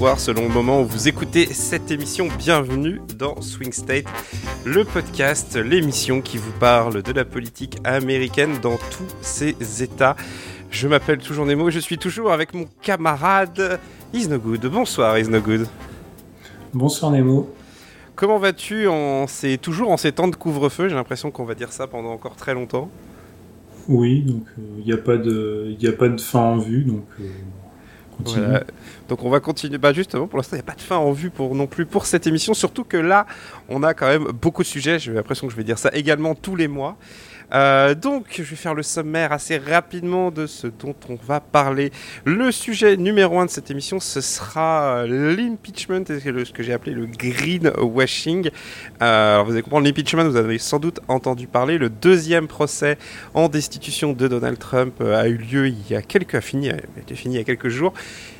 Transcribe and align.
bonsoir 0.00 0.18
selon 0.18 0.48
le 0.48 0.54
moment 0.54 0.80
où 0.80 0.86
vous 0.86 1.08
écoutez 1.08 1.44
cette 1.44 1.90
émission. 1.90 2.28
Bienvenue 2.38 3.02
dans 3.18 3.42
Swing 3.42 3.70
State, 3.70 4.06
le 4.64 4.82
podcast, 4.86 5.56
l'émission 5.56 6.22
qui 6.22 6.38
vous 6.38 6.52
parle 6.58 7.02
de 7.02 7.12
la 7.12 7.26
politique 7.26 7.76
américaine 7.84 8.60
dans 8.62 8.78
tous 8.78 9.14
ses 9.20 9.54
états. 9.82 10.16
Je 10.70 10.88
m'appelle 10.88 11.18
toujours 11.18 11.44
Nemo 11.44 11.68
et 11.68 11.70
je 11.70 11.80
suis 11.80 11.98
toujours 11.98 12.32
avec 12.32 12.54
mon 12.54 12.64
camarade 12.80 13.78
Isnogood. 14.14 14.64
Bonsoir 14.68 15.18
Isnogood. 15.18 15.66
Bonsoir 16.72 17.12
Nemo. 17.12 17.50
Comment 18.16 18.38
vas-tu 18.38 18.88
en 18.88 19.26
ces, 19.26 19.58
toujours 19.58 19.90
en 19.90 19.98
ces 19.98 20.12
temps 20.12 20.28
de 20.28 20.36
couvre-feu? 20.36 20.88
J'ai 20.88 20.94
l'impression 20.94 21.30
qu'on 21.30 21.44
va 21.44 21.54
dire 21.54 21.72
ça 21.74 21.86
pendant 21.86 22.12
encore 22.12 22.36
très 22.36 22.54
longtemps. 22.54 22.88
Oui, 23.86 24.22
donc 24.22 24.46
il 24.78 24.84
n'y 24.86 24.92
a, 24.94 24.96
pas 24.96 25.18
de, 25.18 25.76
a 25.86 25.92
pas 25.92 26.08
de 26.08 26.20
fin 26.20 26.40
en 26.40 26.58
vue, 26.58 26.84
donc 26.84 27.04
euh, 27.20 27.24
donc 29.08 29.24
on 29.24 29.30
va 29.30 29.40
continuer. 29.40 29.78
Bah 29.78 29.92
justement, 29.92 30.26
pour 30.26 30.38
l'instant, 30.38 30.56
il 30.56 30.60
n'y 30.60 30.64
a 30.64 30.66
pas 30.66 30.74
de 30.74 30.80
fin 30.80 30.96
en 30.96 31.12
vue 31.12 31.30
pour 31.30 31.54
non 31.54 31.66
plus 31.66 31.86
pour 31.86 32.06
cette 32.06 32.26
émission. 32.26 32.54
Surtout 32.54 32.84
que 32.84 32.96
là, 32.96 33.26
on 33.68 33.82
a 33.82 33.94
quand 33.94 34.06
même 34.06 34.24
beaucoup 34.24 34.62
de 34.62 34.68
sujets. 34.68 34.98
J'ai 34.98 35.12
l'impression 35.12 35.46
que 35.46 35.52
je 35.52 35.56
vais 35.56 35.64
dire 35.64 35.78
ça 35.78 35.90
également 35.92 36.34
tous 36.34 36.56
les 36.56 36.68
mois. 36.68 36.96
Euh, 37.52 37.94
donc, 37.94 38.26
je 38.36 38.42
vais 38.42 38.56
faire 38.56 38.74
le 38.74 38.82
sommaire 38.82 39.32
assez 39.32 39.58
rapidement 39.58 40.30
de 40.30 40.46
ce 40.46 40.66
dont 40.66 40.94
on 41.08 41.16
va 41.16 41.40
parler. 41.40 41.90
Le 42.24 42.52
sujet 42.52 42.96
numéro 42.96 43.38
un 43.40 43.46
de 43.46 43.50
cette 43.50 43.70
émission, 43.70 44.00
ce 44.00 44.20
sera 44.20 45.04
euh, 45.04 45.36
l'impeachment, 45.36 46.04
ce 46.06 46.52
que 46.52 46.62
j'ai 46.62 46.72
appelé 46.72 46.92
le 46.92 47.06
greenwashing. 47.06 48.50
Euh, 49.02 49.34
alors, 49.34 49.46
vous 49.46 49.52
allez 49.52 49.62
comprendre, 49.62 49.86
l'impeachment, 49.86 50.24
vous 50.24 50.36
avez 50.36 50.58
sans 50.58 50.78
doute 50.78 51.00
entendu 51.08 51.46
parler. 51.46 51.78
Le 51.78 51.88
deuxième 51.88 52.48
procès 52.48 52.98
en 53.34 53.48
destitution 53.48 54.12
de 54.12 54.28
Donald 54.28 54.58
Trump 54.58 55.00
a 55.00 55.28
eu 55.28 55.36
lieu 55.36 55.68
il 55.68 55.90
y 55.90 55.94
a 55.94 56.02
quelques, 56.02 56.40
fini, 56.40 56.70
fini 57.14 57.34
il 57.34 57.38
y 57.38 57.40
a 57.40 57.44
quelques 57.44 57.68
jours. 57.68 57.92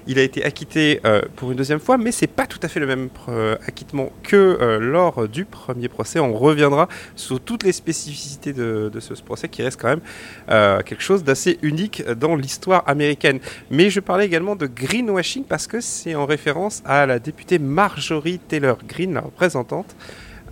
Il 0.06 0.19
a 0.19 0.23
été 0.23 0.45
acquitté 0.45 1.01
euh, 1.05 1.23
pour 1.37 1.51
une 1.51 1.56
deuxième 1.56 1.81
fois, 1.81 1.98
mais 1.98 2.12
c'est 2.12 2.27
pas 2.27 2.47
tout 2.47 2.59
à 2.62 2.69
fait 2.69 2.81
le 2.81 2.87
même 2.87 3.09
euh, 3.29 3.56
acquittement 3.67 4.11
que 4.23 4.37
euh, 4.37 4.79
lors 4.79 5.29
du 5.29 5.45
premier 5.45 5.89
procès. 5.89 6.19
On 6.20 6.33
reviendra 6.33 6.89
sur 7.17 7.41
toutes 7.41 7.62
les 7.62 7.73
spécificités 7.73 8.53
de, 8.53 8.91
ce, 9.01 9.15
procès 9.23 9.48
qui 9.48 9.62
reste 9.62 9.81
quand 9.81 9.89
même 9.89 10.83
quelque 10.84 11.03
chose 11.03 11.25
d'assez 11.25 11.59
unique 11.62 12.03
dans 12.03 12.37
l'histoire 12.37 12.83
américaine. 12.87 13.39
Mais 13.70 13.91
je 13.91 14.01
parlais 14.01 14.27
également 14.27 14.57
de 14.57 14.67
greenwashing 14.67 15.45
parce 15.45 15.67
que 15.67 15.81
c'est 15.81 16.14
en 16.14 16.27
référence 16.27 16.83
à 16.85 17.07
la 17.07 17.19
députée 17.19 17.59
Marjorie 17.59 18.39
Taylor 18.39 18.79
Greene, 18.87 19.14
la 19.14 19.20
représentante 19.20 19.95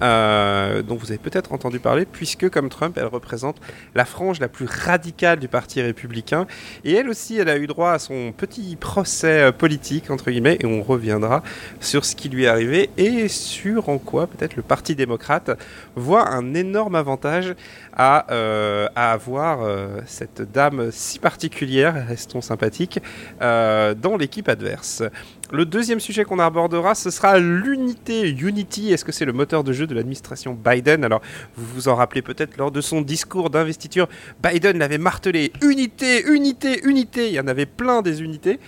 euh, 0.02 0.82
dont 0.82 0.96
vous 0.96 1.10
avez 1.10 1.18
peut-être 1.18 1.52
entendu 1.52 1.80
parler, 1.80 2.06
puisque 2.06 2.48
comme 2.48 2.68
Trump, 2.68 2.96
elle 2.98 3.06
représente 3.06 3.56
la 3.94 4.04
frange 4.04 4.40
la 4.40 4.48
plus 4.48 4.66
radicale 4.66 5.38
du 5.38 5.48
Parti 5.48 5.82
républicain. 5.82 6.46
Et 6.84 6.94
elle 6.94 7.08
aussi, 7.08 7.38
elle 7.38 7.48
a 7.48 7.56
eu 7.56 7.66
droit 7.66 7.92
à 7.92 7.98
son 7.98 8.32
petit 8.36 8.76
procès 8.76 9.42
euh, 9.42 9.52
politique, 9.52 10.10
entre 10.10 10.30
guillemets, 10.30 10.58
et 10.60 10.66
on 10.66 10.82
reviendra 10.82 11.42
sur 11.80 12.04
ce 12.04 12.14
qui 12.14 12.28
lui 12.28 12.44
est 12.44 12.48
arrivé 12.48 12.90
et 12.96 13.28
sur 13.28 13.88
en 13.88 13.98
quoi 13.98 14.26
peut-être 14.26 14.56
le 14.56 14.62
Parti 14.62 14.94
démocrate 14.94 15.50
voit 15.96 16.28
un 16.28 16.54
énorme 16.54 16.94
avantage 16.94 17.54
à, 17.96 18.30
euh, 18.30 18.88
à 18.94 19.12
avoir 19.12 19.60
cette 20.06 20.42
dame 20.52 20.90
si 20.92 21.18
particulière, 21.18 22.06
restons 22.06 22.40
sympathiques, 22.40 23.00
dans 23.40 24.16
l'équipe 24.18 24.48
adverse. 24.48 25.02
Le 25.50 25.64
deuxième 25.64 25.98
sujet 25.98 26.24
qu'on 26.24 26.38
abordera, 26.38 26.94
ce 26.94 27.10
sera 27.10 27.38
l'unité. 27.38 28.28
Unity, 28.28 28.92
est-ce 28.92 29.02
que 29.02 29.12
c'est 29.12 29.24
le 29.24 29.32
moteur 29.32 29.64
de 29.64 29.72
jeu 29.72 29.86
de 29.86 29.94
l'administration 29.94 30.52
Biden? 30.52 31.04
Alors, 31.04 31.22
vous 31.56 31.64
vous 31.74 31.88
en 31.88 31.94
rappelez 31.94 32.20
peut-être 32.20 32.58
lors 32.58 32.70
de 32.70 32.82
son 32.82 33.00
discours 33.00 33.48
d'investiture, 33.48 34.08
Biden 34.42 34.78
l'avait 34.78 34.98
martelé 34.98 35.52
unité, 35.62 36.26
unité, 36.26 36.84
unité. 36.84 37.28
Il 37.28 37.34
y 37.34 37.40
en 37.40 37.46
avait 37.46 37.64
plein 37.64 38.02
des 38.02 38.20
unités. 38.20 38.60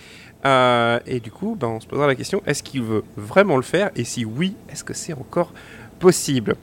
Euh, 0.43 0.99
et 1.05 1.19
du 1.19 1.29
coup, 1.29 1.55
ben, 1.55 1.67
on 1.67 1.79
se 1.79 1.85
posera 1.85 2.07
la 2.07 2.15
question 2.15 2.41
est-ce 2.47 2.63
qu'il 2.63 2.81
veut 2.81 3.03
vraiment 3.15 3.57
le 3.57 3.61
faire? 3.61 3.91
Et 3.95 4.03
si 4.03 4.25
oui, 4.25 4.55
est-ce 4.67 4.83
que 4.83 4.95
c'est 4.95 5.13
encore 5.13 5.53
possible? 5.99 6.55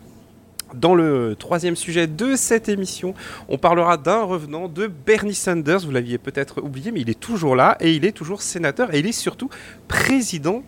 Dans 0.74 0.94
le 0.94 1.36
troisième 1.38 1.76
sujet 1.76 2.06
de 2.06 2.36
cette 2.36 2.68
émission, 2.68 3.14
on 3.48 3.58
parlera 3.58 3.96
d'un 3.96 4.22
revenant 4.22 4.68
de 4.68 4.86
Bernie 4.86 5.34
Sanders. 5.34 5.80
Vous 5.80 5.90
l'aviez 5.90 6.18
peut-être 6.18 6.62
oublié, 6.62 6.92
mais 6.92 7.00
il 7.00 7.10
est 7.10 7.18
toujours 7.18 7.56
là 7.56 7.76
et 7.80 7.92
il 7.92 8.04
est 8.04 8.12
toujours 8.12 8.42
sénateur 8.42 8.94
et 8.94 8.98
il 8.98 9.06
est 9.06 9.12
surtout 9.12 9.48
président 9.86 10.62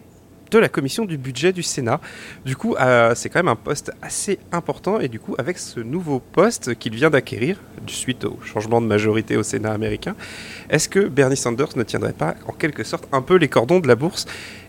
de 0.50 0.58
la 0.58 0.68
commission 0.68 1.04
du 1.04 1.16
budget 1.16 1.52
du 1.52 1.62
Sénat. 1.62 2.00
Du 2.44 2.56
coup, 2.56 2.74
euh, 2.74 3.14
c'est 3.14 3.28
quand 3.28 3.38
même 3.38 3.48
un 3.48 3.56
poste 3.56 3.92
assez 4.02 4.38
important 4.52 5.00
et 5.00 5.08
du 5.08 5.20
coup, 5.20 5.34
avec 5.38 5.58
ce 5.58 5.80
nouveau 5.80 6.18
poste 6.18 6.74
qu'il 6.74 6.94
vient 6.94 7.10
d'acquérir 7.10 7.60
suite 7.86 8.24
au 8.24 8.38
changement 8.44 8.80
de 8.80 8.86
majorité 8.86 9.36
au 9.36 9.42
Sénat 9.42 9.72
américain, 9.72 10.14
est-ce 10.68 10.88
que 10.88 11.00
Bernie 11.00 11.36
Sanders 11.36 11.76
ne 11.76 11.82
tiendrait 11.82 12.12
pas 12.12 12.34
en 12.46 12.52
quelque 12.52 12.84
sorte 12.84 13.06
un 13.12 13.22
peu 13.22 13.36
les 13.36 13.48
cordons 13.48 13.80
de 13.80 13.88
la 13.88 13.96
bourse? 13.96 14.26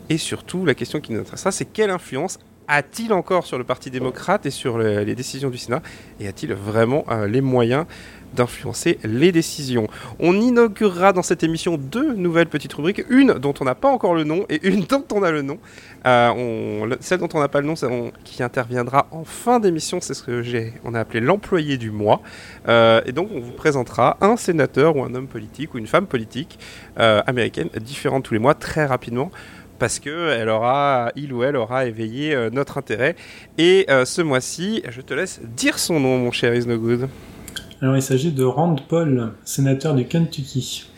Et 0.09 0.17
surtout, 0.17 0.65
la 0.65 0.73
question 0.73 0.99
qui 0.99 1.13
nous 1.13 1.19
intéressera, 1.19 1.51
c'est 1.51 1.65
quelle 1.65 1.89
influence 1.89 2.39
a-t-il 2.71 3.11
encore 3.11 3.45
sur 3.45 3.57
le 3.57 3.65
Parti 3.65 3.91
démocrate 3.91 4.45
et 4.45 4.49
sur 4.49 4.77
les 4.77 5.13
décisions 5.13 5.49
du 5.49 5.57
Sénat 5.57 5.81
Et 6.21 6.27
a-t-il 6.27 6.53
vraiment 6.53 7.03
euh, 7.11 7.27
les 7.27 7.41
moyens 7.41 7.85
d'influencer 8.33 8.97
les 9.03 9.33
décisions? 9.33 9.89
On 10.19 10.39
inaugurera 10.39 11.11
dans 11.11 11.21
cette 11.21 11.43
émission 11.43 11.75
deux 11.77 12.13
nouvelles 12.13 12.47
petites 12.47 12.71
rubriques, 12.71 13.03
une 13.09 13.33
dont 13.33 13.53
on 13.59 13.65
n'a 13.65 13.75
pas 13.75 13.89
encore 13.89 14.15
le 14.15 14.23
nom 14.23 14.45
et 14.49 14.65
une 14.65 14.85
dont 14.85 15.03
on 15.11 15.21
a 15.21 15.31
le 15.31 15.41
nom. 15.41 15.57
Euh, 16.05 16.95
celle 17.01 17.19
dont 17.19 17.27
on 17.33 17.41
n'a 17.41 17.49
pas 17.49 17.59
le 17.59 17.67
nom, 17.67 17.73
qui 18.23 18.41
interviendra 18.41 19.07
en 19.11 19.25
fin 19.25 19.59
d'émission, 19.59 19.99
c'est 19.99 20.13
ce 20.13 20.23
que 20.23 20.41
j'ai, 20.41 20.73
on 20.85 20.93
a 20.93 21.01
appelé 21.01 21.19
l'employé 21.19 21.75
du 21.75 21.91
mois. 21.91 22.21
Euh, 22.69 23.01
et 23.05 23.11
donc 23.11 23.27
on 23.35 23.41
vous 23.41 23.51
présentera 23.51 24.15
un 24.21 24.37
sénateur 24.37 24.95
ou 24.95 25.03
un 25.03 25.13
homme 25.13 25.27
politique 25.27 25.73
ou 25.73 25.77
une 25.77 25.87
femme 25.87 26.07
politique 26.07 26.57
américaine 26.95 27.69
différente 27.81 28.23
tous 28.23 28.33
les 28.33 28.39
mois 28.39 28.53
très 28.53 28.85
rapidement 28.85 29.29
parce 29.81 29.97
que 29.97 30.29
elle 30.29 30.47
aura, 30.47 31.11
il 31.15 31.33
ou 31.33 31.41
elle 31.41 31.55
aura 31.55 31.87
éveillé 31.87 32.35
euh, 32.35 32.51
notre 32.51 32.77
intérêt. 32.77 33.15
Et 33.57 33.87
euh, 33.89 34.05
ce 34.05 34.21
mois-ci, 34.21 34.83
je 34.87 35.01
te 35.01 35.15
laisse 35.15 35.41
dire 35.57 35.79
son 35.79 35.99
nom, 35.99 36.19
mon 36.19 36.31
cher 36.31 36.53
Isnogood. 36.53 37.09
Alors, 37.81 37.95
il 37.95 38.03
s'agit 38.03 38.31
de 38.31 38.43
Rand 38.43 38.75
Paul, 38.87 39.31
sénateur 39.43 39.95
du 39.95 40.05
Kentucky. 40.05 40.91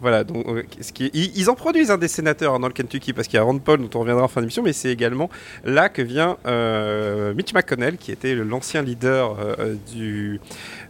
Voilà, 0.00 0.24
donc 0.24 0.46
euh, 0.48 0.62
qui 0.94 1.10
ils, 1.12 1.50
en 1.50 1.54
produisent 1.54 1.90
un 1.90 1.98
des 1.98 2.08
sénateurs 2.08 2.54
hein, 2.54 2.60
dans 2.60 2.68
le 2.68 2.72
Kentucky 2.72 3.12
parce 3.12 3.28
qu'il 3.28 3.36
y 3.36 3.40
a 3.40 3.42
Rand 3.42 3.58
Paul 3.58 3.80
dont 3.80 3.98
on 3.98 4.00
reviendra 4.00 4.24
en 4.24 4.28
fin 4.28 4.40
d'émission, 4.40 4.62
mais 4.62 4.72
c'est 4.72 4.90
également 4.90 5.28
là 5.62 5.90
que 5.90 6.00
vient 6.00 6.38
Mitch 7.34 7.52
McConnell 7.52 7.98
qui 7.98 8.10
était 8.10 8.34
l'ancien 8.34 8.80
leader 8.80 9.36
du 9.92 10.40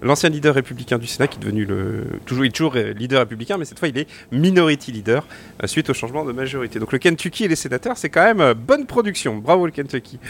l'ancien 0.01 0.29
leader 0.29 0.55
républicain 0.55 0.99
du 0.99 1.09
Sénat 1.09 1.27
qui 1.27 1.39
est 1.39 1.43
devenu 1.43 1.65
le 1.65 2.05
toujours 2.25 2.45
il 2.45 2.53
toujours 2.53 2.75
leader 2.75 3.21
républicain, 3.21 3.59
mais 3.59 3.65
cette 3.65 3.81
fois 3.81 3.89
il 3.89 3.99
est 3.99 4.07
minority 4.31 4.93
leader 4.93 5.27
suite 5.65 5.91
au 5.91 5.95
changement 5.95 6.25
de 6.25 6.33
majorité. 6.33 6.79
Donc 6.79 6.93
le 6.93 6.99
Kentucky 6.99 7.45
et 7.45 7.49
les 7.49 7.57
sénateurs, 7.57 7.99
c'est 7.99 8.11
quand 8.11 8.35
même 8.35 8.55
bonne 8.55 8.87
production. 8.87 9.39
Bravo 9.39 9.67
le 9.67 9.73
Kentucky. 9.73 10.21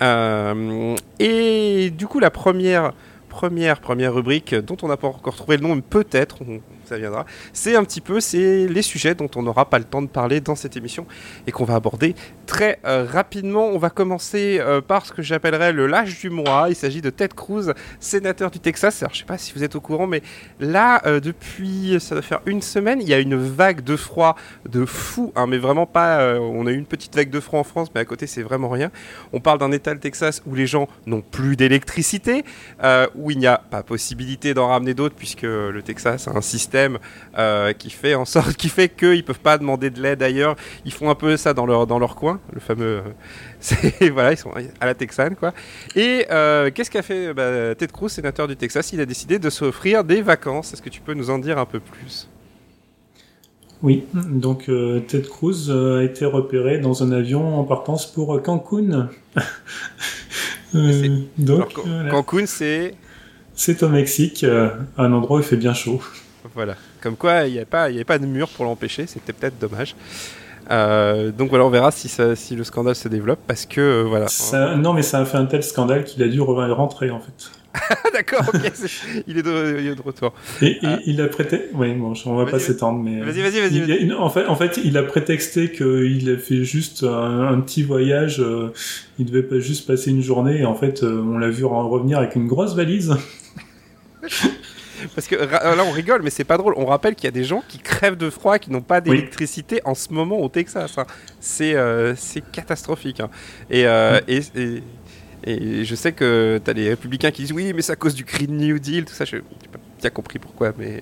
et 0.00 1.90
du 1.90 2.06
coup 2.06 2.20
la 2.20 2.30
première 2.30 2.94
première 3.28 3.80
première 3.80 4.14
rubrique 4.14 4.54
dont 4.54 4.76
on 4.82 4.88
n'a 4.88 4.96
pas 4.96 5.08
encore 5.08 5.36
trouvé 5.36 5.58
le 5.58 5.62
nom, 5.64 5.78
peut-être 5.80 6.38
ça 6.86 6.98
viendra. 6.98 7.24
C'est 7.52 7.76
un 7.76 7.84
petit 7.84 8.00
peu 8.00 8.20
c'est 8.20 8.66
les 8.66 8.82
sujets 8.82 9.14
dont 9.14 9.30
on 9.36 9.42
n'aura 9.42 9.68
pas 9.68 9.78
le 9.78 9.84
temps 9.84 10.02
de 10.02 10.06
parler 10.06 10.40
dans 10.40 10.54
cette 10.54 10.76
émission 10.76 11.06
et 11.46 11.52
qu'on 11.52 11.64
va 11.64 11.74
aborder 11.74 12.14
très 12.46 12.78
euh, 12.84 13.06
rapidement. 13.10 13.66
On 13.66 13.78
va 13.78 13.90
commencer 13.90 14.58
euh, 14.60 14.80
par 14.80 15.06
ce 15.06 15.12
que 15.12 15.22
j'appellerais 15.22 15.72
le 15.72 15.86
lâche 15.86 16.20
du 16.20 16.30
mois. 16.30 16.66
Il 16.68 16.76
s'agit 16.76 17.00
de 17.00 17.10
Ted 17.10 17.34
Cruz, 17.34 17.72
sénateur 18.00 18.50
du 18.50 18.60
Texas. 18.60 19.02
Alors 19.02 19.14
je 19.14 19.20
sais 19.20 19.24
pas 19.24 19.38
si 19.38 19.52
vous 19.54 19.64
êtes 19.64 19.74
au 19.74 19.80
courant, 19.80 20.06
mais 20.06 20.22
là 20.60 21.02
euh, 21.06 21.20
depuis 21.20 21.96
ça 22.00 22.14
doit 22.14 22.22
faire 22.22 22.40
une 22.46 22.62
semaine, 22.62 23.00
il 23.00 23.08
y 23.08 23.14
a 23.14 23.18
une 23.18 23.36
vague 23.36 23.82
de 23.82 23.96
froid 23.96 24.36
de 24.68 24.84
fou, 24.84 25.32
hein, 25.36 25.46
mais 25.46 25.58
vraiment 25.58 25.86
pas. 25.86 26.38
on 26.38 26.66
a 26.66 26.70
eu 26.70 26.76
une 26.76 26.86
petite 26.86 27.14
vague 27.14 27.30
de 27.30 27.40
froid 27.40 27.60
en 27.60 27.64
France, 27.64 27.88
mais 27.94 28.00
à 28.00 28.04
côté 28.04 28.26
c'est 28.26 28.42
vraiment 28.42 28.68
rien. 28.68 28.90
On 29.32 29.40
parle 29.40 29.58
d'un 29.58 29.72
État 29.72 29.92
le 29.92 30.00
Texas 30.00 30.42
où 30.46 30.54
les 30.54 30.66
gens 30.66 30.88
n'ont 31.06 31.22
plus 31.22 31.56
d'électricité, 31.56 32.44
où 33.14 33.30
il 33.30 33.38
n'y 33.38 33.46
a 33.46 33.58
pas 33.58 33.82
possibilité 33.82 34.54
d'en 34.54 34.68
ramener 34.68 34.94
d'autres 34.94 35.14
puisque 35.14 35.42
le 35.42 35.80
Texas 35.82 36.28
a 36.28 36.32
un 36.32 36.40
système 36.40 36.83
euh, 37.38 37.72
qui 37.72 37.90
fait 37.90 38.14
en 38.14 38.24
sorte, 38.24 38.54
qui 38.56 38.68
fait 38.68 38.88
qu'ils 38.88 39.24
peuvent 39.24 39.40
pas 39.40 39.58
demander 39.58 39.90
de 39.90 40.00
l'aide 40.00 40.22
ailleurs. 40.22 40.56
Ils 40.84 40.92
font 40.92 41.10
un 41.10 41.14
peu 41.14 41.36
ça 41.36 41.54
dans 41.54 41.66
leur 41.66 41.86
dans 41.86 41.98
leur 41.98 42.14
coin, 42.16 42.40
le 42.52 42.60
fameux. 42.60 43.02
voilà, 44.12 44.32
ils 44.32 44.36
sont 44.36 44.52
à 44.80 44.86
la 44.86 44.94
Texane 44.94 45.36
quoi. 45.36 45.52
Et 45.96 46.26
euh, 46.30 46.70
qu'est-ce 46.72 46.90
qu'a 46.90 47.02
fait 47.02 47.32
bah, 47.34 47.74
Ted 47.74 47.92
Cruz, 47.92 48.10
sénateur 48.10 48.48
du 48.48 48.56
Texas? 48.56 48.92
Il 48.92 49.00
a 49.00 49.06
décidé 49.06 49.38
de 49.38 49.50
s'offrir 49.50 50.04
des 50.04 50.22
vacances. 50.22 50.72
Est-ce 50.72 50.82
que 50.82 50.90
tu 50.90 51.00
peux 51.00 51.14
nous 51.14 51.30
en 51.30 51.38
dire 51.38 51.58
un 51.58 51.66
peu 51.66 51.80
plus? 51.80 52.28
Oui, 53.82 54.04
donc 54.14 54.68
euh, 54.68 55.00
Ted 55.00 55.28
Cruz 55.28 55.70
a 55.70 56.02
été 56.02 56.24
repéré 56.24 56.78
dans 56.78 57.02
un 57.02 57.12
avion 57.12 57.58
en 57.58 57.64
partance 57.64 58.06
pour 58.06 58.40
Cancun. 58.42 59.10
donc, 61.38 61.74
Cancun, 62.10 62.46
c'est? 62.46 62.94
C'est 63.56 63.82
au 63.82 63.88
Mexique, 63.88 64.44
un 64.96 65.12
endroit 65.12 65.38
où 65.38 65.40
il 65.40 65.46
fait 65.46 65.56
bien 65.56 65.74
chaud. 65.74 66.00
Voilà. 66.54 66.76
Comme 67.00 67.16
quoi, 67.16 67.46
il 67.46 67.52
n'y 67.52 67.58
avait, 67.58 67.66
pas, 67.66 67.84
avait 67.84 68.04
pas 68.04 68.18
de 68.18 68.26
mur 68.26 68.48
pour 68.48 68.64
l'empêcher, 68.64 69.06
c'était 69.06 69.32
peut-être 69.32 69.58
dommage. 69.58 69.94
Euh, 70.70 71.30
donc 71.30 71.50
voilà, 71.50 71.66
on 71.66 71.70
verra 71.70 71.90
si, 71.90 72.08
si 72.08 72.56
le 72.56 72.64
scandale 72.64 72.94
se 72.94 73.08
développe 73.08 73.40
parce 73.46 73.66
que 73.66 73.80
euh, 73.80 74.02
voilà. 74.04 74.26
non, 74.76 74.94
mais 74.94 75.02
ça 75.02 75.20
a 75.20 75.24
fait 75.26 75.36
un 75.36 75.44
tel 75.44 75.62
scandale 75.62 76.04
qu'il 76.04 76.22
a 76.22 76.28
dû 76.28 76.40
rentrer 76.40 77.10
en 77.10 77.20
fait. 77.20 77.50
D'accord, 78.12 78.44
il, 78.54 78.66
est 79.38 79.42
de, 79.42 79.80
il 79.80 79.88
est 79.88 79.94
de 79.94 80.02
retour. 80.02 80.32
Et, 80.62 80.78
ah. 80.84 80.98
il 81.06 81.20
a 81.20 81.26
prêté. 81.26 81.62
Oui, 81.74 81.92
bon, 81.94 82.14
on 82.26 82.36
va 82.36 82.46
pas 82.46 82.60
s'étendre, 82.60 83.00
mais. 83.00 83.20
Vas-y, 83.20 83.42
vas-y, 83.42 83.80
vas-y. 83.80 84.12
En 84.12 84.30
fait, 84.30 84.46
en 84.46 84.54
fait, 84.54 84.78
il 84.84 84.96
a 84.96 85.02
prétexté 85.02 85.72
qu'il 85.72 86.30
a 86.30 86.36
fait 86.36 86.62
juste 86.62 87.02
un, 87.02 87.60
petit 87.60 87.82
voyage. 87.82 88.40
Euh, 88.40 88.72
il 89.18 89.26
devait 89.26 89.42
pas 89.42 89.58
juste 89.58 89.86
passer 89.86 90.10
une 90.10 90.22
journée. 90.22 90.60
Et 90.60 90.64
en 90.64 90.74
fait, 90.74 91.02
euh, 91.02 91.20
on 91.20 91.38
l'a 91.38 91.50
vu 91.50 91.64
revenir 91.64 92.18
avec 92.18 92.36
une 92.36 92.46
grosse 92.46 92.76
valise. 92.76 93.14
Parce 95.14 95.26
que 95.26 95.36
là, 95.36 95.84
on 95.86 95.90
rigole, 95.90 96.22
mais 96.22 96.30
c'est 96.30 96.44
pas 96.44 96.56
drôle. 96.56 96.74
On 96.76 96.86
rappelle 96.86 97.14
qu'il 97.14 97.24
y 97.24 97.28
a 97.28 97.32
des 97.32 97.44
gens 97.44 97.62
qui 97.68 97.78
crèvent 97.78 98.16
de 98.16 98.30
froid, 98.30 98.58
qui 98.58 98.70
n'ont 98.70 98.82
pas 98.82 99.00
d'électricité 99.00 99.80
en 99.84 99.94
ce 99.94 100.12
moment 100.12 100.40
au 100.40 100.48
Texas. 100.48 100.98
Hein. 100.98 101.06
C'est 101.40 101.74
euh, 101.74 102.14
catastrophique. 102.52 103.20
Hein. 103.20 103.30
Et, 103.70 103.86
euh, 103.86 104.20
et, 104.28 104.42
et, 105.46 105.84
je 105.84 105.94
sais 105.94 106.12
que 106.12 106.60
tu 106.64 106.70
as 106.70 106.74
des 106.74 106.88
républicains 106.88 107.30
qui 107.30 107.42
disent 107.42 107.52
oui, 107.52 107.72
mais 107.74 107.82
c'est 107.82 107.92
à 107.92 107.96
cause 107.96 108.14
du 108.14 108.24
Green 108.24 108.56
New 108.56 108.78
Deal, 108.78 109.04
tout 109.04 109.14
ça. 109.14 109.24
Je 109.24 109.36
n'ai 109.36 109.42
pas 109.72 109.78
bien 110.00 110.10
compris 110.10 110.38
pourquoi, 110.38 110.72
mais 110.78 110.96
euh, 110.96 111.00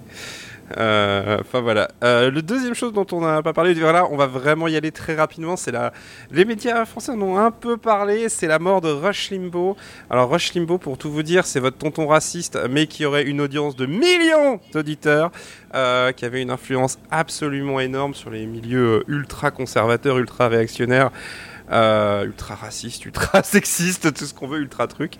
enfin 0.70 1.60
voilà. 1.60 1.88
Euh, 2.02 2.30
le 2.30 2.42
deuxième 2.42 2.74
chose 2.74 2.92
dont 2.92 3.06
on 3.12 3.20
n'a 3.20 3.42
pas 3.42 3.52
parlé, 3.52 3.74
voilà, 3.74 4.06
on 4.10 4.16
va 4.16 4.26
vraiment 4.26 4.68
y 4.68 4.76
aller 4.76 4.92
très 4.92 5.14
rapidement. 5.14 5.56
C'est 5.56 5.72
la. 5.72 5.92
Les 6.30 6.44
médias 6.44 6.84
français 6.84 7.12
en 7.12 7.20
ont 7.20 7.36
un 7.36 7.50
peu 7.50 7.76
parlé. 7.76 8.28
C'est 8.28 8.46
la 8.46 8.58
mort 8.58 8.80
de 8.80 8.90
Rush 8.90 9.30
Limbaugh. 9.30 9.76
Alors 10.10 10.30
Rush 10.30 10.54
Limbaugh, 10.54 10.78
pour 10.78 10.98
tout 10.98 11.10
vous 11.10 11.22
dire, 11.22 11.46
c'est 11.46 11.60
votre 11.60 11.78
tonton 11.78 12.06
raciste, 12.06 12.58
mais 12.70 12.86
qui 12.86 13.04
aurait 13.04 13.24
une 13.24 13.40
audience 13.40 13.76
de 13.76 13.86
millions 13.86 14.60
d'auditeurs, 14.72 15.30
euh, 15.74 16.12
qui 16.12 16.24
avait 16.24 16.42
une 16.42 16.50
influence 16.50 16.98
absolument 17.10 17.80
énorme 17.80 18.14
sur 18.14 18.30
les 18.30 18.46
milieux 18.46 19.04
ultra 19.08 19.50
conservateurs, 19.50 20.18
ultra 20.18 20.48
réactionnaires. 20.48 21.10
Ultra 21.70 22.54
raciste, 22.54 23.04
ultra 23.06 23.42
sexiste, 23.42 24.12
tout 24.12 24.24
ce 24.24 24.34
qu'on 24.34 24.48
veut, 24.48 24.60
ultra 24.60 24.86
truc. 24.86 25.14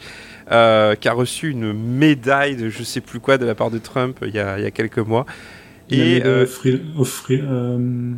Euh, 0.51 0.97
qui 0.97 1.09
a 1.09 1.13
reçu 1.13 1.51
une 1.51 1.73
médaille 1.73 2.57
de 2.57 2.69
je 2.69 2.83
sais 2.83 3.01
plus 3.01 3.21
quoi 3.21 3.39
de 3.39 3.47
la 3.47 3.55
part 3.55 3.71
de 3.71 3.79
Trump 3.79 4.19
il 4.23 4.35
y 4.35 4.41
a, 4.41 4.59
il 4.59 4.65
y 4.65 4.67
a 4.67 4.71
quelques 4.73 4.99
mois. 4.99 5.25
Et 5.89 6.23
euh, 6.25 6.47
euh, 7.31 8.13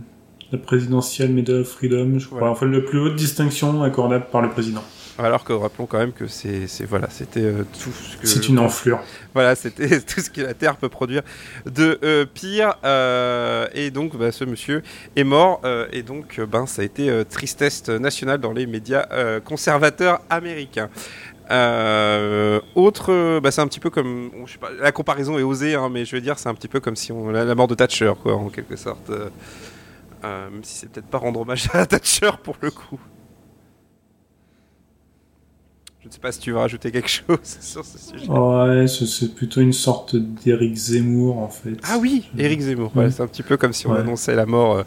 la 0.51 0.59
présidentielle 0.59 1.33
Medal 1.33 1.61
of 1.61 1.69
Freedom, 1.69 2.19
je 2.19 2.27
crois. 2.27 2.49
Enfin, 2.49 2.67
la 2.67 2.81
plus 2.81 2.99
haute 2.99 3.17
distinction 3.17 3.83
accordable 3.83 4.27
par 4.33 4.41
le 4.43 4.49
président. 4.51 4.83
Alors 5.17 5.45
que 5.45 5.53
rappelons 5.53 5.87
quand 5.87 5.99
même 5.99 6.13
que 6.13 6.27
c'est 6.27 6.67
voilà, 6.89 7.09
c'était 7.09 7.53
tout 7.81 7.93
ce 7.93 8.17
que 8.17 8.27
c'est 8.27 8.49
une 8.49 8.59
enflure. 8.59 9.01
Voilà, 9.33 9.55
c'était 9.55 10.01
tout 10.01 10.21
ce 10.21 10.29
que 10.29 10.41
la 10.41 10.55
Terre 10.55 10.77
peut 10.77 10.89
produire 10.89 11.23
de 11.67 12.25
pire. 12.35 12.75
et 13.75 13.91
donc, 13.93 14.17
bah, 14.17 14.33
ce 14.33 14.45
monsieur 14.45 14.83
est 15.15 15.25
mort. 15.25 15.61
et 15.93 16.03
donc, 16.03 16.41
ben, 16.41 16.67
ça 16.67 16.83
a 16.83 16.85
été 16.85 17.25
tristesse 17.31 17.89
nationale 17.89 18.41
dans 18.41 18.53
les 18.53 18.67
médias 18.67 19.07
conservateurs 19.45 20.21
américains. 20.31 20.91
Euh, 21.51 22.61
autre, 22.75 23.41
bah, 23.41 23.51
c'est 23.51 23.61
un 23.61 23.67
petit 23.67 23.81
peu 23.81 23.91
comme, 23.91 24.31
je 24.47 24.53
sais 24.53 24.59
pas, 24.59 24.71
la 24.73 24.93
comparaison 24.93 25.39
est 25.39 25.43
osée, 25.43 25.75
hein, 25.75 25.89
mais 25.91 26.05
je 26.05 26.17
veux 26.17 26.23
dire, 26.23 26.39
c'est 26.39 26.49
un 26.49 26.55
petit 26.55 26.69
peu 26.69 26.81
comme 26.81 26.97
si 26.97 27.13
on 27.13 27.31
la, 27.31 27.55
mort 27.55 27.69
de 27.69 27.75
Thatcher, 27.75 28.13
quoi, 28.23 28.35
en 28.35 28.49
quelque 28.49 28.77
sorte. 28.77 29.11
Euh, 29.11 29.29
euh, 30.25 30.51
même 30.51 30.65
si 30.65 30.75
c'est 30.75 30.91
peut-être 30.91 31.09
pas 31.09 31.19
rendre 31.19 31.41
hommage 31.41 31.69
à 31.75 31.85
Thatcher 31.87 32.31
pour 32.43 32.57
le 32.61 32.71
coup. 32.71 32.99
Je 36.01 36.04
ne 36.04 36.04
sais 36.15 36.21
pas 36.21 36.33
si 36.33 36.41
tu 36.41 36.53
veux 36.53 36.59
rajouter 36.59 36.91
quelque 36.91 37.09
chose 37.09 37.39
sur 37.61 37.85
ce 37.85 37.99
sujet. 37.99 38.29
Ouais, 38.29 38.87
c'est 38.87 39.35
plutôt 39.35 39.61
une 39.61 39.73
sorte 39.73 40.17
d'Éric 40.17 40.75
Zemmour 40.77 41.39
en 41.39 41.49
fait. 41.49 41.77
Ah 41.85 41.99
oui, 42.01 42.25
Éric 42.39 42.61
Zemmour. 42.61 42.93
c'est 43.11 43.21
un 43.21 43.27
petit 43.27 43.43
peu 43.43 43.57
comme 43.57 43.73
si 43.73 43.87
on 43.87 43.95
annonçait 43.95 44.35
la 44.35 44.47
mort. 44.47 44.85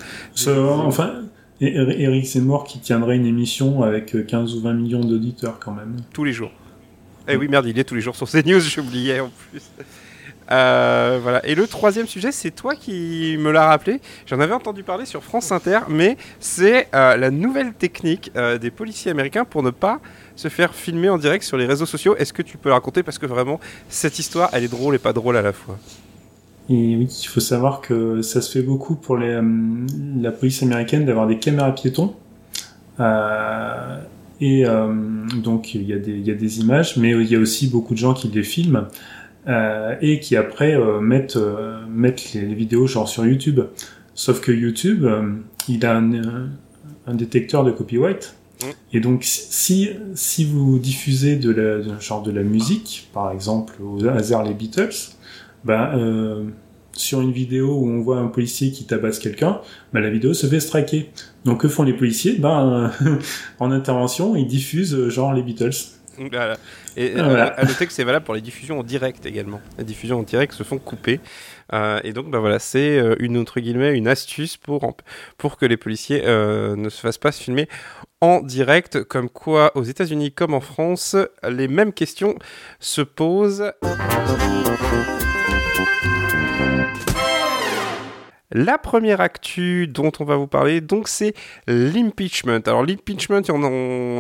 enfin, 0.86 1.24
et 1.60 1.76
Eric 1.76 2.26
Zemmour 2.26 2.64
qui 2.66 2.80
tiendrait 2.80 3.16
une 3.16 3.26
émission 3.26 3.82
avec 3.84 4.26
15 4.28 4.56
ou 4.56 4.62
20 4.62 4.74
millions 4.74 5.02
d'auditeurs 5.02 5.60
quand 5.60 5.72
même. 5.74 5.98
Tous 6.14 6.24
les 6.24 6.34
jours. 6.34 6.52
Eh 7.28 7.36
oui, 7.36 7.48
merde, 7.48 7.66
il 7.66 7.78
est 7.78 7.84
tous 7.84 7.96
les 7.96 8.02
jours 8.02 8.16
sur 8.16 8.30
CNews, 8.30 8.60
j'oubliais 8.62 9.20
en 9.20 9.30
plus. 9.30 9.62
Euh, 10.52 11.20
voilà. 11.22 11.46
Et 11.46 11.56
le 11.56 11.68
troisième 11.68 12.08
sujet, 12.08 12.32
c'est 12.32 12.52
toi 12.52 12.76
qui 12.76 13.36
me 13.40 13.52
l'as 13.52 13.68
rappelé. 13.68 14.00
J'en 14.26 14.40
avais 14.40 14.54
entendu 14.54 14.84
parler 14.84 15.06
sur 15.06 15.24
France 15.24 15.52
Inter, 15.52 15.80
mais 15.90 16.18
c'est 16.40 16.88
euh, 16.94 17.18
la 17.18 17.32
nouvelle 17.32 17.74
technique 17.74 18.32
euh, 18.36 18.58
des 18.58 18.72
policiers 18.72 19.12
américains 19.12 19.46
pour 19.46 19.64
ne 19.64 19.72
pas 19.72 20.00
se 20.36 20.48
faire 20.48 20.74
filmer 20.74 21.10
en 21.10 21.18
direct 21.18 21.44
sur 21.44 21.58
les 21.58 21.66
réseaux 21.66 21.86
sociaux. 21.86 22.16
Est-ce 22.16 22.34
que 22.34 22.42
tu 22.42 22.58
peux 22.58 22.70
la 22.70 22.76
raconter? 22.76 23.04
Parce 23.04 23.18
que 23.18 23.26
vraiment, 23.26 23.60
cette 23.90 24.20
histoire, 24.20 24.50
elle 24.54 24.64
est 24.64 24.70
drôle 24.70 24.96
et 24.96 25.00
pas 25.00 25.14
drôle 25.14 25.38
à 25.38 25.42
la 25.42 25.54
fois. 25.54 25.78
Oui, 26.70 27.08
il 27.24 27.28
faut 27.28 27.40
savoir 27.40 27.82
que 27.82 28.22
ça 28.22 28.42
se 28.42 28.52
fait 28.52 28.62
beaucoup 28.62 28.96
pour 28.96 29.18
la 29.18 30.32
police 30.32 30.62
américaine 30.64 31.06
d'avoir 31.06 31.26
des 31.26 31.40
caméras 31.40 31.74
piétons. 31.74 32.14
Et 34.42 34.66
donc 35.44 35.74
il 35.74 35.84
y 35.88 35.94
a 36.32 36.36
des 36.36 36.60
images, 36.60 36.98
mais 36.98 37.12
il 37.12 37.32
y 37.32 37.38
a 37.38 37.40
aussi 37.40 37.68
beaucoup 37.68 37.94
de 37.94 38.00
gens 38.00 38.14
qui 38.14 38.28
les 38.28 38.44
filment 38.44 38.90
euh, 39.48 39.96
et 40.02 40.20
qui 40.20 40.36
après 40.36 40.76
euh, 40.76 41.00
mettent, 41.00 41.40
mettent 41.90 42.34
les, 42.34 42.54
vidéos 42.54 42.88
genre 42.88 43.08
sur 43.08 43.26
YouTube. 43.26 43.62
Sauf 44.14 44.42
que 44.42 44.52
YouTube, 44.52 45.06
il 45.68 45.86
a 45.86 45.98
un, 45.98 46.50
un, 47.06 47.14
détecteur 47.14 47.64
de 47.64 47.72
copyright. 47.72 48.36
Mmh. 48.62 48.66
Et 48.94 49.00
donc 49.00 49.24
si, 49.24 49.90
si 50.16 50.46
vous 50.46 50.80
diffusez 50.80 51.36
de 51.36 51.52
la, 51.52 52.00
genre 52.00 52.24
de 52.24 52.32
la 52.32 52.42
musique, 52.42 53.10
par 53.14 53.32
exemple 53.32 53.76
au 53.82 54.04
hasard 54.08 54.44
les 54.44 54.56
Beatles, 54.56 55.14
ben, 55.64 55.92
euh, 55.96 56.44
sur 56.94 57.22
une 57.22 57.32
vidéo 57.32 57.76
où 57.76 57.88
on 57.88 58.00
voit 58.00 58.18
un 58.18 58.28
policier 58.28 58.72
qui 58.72 58.86
tabasse 58.86 59.20
quelqu'un, 59.20 59.60
ben, 59.94 60.00
la 60.00 60.10
vidéo 60.10 60.34
se 60.34 60.48
fait 60.48 60.60
striker. 60.60 61.12
Donc 61.46 61.62
que 61.62 61.68
font 61.68 61.84
les 61.84 61.94
policiers? 61.94 62.38
Ben, 62.38 62.92
En 63.60 63.72
intervention, 63.72 64.36
ils 64.36 64.48
diffusent 64.48 64.96
euh, 64.96 65.10
genre 65.10 65.34
les 65.34 65.44
Beatles. 65.44 65.97
Voilà. 66.32 66.58
Et 66.96 67.12
voilà. 67.12 67.48
à 67.48 67.66
noter 67.66 67.86
que 67.86 67.94
c'est 67.94 68.04
valable 68.04 68.26
pour 68.26 68.34
les 68.34 68.42
diffusions 68.42 68.80
en 68.80 68.84
direct 68.84 69.26
également. 69.26 69.62
Les 69.78 69.84
diffusions 69.84 70.20
en 70.20 70.24
direct 70.24 70.54
se 70.54 70.64
font 70.64 70.78
couper. 70.78 71.20
Euh, 71.74 72.00
et 72.04 72.14
donc, 72.14 72.30
ben 72.30 72.40
voilà, 72.40 72.60
c'est 72.60 73.02
une 73.20 73.38
entre 73.38 73.60
guillemets 73.60 73.96
une 73.96 74.08
astuce 74.08 74.58
pour 74.58 74.96
pour 75.38 75.58
que 75.58 75.66
les 75.66 75.78
policiers 75.78 76.24
ne 76.26 76.90
se 76.90 77.02
fassent 77.02 77.18
pas 77.18 77.32
se 77.32 77.44
filmer 77.44 77.68
en 78.22 78.42
direct. 78.42 79.04
Comme 79.04 79.30
quoi, 79.30 79.72
aux 79.76 79.84
États-Unis 79.84 80.32
comme 80.32 80.54
en 80.54 80.62
France, 80.62 81.16
les 81.48 81.68
mêmes 81.68 81.94
questions 81.94 82.36
se 82.80 83.02
posent. 83.02 83.72
La 88.52 88.78
première 88.78 89.20
actu 89.20 89.88
dont 89.88 90.12
on 90.20 90.24
va 90.24 90.38
vous 90.38 90.48
parler, 90.48 90.80
donc, 90.80 91.10
c'est 91.10 91.34
l'impeachment. 91.68 92.62
Alors, 92.66 92.86
l'impeachment, 92.86 93.42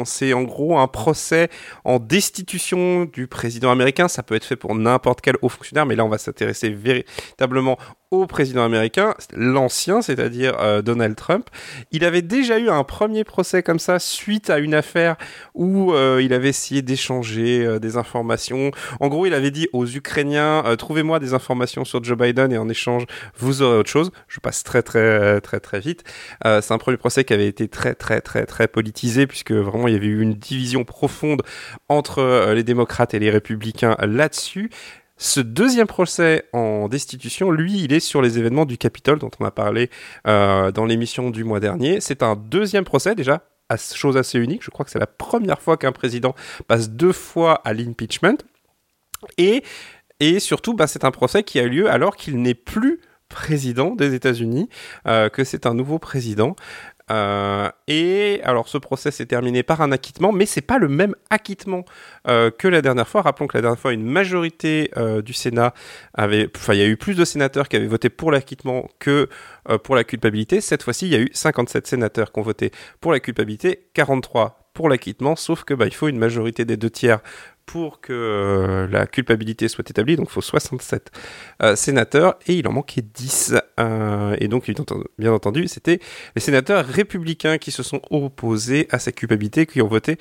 c'est 0.05 0.33
en 0.33 0.43
gros 0.43 0.77
un 0.77 0.87
procès 0.87 1.49
en 1.85 1.99
destitution 1.99 3.05
du 3.05 3.27
président 3.27 3.71
américain. 3.71 4.09
Ça 4.09 4.23
peut 4.23 4.35
être 4.35 4.43
fait 4.43 4.57
pour 4.57 4.75
n'importe 4.75 5.21
quel 5.21 5.35
haut 5.41 5.49
fonctionnaire, 5.49 5.85
mais 5.85 5.95
là, 5.95 6.03
on 6.03 6.09
va 6.09 6.17
s'intéresser 6.17 6.69
véritablement 6.69 7.77
au 8.09 8.25
président 8.25 8.63
américain, 8.63 9.15
l'ancien, 9.33 10.01
c'est-à-dire 10.01 10.57
euh, 10.61 10.81
Donald 10.81 11.15
Trump. 11.17 11.49
Il 11.91 12.05
avait 12.05 12.21
déjà 12.21 12.57
eu 12.57 12.69
un 12.69 12.85
premier 12.85 13.25
procès 13.25 13.63
comme 13.63 13.79
ça 13.79 13.99
suite 13.99 14.49
à 14.49 14.59
une 14.59 14.73
affaire 14.73 15.17
où 15.53 15.91
euh, 15.91 16.21
il 16.23 16.31
avait 16.31 16.49
essayé 16.49 16.81
d'échanger 16.81 17.65
euh, 17.65 17.79
des 17.79 17.97
informations. 17.97 18.71
En 19.01 19.09
gros, 19.09 19.25
il 19.25 19.33
avait 19.33 19.51
dit 19.51 19.67
aux 19.73 19.85
Ukrainiens 19.85 20.63
trouvez-moi 20.77 21.19
des 21.19 21.33
informations 21.33 21.83
sur 21.83 22.01
Joe 22.01 22.17
Biden 22.17 22.53
et 22.53 22.57
en 22.57 22.69
échange 22.69 23.03
vous 23.35 23.61
aurez 23.61 23.77
autre 23.77 23.89
chose. 23.89 24.11
Je 24.29 24.39
passe 24.39 24.63
très 24.63 24.81
très 24.83 25.41
très 25.41 25.59
très 25.59 25.79
vite. 25.79 26.03
C'est 26.43 26.71
un 26.71 26.77
premier 26.77 26.97
procès 26.97 27.23
qui 27.23 27.33
avait 27.33 27.47
été 27.47 27.67
très 27.67 27.93
très 27.93 28.21
très 28.21 28.45
très 28.45 28.67
politisé 28.67 29.27
puisque 29.27 29.51
vraiment 29.51 29.87
il 29.87 29.93
y 29.93 29.97
avait 29.97 30.07
eu 30.07 30.21
une 30.21 30.33
division 30.33 30.83
profonde 30.83 31.41
entre 31.89 32.53
les 32.53 32.63
démocrates 32.63 33.13
et 33.13 33.19
les 33.19 33.29
républicains 33.29 33.95
là-dessus. 33.99 34.69
Ce 35.17 35.39
deuxième 35.39 35.87
procès 35.87 36.45
en 36.53 36.87
destitution, 36.87 37.49
lui, 37.49 37.81
il 37.83 37.93
est 37.93 37.99
sur 37.99 38.21
les 38.21 38.37
événements 38.37 38.65
du 38.65 38.77
Capitole 38.77 39.17
dont 39.17 39.31
on 39.39 39.45
a 39.45 39.51
parlé 39.51 39.89
euh, 40.27 40.71
dans 40.71 40.85
l'émission 40.85 41.31
du 41.31 41.43
mois 41.43 41.59
dernier. 41.59 42.01
C'est 42.01 42.21
un 42.21 42.35
deuxième 42.35 42.83
procès 42.83 43.15
déjà, 43.15 43.41
chose 43.75 44.15
assez 44.15 44.37
unique. 44.37 44.63
Je 44.63 44.69
crois 44.69 44.85
que 44.85 44.91
c'est 44.91 44.99
la 44.99 45.07
première 45.07 45.59
fois 45.59 45.75
qu'un 45.77 45.91
président 45.91 46.35
passe 46.67 46.91
deux 46.91 47.13
fois 47.13 47.55
à 47.65 47.73
l'impeachment. 47.73 48.37
Et, 49.39 49.63
et 50.19 50.39
surtout, 50.39 50.75
bah, 50.75 50.85
c'est 50.85 51.03
un 51.03 51.11
procès 51.11 51.43
qui 51.43 51.59
a 51.59 51.63
eu 51.63 51.69
lieu 51.69 51.89
alors 51.89 52.15
qu'il 52.15 52.39
n'est 52.41 52.53
plus 52.53 53.01
président 53.27 53.95
des 53.95 54.13
États-Unis, 54.13 54.69
euh, 55.07 55.29
que 55.29 55.43
c'est 55.43 55.65
un 55.65 55.73
nouveau 55.73 55.99
président. 55.99 56.55
Euh, 57.09 57.69
et 57.87 58.41
alors 58.43 58.67
ce 58.67 58.77
procès 58.77 59.11
s'est 59.11 59.25
terminé 59.25 59.63
par 59.63 59.81
un 59.81 59.91
acquittement, 59.91 60.31
mais 60.31 60.45
c'est 60.45 60.61
pas 60.61 60.77
le 60.77 60.87
même 60.87 61.15
acquittement 61.29 61.85
euh, 62.27 62.51
que 62.51 62.67
la 62.67 62.81
dernière 62.81 63.07
fois. 63.07 63.21
Rappelons 63.21 63.47
que 63.47 63.57
la 63.57 63.61
dernière 63.61 63.79
fois, 63.79 63.93
une 63.93 64.05
majorité 64.05 64.91
euh, 64.97 65.21
du 65.21 65.33
Sénat 65.33 65.73
avait, 66.13 66.49
enfin, 66.55 66.73
il 66.73 66.79
y 66.79 66.83
a 66.83 66.87
eu 66.87 66.97
plus 66.97 67.15
de 67.15 67.25
sénateurs 67.25 67.69
qui 67.69 67.75
avaient 67.75 67.87
voté 67.87 68.09
pour 68.09 68.31
l'acquittement 68.31 68.89
que 68.99 69.29
pour 69.83 69.95
la 69.95 70.05
culpabilité. 70.05 70.61
Cette 70.61 70.83
fois-ci, 70.83 71.07
il 71.07 71.11
y 71.11 71.15
a 71.15 71.19
eu 71.19 71.29
57 71.33 71.87
sénateurs 71.87 72.31
qui 72.31 72.39
ont 72.39 72.43
voté 72.43 72.71
pour 73.01 73.11
la 73.11 73.19
culpabilité, 73.19 73.89
43 73.93 74.71
pour 74.73 74.89
l'acquittement, 74.89 75.35
sauf 75.35 75.63
que 75.63 75.73
bah, 75.73 75.87
il 75.87 75.93
faut 75.93 76.07
une 76.07 76.19
majorité 76.19 76.63
des 76.63 76.77
deux 76.77 76.89
tiers 76.89 77.19
pour 77.67 77.99
que 77.99 78.13
euh, 78.13 78.87
la 78.87 79.05
culpabilité 79.05 79.67
soit 79.67 79.87
établie. 79.87 80.15
Donc 80.15 80.29
il 80.29 80.31
faut 80.31 80.41
67 80.41 81.11
euh, 81.61 81.75
sénateurs 81.75 82.39
et 82.47 82.53
il 82.53 82.67
en 82.67 82.71
manquait 82.71 83.03
10. 83.03 83.53
Euh, 83.79 84.35
et 84.39 84.47
donc 84.47 84.71
bien 85.19 85.31
entendu, 85.31 85.67
c'était 85.67 85.99
les 86.35 86.41
sénateurs 86.41 86.83
républicains 86.83 87.59
qui 87.59 87.69
se 87.69 87.83
sont 87.83 88.01
opposés 88.09 88.87
à 88.89 88.97
sa 88.97 89.11
culpabilité, 89.11 89.67
qui 89.67 89.81
ont 89.81 89.87
voté 89.87 90.17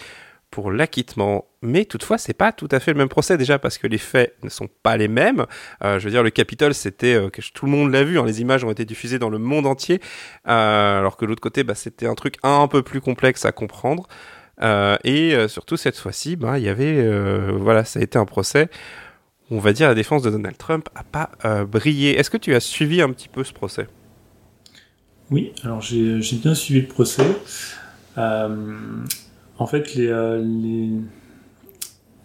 pour 0.51 0.73
l'acquittement. 0.73 1.47
Mais 1.63 1.85
toutefois, 1.85 2.19
c'est 2.19 2.35
pas 2.35 2.53
tout 2.53 2.69
à 2.71 2.81
fait 2.81 2.93
le 2.93 2.99
même 2.99 3.09
procès 3.09 3.39
déjà 3.39 3.59
parce 3.59 3.79
que 3.79 3.87
les 3.87 3.99
faits 3.99 4.37
ne 4.43 4.49
sont 4.49 4.69
pas 4.83 4.97
les 4.97 5.09
mêmes. 5.09 5.47
Je 5.83 5.99
veux 5.99 6.11
dire, 6.11 6.23
le 6.23 6.31
Capitole, 6.31 6.73
c'était 6.73 7.21
tout 7.53 7.67
le 7.67 7.73
monde 7.73 7.91
l'a 7.93 8.05
vu. 8.05 8.19
Hein, 8.19 8.25
les 8.25 8.41
images 8.41 8.63
ont 8.63 8.71
été 8.71 8.85
diffusées 8.85 9.19
dans 9.19 9.29
le 9.29 9.39
monde 9.39 9.67
entier, 9.67 10.01
alors 10.45 11.17
que 11.17 11.25
l'autre 11.25 11.43
côté, 11.43 11.65
bah, 11.65 11.75
c'était 11.75 12.07
un 12.07 12.15
truc 12.15 12.37
un 12.45 12.69
peu 12.69 12.83
plus 12.83 13.01
complexe 13.01 13.45
à 13.45 13.51
comprendre. 13.51 14.07
Et 14.63 15.49
surtout 15.49 15.77
cette 15.77 15.97
fois-ci, 15.97 16.37
bah, 16.37 16.59
il 16.59 16.65
y 16.65 16.69
avait, 16.69 17.07
voilà, 17.59 17.85
ça 17.85 18.01
a 18.01 18.03
été 18.03 18.19
un 18.19 18.25
procès. 18.25 18.69
On 19.51 19.59
va 19.59 19.73
dire 19.73 19.89
la 19.89 19.95
défense 19.95 20.23
de 20.23 20.31
Donald 20.31 20.57
Trump 20.57 20.89
a 20.95 21.05
pas 21.05 21.31
brillé. 21.67 22.19
Est-ce 22.19 22.31
que 22.31 22.37
tu 22.37 22.55
as 22.55 22.61
suivi 22.61 23.01
un 23.01 23.11
petit 23.11 23.29
peu 23.29 23.45
ce 23.45 23.53
procès? 23.53 23.87
Oui, 25.31 25.53
alors 25.65 25.81
j'ai 25.81 26.37
bien 26.37 26.55
suivi 26.55 26.81
le 26.83 26.89
procès. 26.89 27.25
En 29.59 29.67
fait, 29.67 29.95
les, 29.95 30.09
euh, 30.09 30.41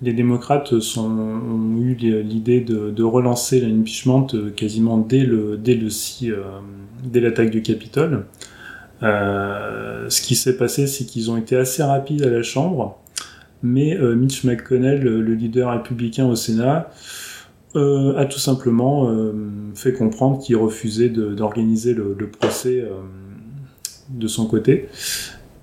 démocrates 0.01 0.73
ont 0.97 1.77
eu 1.79 1.95
l'idée 1.95 2.61
de, 2.61 3.03
relancer 3.03 3.61
l'impeachment 3.61 4.27
euh, 4.33 4.49
quasiment 4.51 4.97
dès 4.97 5.23
le 5.23 5.57
dès 5.57 5.75
le 5.75 5.87
euh, 6.23 6.59
dès 7.03 7.21
l'attaque 7.21 7.49
du 7.49 7.61
Capitole. 7.61 8.25
Euh, 9.03 10.09
ce 10.09 10.21
qui 10.21 10.35
s'est 10.35 10.57
passé, 10.57 10.87
c'est 10.87 11.05
qu'ils 11.05 11.31
ont 11.31 11.37
été 11.37 11.55
assez 11.55 11.83
rapides 11.83 12.23
à 12.23 12.29
la 12.29 12.43
Chambre, 12.43 12.99
mais 13.63 13.97
Mitch 14.15 14.43
McConnell, 14.43 15.01
le, 15.01 15.33
leader 15.33 15.71
républicain 15.71 16.25
au 16.25 16.35
Sénat, 16.35 16.89
a 17.75 18.25
tout 18.25 18.39
simplement 18.39 19.09
fait 19.75 19.93
comprendre 19.93 20.39
qu'il 20.39 20.57
refusait 20.57 21.09
d'organiser 21.09 21.93
le, 21.93 22.15
procès 22.27 22.83
de 24.09 24.27
son 24.27 24.47
côté. 24.47 24.89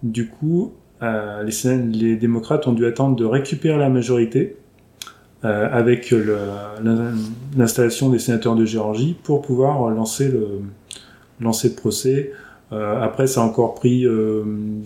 Du 0.03 0.29
coup, 0.29 0.73
euh, 1.03 1.45
les, 1.45 2.17
démocrates 2.17 2.67
ont 2.67 2.73
dû 2.73 2.87
attendre 2.87 3.17
de 3.17 3.25
récupérer 3.25 3.79
la 3.79 3.89
majorité 3.89 4.57
euh, 5.45 5.69
avec 5.71 6.13
l'installation 7.57 8.09
des 8.09 8.19
sénateurs 8.19 8.57
de 8.57 8.65
Géorgie 8.65 9.17
pour 9.23 9.43
pouvoir 9.43 9.91
lancer 9.91 10.33
lancer 11.41 11.69
le 11.69 11.75
procès. 11.75 12.33
Euh, 12.73 13.03
après, 13.03 13.27
ça 13.27 13.41
a 13.41 13.45
encore 13.45 13.75
pris 13.75 14.07
euh, 14.07 14.43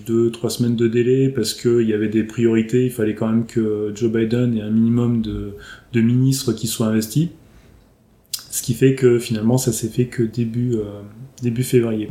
deux, 0.06 0.30
trois 0.30 0.50
semaines 0.50 0.76
de 0.76 0.86
délai 0.86 1.28
parce 1.28 1.54
qu'il 1.54 1.82
y 1.82 1.92
avait 1.92 2.08
des 2.08 2.22
priorités. 2.22 2.84
Il 2.84 2.92
fallait 2.92 3.14
quand 3.14 3.28
même 3.28 3.46
que 3.46 3.92
Joe 3.94 4.10
Biden 4.10 4.56
ait 4.56 4.62
un 4.62 4.70
minimum 4.70 5.20
de, 5.20 5.54
de 5.92 6.00
ministres 6.00 6.52
qui 6.52 6.68
soient 6.68 6.86
investis. 6.86 7.28
Ce 8.52 8.60
qui 8.60 8.74
fait 8.74 8.94
que 8.94 9.18
finalement, 9.18 9.56
ça 9.56 9.72
s'est 9.72 9.88
fait 9.88 10.08
que 10.08 10.22
début, 10.22 10.74
euh, 10.74 11.00
début 11.40 11.62
février. 11.62 12.10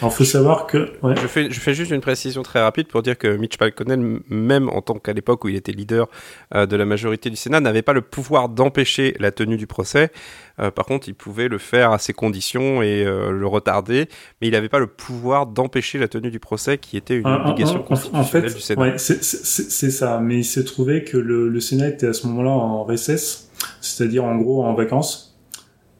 Alors, 0.00 0.12
faut 0.12 0.22
savoir 0.22 0.66
que. 0.66 0.92
Ouais. 1.02 1.14
Je, 1.16 1.26
fais, 1.26 1.50
je 1.50 1.58
fais 1.58 1.72
juste 1.72 1.90
une 1.90 2.02
précision 2.02 2.42
très 2.42 2.60
rapide 2.60 2.88
pour 2.88 3.00
dire 3.00 3.16
que 3.16 3.38
Mitch 3.38 3.58
McConnell, 3.58 4.20
même 4.28 4.68
en 4.68 4.82
tant 4.82 4.98
qu'à 4.98 5.14
l'époque 5.14 5.44
où 5.44 5.48
il 5.48 5.56
était 5.56 5.72
leader 5.72 6.10
euh, 6.54 6.66
de 6.66 6.76
la 6.76 6.84
majorité 6.84 7.30
du 7.30 7.36
Sénat, 7.36 7.60
n'avait 7.60 7.80
pas 7.80 7.94
le 7.94 8.02
pouvoir 8.02 8.50
d'empêcher 8.50 9.16
la 9.18 9.30
tenue 9.30 9.56
du 9.56 9.66
procès. 9.66 10.12
Euh, 10.60 10.70
par 10.70 10.84
contre, 10.84 11.08
il 11.08 11.14
pouvait 11.14 11.48
le 11.48 11.56
faire 11.56 11.90
à 11.92 11.98
ses 11.98 12.12
conditions 12.12 12.82
et 12.82 13.04
le 13.04 13.46
retarder, 13.46 14.10
mais 14.42 14.48
il 14.48 14.50
n'avait 14.50 14.68
pas 14.68 14.80
le 14.80 14.88
pouvoir 14.88 15.46
d'empêcher 15.46 15.98
la 15.98 16.08
tenue 16.08 16.30
du 16.30 16.38
procès, 16.38 16.76
qui 16.76 16.98
était 16.98 17.16
une 17.16 17.26
obligation 17.26 17.82
constitutionnelle 17.82 18.52
du 18.52 18.60
Sénat. 18.60 18.82
Ouais, 18.82 18.98
c'est 18.98 19.90
ça. 19.90 20.20
Mais 20.20 20.40
il 20.40 20.44
s'est 20.44 20.64
trouvé 20.64 21.02
que 21.04 21.16
le, 21.16 21.48
le 21.48 21.60
Sénat 21.60 21.88
était 21.88 22.08
à 22.08 22.12
ce 22.12 22.26
moment-là 22.26 22.50
en 22.50 22.84
récess, 22.84 23.50
c'est-à-dire 23.80 24.26
en 24.26 24.36
gros 24.36 24.62
en 24.64 24.74
vacances. 24.74 25.27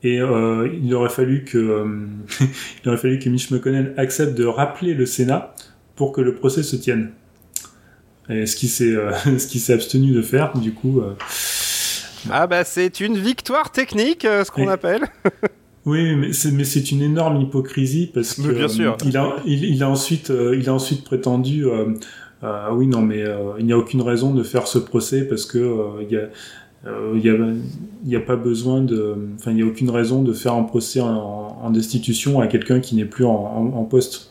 Et 0.02 0.20
euh, 0.20 0.68
il 0.80 0.94
aurait 0.94 1.08
fallu 1.08 1.44
que 1.44 1.58
euh, 1.58 2.06
il 2.84 2.88
aurait 2.88 2.98
fallu 2.98 3.18
que 3.18 3.28
Mitch 3.28 3.50
McConnell 3.50 3.94
accepte 3.96 4.36
de 4.36 4.44
rappeler 4.44 4.94
le 4.94 5.06
Sénat 5.06 5.54
pour 5.96 6.12
que 6.12 6.20
le 6.20 6.34
procès 6.34 6.62
se 6.62 6.76
tienne. 6.76 7.10
Et 8.30 8.46
ce 8.46 8.56
qui 8.56 8.68
s'est 8.68 8.94
euh, 8.94 9.12
ce 9.38 9.46
qui 9.46 9.58
s'est 9.58 9.72
abstenu 9.72 10.12
de 10.12 10.22
faire, 10.22 10.56
du 10.56 10.72
coup. 10.72 11.00
Euh, 11.00 11.14
ah 12.30 12.46
bah 12.46 12.64
c'est 12.64 13.00
une 13.00 13.16
victoire 13.16 13.72
technique, 13.72 14.22
ce 14.22 14.50
qu'on 14.50 14.68
appelle. 14.68 15.02
oui, 15.84 16.14
mais 16.14 16.32
c'est 16.32 16.52
mais 16.52 16.64
c'est 16.64 16.92
une 16.92 17.02
énorme 17.02 17.40
hypocrisie 17.40 18.10
parce 18.12 18.34
que 18.34 18.52
bien 18.52 18.68
sûr. 18.68 18.96
il 19.04 19.16
a 19.16 19.36
il, 19.46 19.64
il, 19.64 19.82
a 19.82 19.88
ensuite 19.88 20.32
il 20.54 20.68
a 20.68 20.74
ensuite 20.74 21.04
prétendu. 21.04 21.64
Euh, 21.64 21.94
oui, 22.72 22.86
non, 22.86 23.02
mais 23.02 23.24
il 23.58 23.66
n'y 23.66 23.72
a 23.72 23.78
aucune 23.78 24.02
raison 24.02 24.32
de 24.32 24.44
faire 24.44 24.68
ce 24.68 24.78
procès 24.78 25.26
parce 25.26 25.44
que 25.44 26.02
il 26.02 26.10
y 26.10 26.16
a 26.16 26.28
il 26.84 26.88
euh, 26.88 27.54
n'y 28.04 28.14
a, 28.14 28.18
a, 28.18 28.22
pas 28.22 28.36
besoin 28.36 28.80
de, 28.80 29.16
enfin, 29.36 29.50
il 29.50 29.56
n'y 29.56 29.62
a 29.62 29.66
aucune 29.66 29.90
raison 29.90 30.22
de 30.22 30.32
faire 30.32 30.54
un 30.54 30.62
procès 30.62 31.00
en, 31.00 31.58
en 31.60 31.70
destitution 31.70 32.40
à 32.40 32.46
quelqu'un 32.46 32.80
qui 32.80 32.94
n'est 32.94 33.04
plus 33.04 33.24
en, 33.24 33.30
en, 33.30 33.84
poste. 33.84 34.30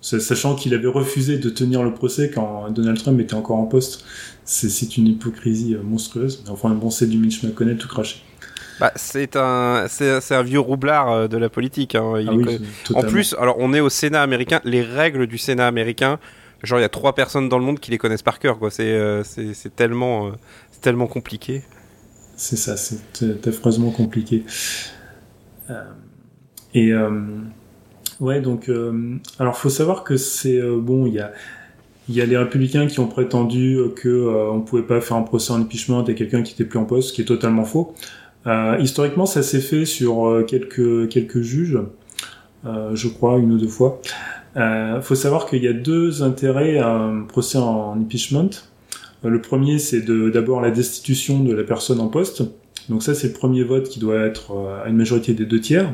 Sachant 0.00 0.54
qu'il 0.54 0.74
avait 0.74 0.88
refusé 0.88 1.38
de 1.38 1.48
tenir 1.48 1.82
le 1.82 1.94
procès 1.94 2.30
quand 2.32 2.70
Donald 2.70 2.98
Trump 2.98 3.18
était 3.20 3.34
encore 3.34 3.56
en 3.56 3.64
poste. 3.64 4.04
C'est 4.44 4.98
une 4.98 5.08
hypocrisie 5.08 5.74
euh, 5.74 5.82
monstrueuse. 5.82 6.44
Enfin, 6.48 6.70
bon, 6.70 6.90
c'est 6.90 7.06
du 7.06 7.16
Mitch 7.16 7.42
McConnell 7.42 7.78
tout 7.78 7.88
craché. 7.88 8.22
Bah, 8.80 8.92
c'est 8.96 9.36
un, 9.36 9.86
c'est 9.88 10.34
un 10.34 10.42
vieux 10.42 10.60
roublard 10.60 11.10
euh, 11.10 11.28
de 11.28 11.38
la 11.38 11.48
politique. 11.48 11.94
Hein. 11.94 12.24
Ah 12.26 12.32
oui, 12.34 12.60
en 12.94 13.02
plus, 13.02 13.34
alors 13.38 13.56
on 13.58 13.72
est 13.72 13.80
au 13.80 13.88
Sénat 13.88 14.22
américain. 14.22 14.60
Les 14.64 14.82
règles 14.82 15.26
du 15.26 15.38
Sénat 15.38 15.66
américain, 15.66 16.18
genre 16.64 16.78
il 16.78 16.82
y 16.82 16.86
a 16.86 16.88
trois 16.90 17.14
personnes 17.14 17.48
dans 17.48 17.58
le 17.58 17.64
monde 17.64 17.80
qui 17.80 17.90
les 17.90 17.98
connaissent 17.98 18.22
par 18.22 18.38
cœur. 18.38 18.58
Quoi. 18.58 18.70
C'est, 18.70 19.22
c'est, 19.24 19.74
tellement, 19.74 20.32
tellement 20.80 21.06
compliqué. 21.06 21.62
C'est 22.36 22.56
ça, 22.56 22.76
c'est 22.76 23.46
affreusement 23.46 23.90
compliqué. 23.90 24.44
Euh, 25.70 25.82
et 26.74 26.92
euh, 26.92 27.10
ouais, 28.20 28.40
donc, 28.40 28.68
euh, 28.68 29.16
alors 29.38 29.56
faut 29.56 29.70
savoir 29.70 30.04
que 30.04 30.16
c'est 30.16 30.60
bon, 30.60 31.06
il 31.06 31.14
y 31.14 31.20
a 31.20 31.32
il 32.10 32.14
y 32.14 32.20
a 32.20 32.26
les 32.26 32.36
républicains 32.36 32.86
qui 32.86 33.00
ont 33.00 33.06
prétendu 33.06 33.78
que 33.96 34.28
on 34.50 34.60
pouvait 34.60 34.82
pas 34.82 35.00
faire 35.00 35.16
un 35.16 35.22
procès 35.22 35.52
en 35.54 35.62
impeachment 35.62 36.04
à 36.04 36.12
quelqu'un 36.12 36.42
qui 36.42 36.52
était 36.52 36.66
plus 36.66 36.78
en 36.78 36.84
poste, 36.84 37.08
ce 37.08 37.12
qui 37.14 37.22
est 37.22 37.24
totalement 37.24 37.64
faux. 37.64 37.94
historiquement, 38.78 39.24
ça 39.24 39.42
s'est 39.42 39.62
fait 39.62 39.86
sur 39.86 40.44
quelques 40.46 41.08
quelques 41.08 41.40
juges, 41.40 41.78
je 42.66 43.08
crois 43.08 43.38
une 43.38 43.52
ou 43.52 43.58
deux 43.58 43.68
fois. 43.68 44.02
Il 44.56 45.00
faut 45.02 45.14
savoir 45.14 45.46
qu'il 45.46 45.62
y 45.62 45.68
a 45.68 45.72
deux 45.72 46.22
intérêts 46.22 46.78
à 46.78 46.88
un 46.88 47.22
procès 47.22 47.58
en 47.58 47.94
impeachment. 48.00 48.50
Euh, 49.24 49.28
le 49.28 49.40
premier, 49.40 49.78
c'est 49.78 50.02
d'abord 50.02 50.60
la 50.60 50.70
destitution 50.70 51.42
de 51.42 51.52
la 51.52 51.64
personne 51.64 52.00
en 52.00 52.08
poste. 52.08 52.44
Donc 52.88 53.02
ça, 53.02 53.14
c'est 53.14 53.28
le 53.28 53.32
premier 53.32 53.62
vote 53.62 53.88
qui 53.88 53.98
doit 53.98 54.20
être 54.20 54.52
euh, 54.52 54.84
à 54.84 54.88
une 54.88 54.96
majorité 54.96 55.32
des 55.32 55.46
deux 55.46 55.60
tiers. 55.60 55.92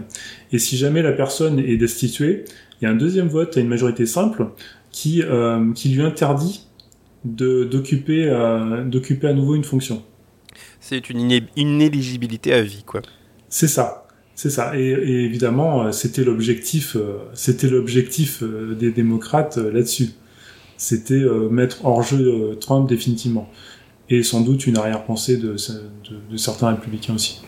Et 0.53 0.59
si 0.59 0.77
jamais 0.77 1.03
la 1.03 1.13
personne 1.13 1.59
est 1.59 1.77
destituée, 1.77 2.45
il 2.81 2.85
y 2.85 2.89
a 2.89 2.91
un 2.91 2.97
deuxième 2.97 3.29
vote 3.29 3.57
à 3.57 3.61
une 3.61 3.69
majorité 3.69 4.07
simple 4.07 4.47
qui, 4.91 5.23
euh, 5.23 5.73
qui 5.73 5.91
lui 5.91 6.03
interdit 6.03 6.67
d'occuper 7.25 8.29
euh, 8.29 8.83
d'occuper 8.85 9.29
à 9.29 9.35
nouveau 9.35 9.55
une 9.55 9.65
fonction. 9.65 10.03
C'est 10.81 11.11
une 11.11 11.31
inéligibilité 11.57 12.55
à 12.55 12.63
vie, 12.63 12.83
quoi. 12.85 13.03
C'est 13.49 13.69
ça. 13.69 14.00
C'est 14.41 14.51
ça. 14.51 14.79
Et, 14.79 14.89
et 14.89 15.25
évidemment, 15.25 15.93
c'était 15.93 16.25
l'objectif, 16.25 16.97
c'était 17.35 17.69
l'objectif 17.69 18.43
des 18.43 18.91
démocrates 18.91 19.59
là-dessus 19.59 20.15
c'était 20.81 21.15
euh, 21.15 21.49
mettre 21.51 21.85
hors 21.85 22.03
jeu 22.03 22.17
euh, 22.19 22.55
Trump 22.55 22.89
définitivement 22.89 23.49
et 24.09 24.25
sans 24.25 24.41
doute 24.41 24.67
une 24.67 24.77
arrière-pensée 24.77 25.37
de, 25.37 25.55
de, 25.55 26.37
certains 26.37 26.71
républicains 26.71 27.15
aussi. 27.15 27.43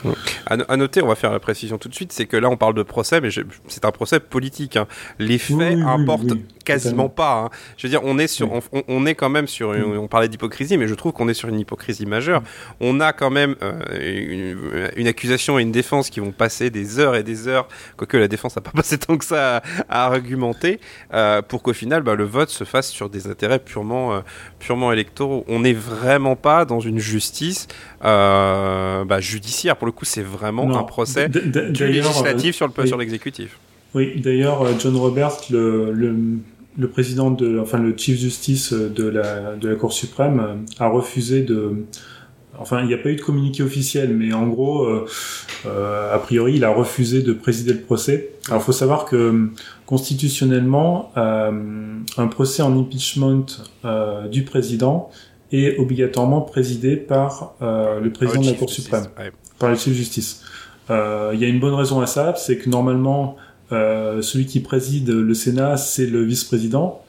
À, 0.46 0.76
noter, 0.76 1.02
on 1.02 1.08
va 1.08 1.16
faire 1.16 1.32
la 1.32 1.40
précision 1.40 1.76
tout 1.76 1.88
de 1.88 1.94
suite, 1.94 2.12
c'est 2.12 2.26
que 2.26 2.36
là 2.36 2.48
on 2.48 2.56
parle 2.56 2.74
de 2.74 2.84
procès, 2.84 3.20
mais 3.20 3.30
c'est 3.66 3.84
un 3.84 3.90
procès 3.90 4.20
politique. 4.20 4.76
Hein. 4.76 4.86
Les 5.18 5.38
faits 5.38 5.80
importent 5.84 6.34
quasiment 6.64 7.08
pas. 7.08 7.44
Hein. 7.44 7.50
Je 7.76 7.86
veux 7.86 7.90
dire, 7.90 8.00
on 8.04 8.18
est 8.18 8.26
sur, 8.26 8.50
on, 8.88 9.06
est 9.06 9.14
quand 9.14 9.28
même 9.28 9.46
sur, 9.46 9.70
on 9.70 10.08
parlait 10.08 10.28
d'hypocrisie, 10.28 10.76
mais 10.76 10.88
je 10.88 10.94
trouve 10.94 11.12
qu'on 11.12 11.28
est 11.28 11.34
sur 11.34 11.48
une 11.48 11.58
hypocrisie 11.58 12.06
majeure. 12.06 12.42
On 12.80 13.00
a 13.00 13.12
quand 13.12 13.30
même 13.30 13.56
euh, 13.62 14.88
une, 14.96 15.06
accusation 15.06 15.58
et 15.58 15.62
une 15.62 15.72
défense 15.72 16.10
qui 16.10 16.20
vont 16.20 16.32
passer 16.32 16.70
des 16.70 16.98
heures 16.98 17.16
et 17.16 17.22
des 17.22 17.48
heures, 17.48 17.68
quoique 17.96 18.16
la 18.16 18.28
défense 18.28 18.56
n'a 18.56 18.62
pas 18.62 18.70
passé 18.74 18.98
tant 18.98 19.16
que 19.16 19.24
ça 19.24 19.62
à, 19.88 20.06
argumenter, 20.06 20.80
euh, 21.12 21.42
pour 21.42 21.62
qu'au 21.62 21.72
final, 21.72 22.02
bah, 22.02 22.14
le 22.14 22.24
vote 22.24 22.50
se 22.50 22.64
fasse 22.64 22.90
sur 22.90 23.10
des 23.10 23.26
intérêts 23.26 23.58
purement, 23.58 24.14
euh, 24.14 24.20
purement 24.58 24.92
électoraux. 24.92 25.44
On 25.48 25.60
n'est 25.60 25.72
vraiment 25.72 26.36
pas 26.36 26.64
dans 26.64 26.80
une 26.80 26.98
justice 26.98 27.68
bah, 28.02 29.20
judiciaire. 29.20 29.76
Pour 29.76 29.86
le 29.86 29.92
coup, 29.92 30.04
c'est 30.04 30.22
vraiment 30.22 30.76
un 30.76 30.82
procès 30.84 31.28
du 31.28 31.86
législatif 31.86 32.56
sur 32.56 32.66
le 32.66 32.86
sur 32.86 32.98
l'exécutif. 32.98 33.58
Oui, 33.94 34.20
d'ailleurs, 34.20 34.66
John 34.78 34.96
Roberts, 34.96 35.50
le, 35.50 35.92
le, 35.92 36.16
président 36.86 37.30
de, 37.30 37.58
enfin 37.58 37.78
le 37.78 37.96
chief 37.96 38.18
justice 38.18 38.72
de 38.72 39.04
la 39.04 39.54
de 39.56 39.68
la 39.68 39.74
Cour 39.76 39.92
suprême, 39.92 40.40
euh, 40.40 40.54
a 40.84 40.88
refusé 40.88 41.42
de 41.42 41.84
Enfin, 42.58 42.82
il 42.82 42.86
n'y 42.86 42.94
a 42.94 42.98
pas 42.98 43.08
eu 43.08 43.16
de 43.16 43.22
communiqué 43.22 43.62
officiel, 43.62 44.14
mais 44.14 44.34
en 44.34 44.46
gros, 44.46 44.84
euh, 44.84 45.06
euh, 45.64 46.14
a 46.14 46.18
priori, 46.18 46.56
il 46.56 46.64
a 46.64 46.68
refusé 46.68 47.22
de 47.22 47.32
présider 47.32 47.72
le 47.72 47.80
procès. 47.80 48.34
Alors, 48.48 48.60
il 48.60 48.64
faut 48.64 48.72
savoir 48.72 49.06
que 49.06 49.48
constitutionnellement, 49.86 51.12
euh, 51.16 51.50
un 52.18 52.26
procès 52.26 52.62
en 52.62 52.78
impeachment 52.78 53.46
du 54.30 54.42
président 54.44 55.10
est 55.52 55.78
obligatoirement 55.78 56.40
présidé 56.40 56.96
par 56.96 57.54
euh, 57.62 58.00
le 58.00 58.10
président 58.10 58.40
de 58.40 58.46
la 58.46 58.52
Cour 58.52 58.70
suprême, 58.70 59.06
par 59.58 59.70
le 59.70 59.76
chef 59.76 59.88
de 59.88 59.94
justice. 59.94 60.42
Euh, 60.90 61.30
il 61.34 61.40
y 61.40 61.44
a 61.44 61.48
une 61.48 61.60
bonne 61.60 61.74
raison 61.74 62.00
à 62.00 62.06
ça, 62.06 62.34
c'est 62.36 62.58
que 62.58 62.68
normalement, 62.68 63.36
euh, 63.36 63.51
celui 63.72 64.46
qui 64.46 64.60
préside 64.60 65.08
le 65.08 65.34
Sénat, 65.34 65.76
c'est 65.76 66.06
le 66.06 66.22
vice-président. 66.22 67.02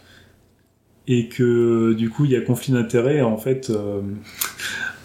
et 1.07 1.27
que 1.27 1.93
du 1.93 2.09
coup 2.09 2.25
il 2.25 2.31
y 2.31 2.35
a 2.35 2.41
conflit 2.41 2.71
d'intérêts 2.71 3.21
en 3.21 3.37
fait 3.37 3.71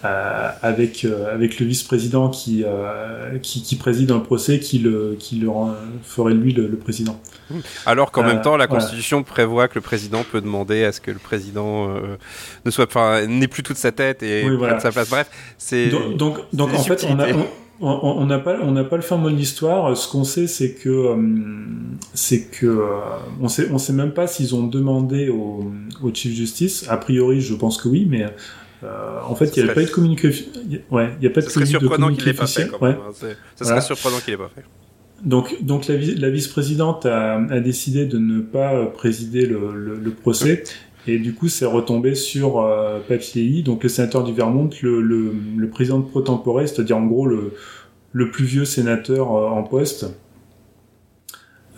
euh, 0.04 0.48
avec 0.62 1.04
euh, 1.04 1.34
avec 1.34 1.58
le 1.58 1.66
vice-président 1.66 2.28
qui, 2.28 2.62
euh, 2.64 3.36
qui, 3.42 3.62
qui 3.62 3.74
préside 3.74 4.12
un 4.12 4.20
procès 4.20 4.60
qui 4.60 4.78
le 4.78 5.16
qui 5.18 5.40
le 5.40 5.48
ferait 6.04 6.34
lui 6.34 6.52
le, 6.52 6.68
président. 6.76 7.20
Alors 7.84 8.12
qu'en 8.12 8.22
même 8.22 8.40
temps 8.40 8.56
la 8.56 8.68
Constitution 8.68 9.24
prévoit 9.24 9.66
que 9.66 9.74
le 9.74 9.80
président 9.80 10.22
peut 10.22 10.40
demander 10.40 10.84
à 10.84 10.92
ce 10.92 11.00
que 11.00 11.10
le 11.10 11.18
président 11.18 11.88
ne 12.64 12.70
soit 12.70 12.86
enfin 12.86 13.26
n'ait 13.26 13.48
plus 13.48 13.64
toute 13.64 13.76
sa 13.76 13.90
tête 13.90 14.22
et 14.22 14.44
prenne 14.56 14.78
sa 14.78 14.92
place. 14.92 15.10
Bref, 15.10 15.28
c'est 15.58 15.88
donc 15.88 16.44
donc, 16.52 16.72
en 16.72 16.82
fait 16.84 17.04
on 17.10 17.18
a 17.18 17.26
on 17.32 17.48
n'a 17.80 18.38
pas 18.38 18.58
on 18.62 18.72
n'a 18.72 18.84
pas 18.84 18.96
le 18.96 19.02
fin 19.02 19.16
mot 19.16 19.30
de 19.30 19.36
l'histoire. 19.36 19.96
Ce 19.96 20.10
qu'on 20.10 20.24
sait, 20.24 20.46
c'est 20.46 20.72
que 20.72 21.16
c'est 22.14 22.46
que 22.50 22.84
on 23.40 23.48
sait 23.48 23.68
on 23.70 23.78
sait 23.78 23.92
même 23.92 24.12
pas 24.12 24.26
s'ils 24.26 24.54
ont 24.54 24.66
demandé 24.66 25.28
au, 25.28 25.72
au 26.02 26.14
chief 26.14 26.34
justice. 26.34 26.86
A 26.88 26.96
priori, 26.96 27.40
je 27.40 27.54
pense 27.54 27.80
que 27.80 27.88
oui, 27.88 28.06
mais 28.08 28.26
euh, 28.84 29.20
en 29.26 29.34
fait, 29.34 29.56
il 29.56 29.64
n'y 29.64 29.70
a 29.70 29.74
pas 29.74 29.82
eu 29.82 29.86
de 29.86 29.90
communication. 29.90 30.46
Ouais, 30.90 31.10
il 31.20 31.24
y 31.24 31.26
a 31.26 31.30
pas 31.30 31.40
de 31.40 31.48
serait 31.48 31.66
surprenant 31.66 32.12
qu'il 32.12 32.24
l'ait 32.24 32.32
pas 32.32 32.46
fait. 32.46 32.70
Hein. 32.80 32.96
Ça 33.56 33.64
serait 33.64 33.80
surprenant 33.80 34.18
qu'il 34.18 34.32
l'ait 34.32 34.38
pas 34.38 34.50
fait. 34.54 34.64
Donc, 35.24 35.64
donc 35.64 35.88
la, 35.88 35.96
la 35.96 36.30
vice-présidente 36.30 37.04
a, 37.04 37.42
a, 37.50 37.58
décidé 37.58 38.06
de 38.06 38.18
ne 38.18 38.40
pas 38.40 38.86
présider 38.86 39.46
le, 39.46 39.98
le, 40.00 40.10
procès. 40.12 40.62
Et 41.06 41.18
du 41.18 41.34
coup, 41.34 41.48
c'est 41.48 41.64
retombé 41.64 42.14
sur 42.14 42.60
euh, 42.60 43.00
donc 43.64 43.82
le 43.82 43.88
sénateur 43.88 44.24
du 44.24 44.32
Vermont, 44.32 44.68
le, 44.82 45.00
le, 45.00 45.32
le 45.56 45.70
président 45.70 45.98
de 45.98 46.04
pro 46.04 46.20
tempore, 46.20 46.60
c'est-à-dire 46.60 46.98
en 46.98 47.06
gros 47.06 47.26
le, 47.26 47.54
le 48.12 48.30
plus 48.30 48.44
vieux 48.44 48.64
sénateur 48.64 49.34
euh, 49.34 49.48
en 49.48 49.62
poste, 49.62 50.06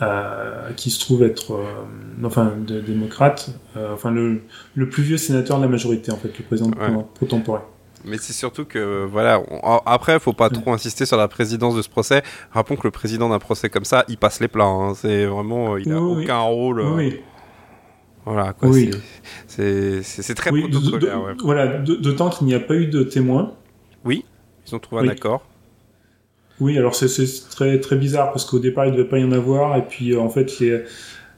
euh, 0.01 0.71
qui 0.75 0.89
se 0.89 0.99
trouve 0.99 1.23
être, 1.23 1.53
euh, 1.53 2.25
enfin, 2.25 2.53
de, 2.65 2.81
démocrate, 2.81 3.51
enfin 3.93 4.11
le, 4.11 4.41
le, 4.75 4.89
plus 4.89 5.03
vieux 5.03 5.17
sénateur 5.17 5.57
de 5.57 5.63
la 5.63 5.69
majorité 5.69 6.11
en 6.11 6.17
fait, 6.17 6.35
le 6.37 6.43
président 6.43 6.69
ouais. 6.69 7.59
Mais 8.03 8.17
c'est 8.17 8.33
surtout 8.33 8.65
que, 8.65 9.05
voilà, 9.05 9.39
après, 9.85 10.15
il 10.15 10.19
faut 10.19 10.33
pas 10.33 10.49
trop 10.49 10.73
insister 10.73 11.05
sur 11.05 11.17
la 11.17 11.27
présidence 11.27 11.75
de 11.75 11.83
ce 11.83 11.89
procès. 11.89 12.23
Rappelons 12.51 12.75
que 12.75 12.87
le 12.87 12.91
président 12.91 13.29
d'un 13.29 13.37
procès 13.37 13.69
comme 13.69 13.85
ça, 13.85 14.05
il 14.07 14.17
passe 14.17 14.39
les 14.39 14.47
plats. 14.47 14.65
Hein. 14.65 14.95
C'est 14.95 15.27
vraiment, 15.27 15.77
il 15.77 15.91
a 15.93 16.01
aucun 16.01 16.39
rôle. 16.39 16.81
Oui. 16.81 17.19
Voilà, 18.25 18.53
quoi. 18.53 18.69
Oui. 18.69 18.91
C'est 19.47 20.35
très 20.35 20.51
protocolaire. 20.51 21.35
Voilà, 21.43 21.79
d'autant 21.79 22.29
qu'il 22.29 22.47
n'y 22.47 22.53
a 22.53 22.59
pas 22.59 22.75
eu 22.75 22.87
de 22.87 23.03
témoins. 23.03 23.53
Oui, 24.05 24.25
ils 24.67 24.75
ont 24.75 24.79
trouvé 24.79 25.01
un 25.01 25.07
accord. 25.07 25.43
Oui, 26.59 26.77
alors 26.77 26.93
c'est 26.93 27.09
très 27.49 27.79
très 27.79 27.95
bizarre 27.95 28.31
parce 28.31 28.45
qu'au 28.45 28.59
départ 28.59 28.85
il 28.85 28.91
ne 28.91 28.97
devait 28.97 29.09
pas 29.09 29.17
y 29.17 29.23
en 29.23 29.31
avoir 29.31 29.75
et 29.77 29.81
puis 29.81 30.13
euh, 30.13 30.19
en 30.19 30.29
fait 30.29 30.59
les 30.59 30.83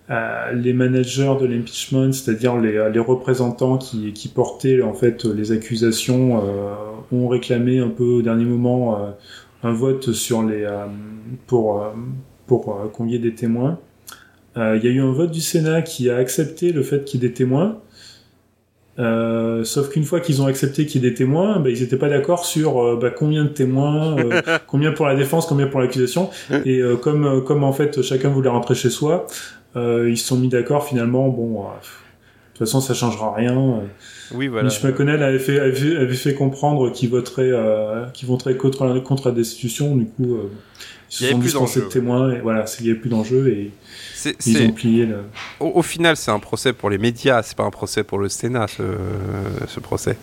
euh, 0.10 0.52
les 0.52 0.74
managers 0.74 1.34
de 1.40 1.46
l'impeachment, 1.46 2.12
c'est-à-dire 2.12 2.58
les, 2.58 2.90
les, 2.92 3.00
représentants 3.00 3.78
qui, 3.78 4.12
qui, 4.12 4.28
portaient 4.28 4.82
en 4.82 4.94
fait 4.94 5.24
les 5.24 5.54
accusations, 5.54 6.42
euh, 6.44 6.74
ont 7.13 7.30
réclamé 7.30 7.80
un 7.80 7.88
peu 7.88 8.04
au 8.04 8.22
dernier 8.22 8.44
moment 8.44 9.00
euh, 9.00 9.12
un 9.63 9.72
vote 9.72 10.12
sur 10.12 10.44
les 10.44 10.68
pour 11.48 11.86
pour 12.48 12.92
qu'on 12.92 13.08
y 13.08 13.16
ait 13.16 13.20
des 13.20 13.34
témoins. 13.34 13.80
Il 14.55 14.83
y 14.83 14.88
a 14.88 14.91
eu 14.91 15.01
un 15.01 15.12
vote 15.12 15.31
du 15.31 15.41
Sénat 15.41 15.81
qui 15.81 16.10
a 16.10 16.17
accepté 16.17 16.72
le 16.72 16.83
fait 16.83 17.05
qu'il 17.05 17.22
y 17.22 17.25
ait 17.25 17.29
des 17.29 17.33
témoins, 17.33 17.81
euh, 19.00 19.63
sauf 19.63 19.89
qu'une 19.89 20.04
fois 20.04 20.19
qu'ils 20.19 20.41
ont 20.41 20.45
accepté 20.45 20.86
qu'il 20.86 21.04
y 21.04 21.08
ait 21.08 21.10
des 21.10 21.15
témoins, 21.15 21.60
bah, 21.60 21.69
ils 21.69 21.82
n'étaient 21.82 21.97
pas 21.97 22.10
d'accord 22.10 22.45
sur 22.45 22.80
euh, 22.80 22.99
bah, 23.01 23.10
combien 23.10 23.43
de 23.43 23.49
témoins, 23.49 24.17
euh, 24.19 24.41
combien 24.67 24.91
pour 24.91 25.08
la 25.08 25.15
défense, 25.15 25.47
combien 25.47 25.67
pour 25.67 25.80
l'accusation. 25.80 26.30
Et 26.65 26.82
comme 27.01 27.43
comme 27.43 27.63
en 27.63 27.73
fait 27.73 28.01
chacun 28.01 28.30
voulait 28.30 28.49
rentrer 28.49 28.75
chez 28.75 28.89
soi, 28.89 29.25
ils 29.75 30.17
se 30.17 30.28
sont 30.28 30.38
mis 30.38 30.49
d'accord 30.49 30.86
finalement. 30.86 31.30
Bon, 31.30 31.63
de 31.63 31.67
toute 32.54 32.60
façon 32.60 32.82
ça 32.82 32.93
changera 32.93 33.34
rien. 33.34 33.82
Oui, 34.34 34.48
voilà. 34.48 34.69
Mitch 34.69 34.84
McConnell 34.84 35.22
avait 35.24 35.39
fait 35.39 35.60
avait, 35.60 36.13
fait 36.13 36.34
comprendre 36.34 36.91
qu'il 36.91 37.10
voterait 37.10 37.52
qu'il 38.13 38.28
voterait 38.28 38.58
contre 38.58 39.00
contre 39.00 39.30
la 39.30 39.36
destitution. 39.36 39.96
Du 39.96 40.06
coup, 40.06 40.38
ils 41.10 41.15
se 41.15 41.30
sont 41.30 41.38
dispensés 41.38 41.82
de 41.82 41.86
témoins. 41.86 42.32
Et 42.32 42.39
voilà, 42.39 42.65
il 42.80 42.84
n'y 42.86 42.91
avait 42.91 43.00
plus 43.00 43.10
d'enjeu 43.10 43.48
et 43.50 43.72
ils 44.46 44.63
ont 44.63 44.72
plié 44.72 45.06
le... 45.06 45.17
au, 45.60 45.82
final, 45.82 46.15
c'est 46.15 46.32
un 46.32 46.39
procès 46.39 46.74
pour 46.74 46.89
les 46.89 46.98
médias, 46.98 47.43
c'est 47.43 47.58
pas 47.58 47.65
un 47.65 47.72
procès 47.72 48.04
pour 48.04 48.19
le 48.19 48.30
Sénat, 48.30 48.67
ce, 48.67 48.84
ce 49.67 49.80
procès. 49.80 50.17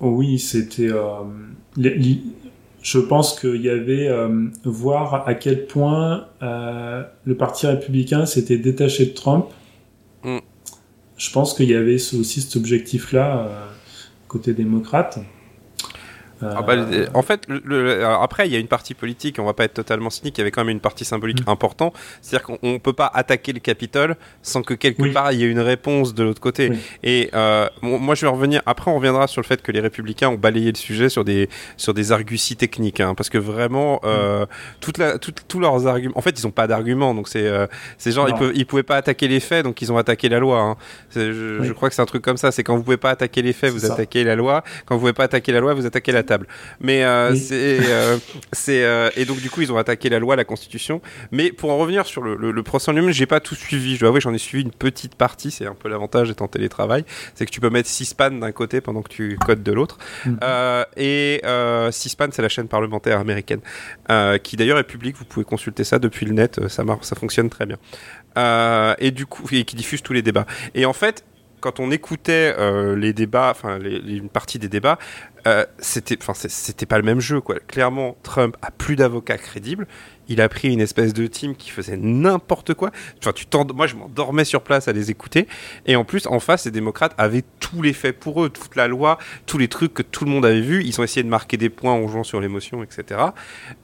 Oh 0.00 0.10
oui, 0.10 0.38
c'était. 0.38 0.90
Euh, 0.90 1.24
je 2.82 2.98
pense 2.98 3.38
qu'il 3.38 3.60
y 3.60 3.68
avait 3.68 4.08
euh, 4.08 4.46
voir 4.64 5.26
à 5.26 5.34
quel 5.34 5.66
point 5.66 6.26
euh, 6.42 7.02
le 7.24 7.36
Parti 7.36 7.66
républicain 7.66 8.24
s'était 8.24 8.58
détaché 8.58 9.06
de 9.06 9.14
Trump. 9.14 9.46
Je 11.18 11.30
pense 11.30 11.54
qu'il 11.54 11.68
y 11.68 11.74
avait 11.74 11.96
aussi 11.96 12.40
cet 12.40 12.56
objectif-là 12.56 13.68
côté 14.28 14.52
démocrate. 14.52 15.18
Ah 16.42 16.62
bah, 16.62 16.76
en 17.14 17.22
fait, 17.22 17.46
le, 17.48 18.04
après, 18.04 18.46
il 18.46 18.52
y 18.52 18.56
a 18.56 18.58
une 18.58 18.68
partie 18.68 18.94
politique, 18.94 19.38
on 19.38 19.44
va 19.44 19.54
pas 19.54 19.64
être 19.64 19.74
totalement 19.74 20.10
cynique, 20.10 20.38
il 20.38 20.40
y 20.40 20.42
avait 20.42 20.50
quand 20.50 20.62
même 20.64 20.74
une 20.74 20.80
partie 20.80 21.04
symbolique 21.04 21.46
mm. 21.46 21.50
importante. 21.50 21.94
C'est-à-dire 22.22 22.46
qu'on 22.46 22.78
peut 22.78 22.92
pas 22.92 23.10
attaquer 23.12 23.52
le 23.52 23.60
Capitole 23.60 24.16
sans 24.42 24.62
que 24.62 24.74
quelque 24.74 25.12
part 25.12 25.32
il 25.32 25.40
y 25.40 25.44
ait 25.44 25.50
une 25.50 25.60
réponse 25.60 26.14
de 26.14 26.22
l'autre 26.22 26.40
côté. 26.40 26.72
Et 27.02 27.30
euh, 27.34 27.68
moi, 27.82 28.14
je 28.14 28.22
vais 28.22 28.30
revenir, 28.30 28.62
après, 28.66 28.90
on 28.90 28.96
reviendra 28.96 29.26
sur 29.26 29.40
le 29.40 29.46
fait 29.46 29.62
que 29.62 29.72
les 29.72 29.80
républicains 29.80 30.28
ont 30.28 30.36
balayé 30.36 30.70
le 30.70 30.76
sujet 30.76 31.08
sur 31.08 31.24
des, 31.24 31.48
sur 31.76 31.94
des 31.94 32.12
arguties 32.12 32.56
techniques, 32.56 33.00
hein, 33.00 33.14
parce 33.14 33.30
que 33.30 33.38
vraiment, 33.38 34.00
euh, 34.04 34.44
mm. 34.44 34.48
toute 34.80 34.98
la, 34.98 35.18
tous 35.18 35.58
leurs 35.58 35.86
arguments, 35.86 36.16
en 36.16 36.22
fait, 36.22 36.38
ils 36.38 36.46
ont 36.46 36.52
pas 36.52 36.66
d'arguments, 36.66 37.14
donc 37.14 37.28
c'est 37.28 37.46
euh, 37.46 37.66
genre, 38.06 38.28
ils, 38.54 38.66
pouvaient 38.66 38.82
pas 38.82 38.96
attaquer 38.96 39.28
les 39.28 39.40
faits, 39.40 39.64
donc 39.64 39.82
ils 39.82 39.92
ont 39.92 39.98
attaqué 39.98 40.28
la 40.28 40.38
loi. 40.38 40.60
Hein. 40.60 40.76
Je, 41.14 41.62
je, 41.62 41.72
crois 41.72 41.88
que 41.88 41.94
c'est 41.94 42.02
un 42.02 42.06
truc 42.06 42.22
comme 42.22 42.36
ça, 42.36 42.52
c'est 42.52 42.62
quand 42.62 42.76
vous 42.76 42.82
pouvez 42.82 42.96
pas 42.96 43.10
attaquer 43.10 43.42
les 43.42 43.52
faits, 43.52 43.72
vous 43.72 43.90
attaquez 43.90 44.24
la 44.24 44.36
loi, 44.36 44.62
quand 44.86 44.94
vous 44.94 45.00
pouvez 45.00 45.12
pas 45.12 45.24
attaquer 45.24 45.52
la 45.52 45.60
loi, 45.60 45.74
vous 45.74 45.86
attaquez 45.86 46.12
la 46.12 46.22
table. 46.28 46.46
Mais 46.80 47.02
euh, 47.02 47.34
c'est 47.34 47.80
euh, 47.80 48.18
c'est 48.52 48.84
euh, 48.84 49.10
et 49.16 49.24
donc 49.24 49.40
du 49.40 49.50
coup 49.50 49.62
ils 49.62 49.72
ont 49.72 49.76
attaqué 49.76 50.08
la 50.08 50.20
loi, 50.20 50.36
la 50.36 50.44
Constitution. 50.44 51.00
Mais 51.32 51.50
pour 51.50 51.70
en 51.70 51.78
revenir 51.78 52.06
sur 52.06 52.22
le, 52.22 52.36
le, 52.36 52.62
procès 52.62 52.90
en 52.90 52.94
lui-même, 52.94 53.10
j'ai 53.10 53.26
pas 53.26 53.40
tout 53.40 53.54
suivi. 53.56 53.94
Je 53.94 54.00
dois 54.00 54.10
avouer, 54.10 54.20
j'en 54.20 54.34
ai 54.34 54.38
suivi 54.38 54.62
une 54.62 54.70
petite 54.70 55.16
partie. 55.16 55.50
C'est 55.50 55.66
un 55.66 55.74
peu 55.74 55.88
l'avantage 55.88 56.28
d'être 56.28 56.42
en 56.42 56.48
télétravail, 56.48 57.04
c'est 57.34 57.46
que 57.46 57.50
tu 57.50 57.60
peux 57.60 57.70
mettre 57.70 57.88
C-SPAN 57.88 58.30
d'un 58.32 58.52
côté 58.52 58.80
pendant 58.80 59.02
que 59.02 59.08
tu 59.08 59.38
codes 59.44 59.62
de 59.62 59.72
l'autre. 59.72 59.98
Mhm. 60.26 60.38
et 60.96 61.40
C-SPAN, 61.90 62.28
c'est 62.30 62.42
la 62.42 62.48
chaîne 62.48 62.68
parlementaire 62.68 63.18
américaine, 63.18 63.60
qui 64.42 64.56
d'ailleurs 64.56 64.78
est 64.78 64.84
publique. 64.84 65.16
Vous 65.16 65.24
pouvez 65.24 65.44
consulter 65.44 65.82
ça 65.82 65.98
depuis 65.98 66.26
le 66.26 66.32
net. 66.32 66.68
Ça 66.68 66.84
marche, 66.84 67.04
ça 67.04 67.16
fonctionne 67.16 67.50
très 67.50 67.66
bien. 67.66 67.78
et 68.98 69.10
du 69.10 69.26
coup, 69.26 69.44
et 69.50 69.64
qui 69.64 69.76
diffuse 69.76 70.02
tous 70.02 70.12
les 70.12 70.22
débats. 70.22 70.46
Et 70.74 70.84
en 70.84 70.92
fait, 70.92 71.24
quand 71.60 71.80
on 71.80 71.90
écoutait 71.90 72.54
euh, 72.58 72.96
les 72.96 73.12
débats, 73.12 73.50
enfin 73.50 73.78
une 73.80 74.28
partie 74.28 74.58
des 74.58 74.68
débats, 74.68 74.98
euh, 75.46 75.64
c'était, 75.78 76.16
pas 76.86 76.98
le 76.98 77.04
même 77.04 77.20
jeu 77.20 77.40
quoi. 77.40 77.56
Clairement, 77.66 78.16
Trump 78.22 78.56
a 78.62 78.70
plus 78.70 78.96
d'avocats 78.96 79.38
crédibles. 79.38 79.86
Il 80.28 80.40
a 80.40 80.48
pris 80.48 80.70
une 80.70 80.80
espèce 80.80 81.14
de 81.14 81.26
team 81.26 81.56
qui 81.56 81.70
faisait 81.70 81.96
n'importe 81.96 82.74
quoi. 82.74 82.90
Enfin, 83.18 83.32
tu 83.32 83.46
moi, 83.74 83.86
je 83.86 83.96
m'endormais 83.96 84.44
sur 84.44 84.62
place 84.62 84.88
à 84.88 84.92
les 84.92 85.10
écouter. 85.10 85.48
Et 85.86 85.96
en 85.96 86.04
plus, 86.04 86.26
en 86.26 86.38
face, 86.38 86.66
les 86.66 86.70
démocrates 86.70 87.14
avaient 87.16 87.44
tous 87.60 87.80
les 87.80 87.94
faits 87.94 88.18
pour 88.18 88.44
eux, 88.44 88.50
toute 88.50 88.76
la 88.76 88.88
loi, 88.88 89.18
tous 89.46 89.56
les 89.56 89.68
trucs 89.68 89.94
que 89.94 90.02
tout 90.02 90.24
le 90.26 90.30
monde 90.30 90.44
avait 90.44 90.60
vus. 90.60 90.82
Ils 90.84 91.00
ont 91.00 91.04
essayé 91.04 91.22
de 91.22 91.30
marquer 91.30 91.56
des 91.56 91.70
points 91.70 91.94
en 91.94 92.06
jouant 92.08 92.24
sur 92.24 92.40
l'émotion, 92.40 92.82
etc. 92.82 93.20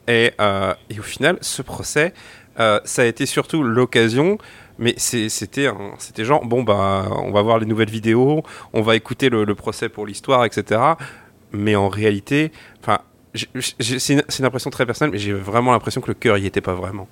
Et, 0.07 0.33
euh, 0.39 0.73
et, 0.91 0.99
au 0.99 1.03
final, 1.03 1.37
ce 1.41 1.61
procès, 1.61 2.13
ça 2.57 3.01
a 3.01 3.05
été 3.05 3.25
surtout 3.25 3.63
l'occasion 3.63 4.37
mais 4.77 4.93
c'était 4.97 5.69
c'était 5.99 6.25
genre 6.25 6.45
bon 6.45 6.63
bah 6.63 7.07
on 7.23 7.31
va 7.31 7.41
voir 7.41 7.59
les 7.59 7.65
nouvelles 7.65 7.89
vidéos, 7.89 8.43
on 8.73 8.81
va 8.81 8.95
écouter 8.95 9.29
le, 9.29 9.55
procès 9.55 9.89
pour 9.89 10.05
l'histoire, 10.05 10.45
etc. 10.45 10.81
Mais 11.51 11.75
en 11.75 11.87
réalité, 11.87 12.51
enfin, 12.81 12.99
c'est 13.33 14.13
une, 14.13 14.23
une, 14.39 14.45
impression 14.45 14.69
très 14.69 14.85
personnelle, 14.85 15.11
mais 15.11 15.17
j'ai 15.19 15.33
vraiment 15.33 15.71
l'impression 15.71 16.01
que 16.01 16.07
le 16.07 16.13
cœur 16.13 16.37
y 16.37 16.45
était 16.45 16.61
pas 16.61 16.73
vraiment. 16.73 17.07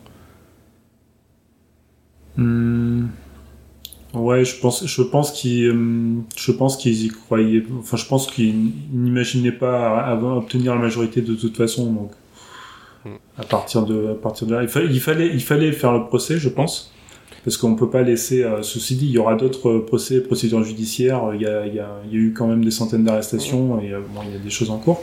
Hmm. 2.36 3.06
Ouais, 4.14 4.46
je 4.46 4.60
pense, 4.60 4.86
je 4.86 5.02
pense 5.02 5.32
qu'ils, 5.32 5.68
euh, 5.68 6.22
je 6.36 6.52
pense 6.52 6.78
qu'ils 6.78 7.06
y 7.06 7.08
croyaient. 7.08 7.64
Enfin, 7.80 7.98
je 7.98 8.06
pense 8.06 8.28
qu'ils 8.28 8.72
n'imaginaient 8.92 9.52
pas 9.52 10.20
obtenir 10.22 10.76
la 10.76 10.82
majorité 10.82 11.22
de 11.22 11.34
toute 11.36 11.56
façon. 11.56 11.92
Donc, 11.92 12.12
hmm. 13.06 13.18
à 13.38 13.44
partir 13.46 13.86
de, 13.86 14.12
à 14.12 14.16
partir 14.16 14.48
de 14.48 14.56
là, 14.56 14.64
il, 14.64 14.92
il 14.92 15.00
fallait, 15.00 15.28
il 15.28 15.42
fallait 15.42 15.72
faire 15.72 15.94
le 15.94 16.06
procès, 16.06 16.38
je 16.38 16.50
pense 16.50 16.93
parce 17.44 17.58
qu'on 17.58 17.76
peut 17.76 17.90
pas 17.90 18.02
laisser. 18.02 18.44
Euh, 18.44 18.62
ceci 18.62 18.96
dit, 18.96 19.06
il 19.08 19.12
y 19.12 19.18
aura 19.18 19.36
d'autres 19.36 19.80
procès, 19.80 20.22
procédures 20.22 20.64
judiciaires. 20.64 21.32
Il 21.34 21.42
y 21.42 21.46
a, 21.46 21.66
il 21.66 21.76
y, 21.76 21.80
a, 21.80 21.90
il 22.06 22.14
y 22.14 22.16
a 22.16 22.20
eu 22.20 22.34
quand 22.34 22.48
même 22.48 22.64
des 22.64 22.72
centaines 22.72 23.04
d'arrestations 23.04 23.80
et 23.82 23.94
euh, 23.94 24.00
bon, 24.14 24.22
il 24.26 24.34
y 24.34 24.36
a 24.36 24.40
des 24.40 24.50
choses 24.50 24.70
en 24.70 24.78
cours. 24.78 25.02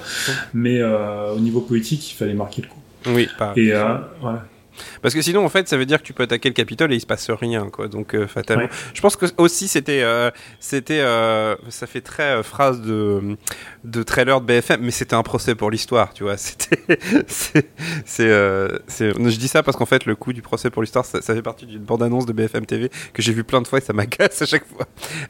Mais 0.55 0.81
euh, 0.81 1.35
au 1.35 1.41
niveau 1.41 1.61
politique, 1.61 2.11
il 2.11 2.15
fallait 2.15 2.35
marquer 2.35 2.63
le 2.63 2.69
coup. 2.69 2.81
Oui. 3.15 3.29
Pas... 3.39 3.53
Et 3.57 3.73
euh, 3.73 3.97
voilà. 4.21 4.45
Parce 5.03 5.15
que 5.15 5.23
sinon, 5.23 5.45
en 5.45 5.49
fait, 5.49 5.69
ça 5.69 5.77
veut 5.77 5.87
dire 5.87 5.99
que 5.99 6.07
tu 6.07 6.13
peux 6.13 6.23
attaquer 6.23 6.49
le 6.49 6.55
Capitole 6.55 6.93
et 6.93 6.97
il 6.97 7.01
se 7.01 7.07
passe 7.07 7.31
rien, 7.31 7.69
quoi. 7.71 7.89
Donc, 7.89 8.15
euh, 8.15 8.27
fatalement. 8.27 8.69
Je 8.95 9.01
pense 9.01 9.17
que 9.17 9.27
aussi, 9.39 9.69
c'était, 9.69 10.03
euh, 10.03 10.31
c'était, 10.59 11.01
euh, 11.01 11.57
ça 11.69 11.87
fait 11.87 12.01
très 12.01 12.43
phrase 12.43 12.81
de, 12.81 13.37
de 13.85 14.03
trailer 14.03 14.41
de 14.41 14.47
BFM, 14.47 14.81
mais 14.83 14.91
c'était 14.91 15.15
un 15.15 15.23
procès 15.23 15.55
pour 15.55 15.71
l'histoire, 15.71 16.13
tu 16.13 16.25
vois. 16.25 16.37
C'était, 16.41 16.99
c'est, 18.07 18.29
je 18.29 19.37
dis 19.37 19.49
ça 19.49 19.63
parce 19.63 19.77
qu'en 19.77 19.87
fait, 19.87 20.07
le 20.07 20.15
coup 20.15 20.33
du 20.33 20.43
procès 20.43 20.71
pour 20.71 20.83
l'histoire, 20.83 21.05
ça, 21.05 21.21
fait 21.21 21.43
partie 21.43 21.67
d'une 21.67 21.83
bande-annonce 21.83 22.27
de 22.27 22.33
BFM 22.33 22.67
TV 22.67 22.91
que 23.13 23.23
j'ai 23.23 23.33
vu 23.33 23.45
plein 23.45 23.61
de 23.61 23.67
fois 23.67 23.79
et 23.79 23.83
ça 23.83 23.93
m'agace 23.93 24.43
à 24.43 24.47
chaque 24.47 24.65
fois. 24.67 24.87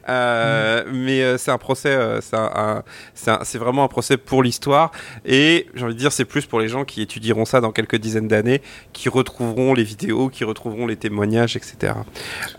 Mm. 0.07 0.91
Mais 0.93 1.37
c'est 1.37 1.51
un 1.51 1.57
procès, 1.57 1.97
c'est, 2.21 3.31
c'est 3.43 3.57
vraiment 3.57 3.83
un 3.83 3.87
procès 3.87 4.17
pour 4.17 4.41
l'histoire 4.43 4.91
et 5.25 5.67
j'ai 5.73 5.83
envie 5.83 5.93
de 5.93 5.99
dire, 5.99 6.11
c'est 6.11 6.25
plus 6.25 6.45
pour 6.45 6.59
les 6.59 6.67
gens 6.67 6.85
qui 6.85 7.01
étudieront 7.01 7.45
ça 7.45 7.61
dans 7.61 7.71
quelques 7.71 7.97
dizaines 7.97 8.27
d'années, 8.27 8.61
qui 8.93 9.09
retrouveront 9.31 9.73
les 9.73 9.83
vidéos, 9.83 10.29
qui 10.29 10.43
retrouveront 10.43 10.87
les 10.87 10.95
témoignages, 10.95 11.55
etc. 11.55 11.93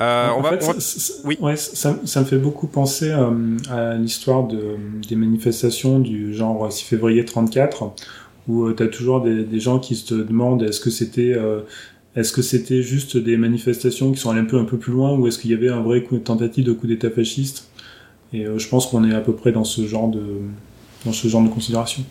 Euh, 0.00 0.28
en 0.28 0.42
fait, 0.42 0.64
oui. 1.24 1.38
ça, 1.56 1.98
ça, 2.04 2.20
me 2.20 2.24
fait 2.24 2.38
beaucoup 2.38 2.66
penser 2.66 3.10
euh, 3.10 3.56
à 3.70 3.94
l'histoire 3.94 4.46
de, 4.46 4.76
des 5.08 5.16
manifestations 5.16 5.98
du 5.98 6.34
genre 6.34 6.70
6 6.70 6.84
février 6.84 7.24
34, 7.24 7.92
où 8.48 8.64
euh, 8.64 8.74
tu 8.76 8.82
as 8.82 8.88
toujours 8.88 9.20
des, 9.20 9.44
des, 9.44 9.60
gens 9.60 9.78
qui 9.78 9.96
se 9.96 10.14
demandent 10.14 10.62
est-ce 10.62 10.80
que 10.80 10.90
c'était 10.90 11.36
est-ce 12.14 12.32
que 12.32 12.42
c'était 12.42 12.82
juste 12.82 13.16
des 13.16 13.38
manifestations 13.38 14.12
qui 14.12 14.18
sont 14.18 14.30
allées 14.30 14.40
un 14.40 14.44
peu 14.44 14.58
un 14.58 14.64
peu 14.64 14.76
plus 14.76 14.92
loin, 14.92 15.16
ou 15.16 15.26
est-ce 15.26 15.38
qu'il 15.38 15.50
y 15.50 15.54
avait 15.54 15.70
un 15.70 15.80
vrai 15.80 16.02
coup, 16.02 16.18
tentative 16.18 16.64
de 16.64 16.72
coup 16.72 16.86
d'État 16.86 17.10
fasciste? 17.10 17.68
Et 18.34 18.46
je 18.56 18.68
pense 18.68 18.86
qu'on 18.86 19.08
est 19.08 19.14
à 19.14 19.20
peu 19.20 19.34
près 19.34 19.52
dans 19.52 19.64
ce 19.64 19.86
genre 19.86 20.08
de 20.08 20.22
dans 21.04 21.12
ce 21.12 21.28
genre 21.28 21.42
de 21.42 21.48
considération. 21.48 22.04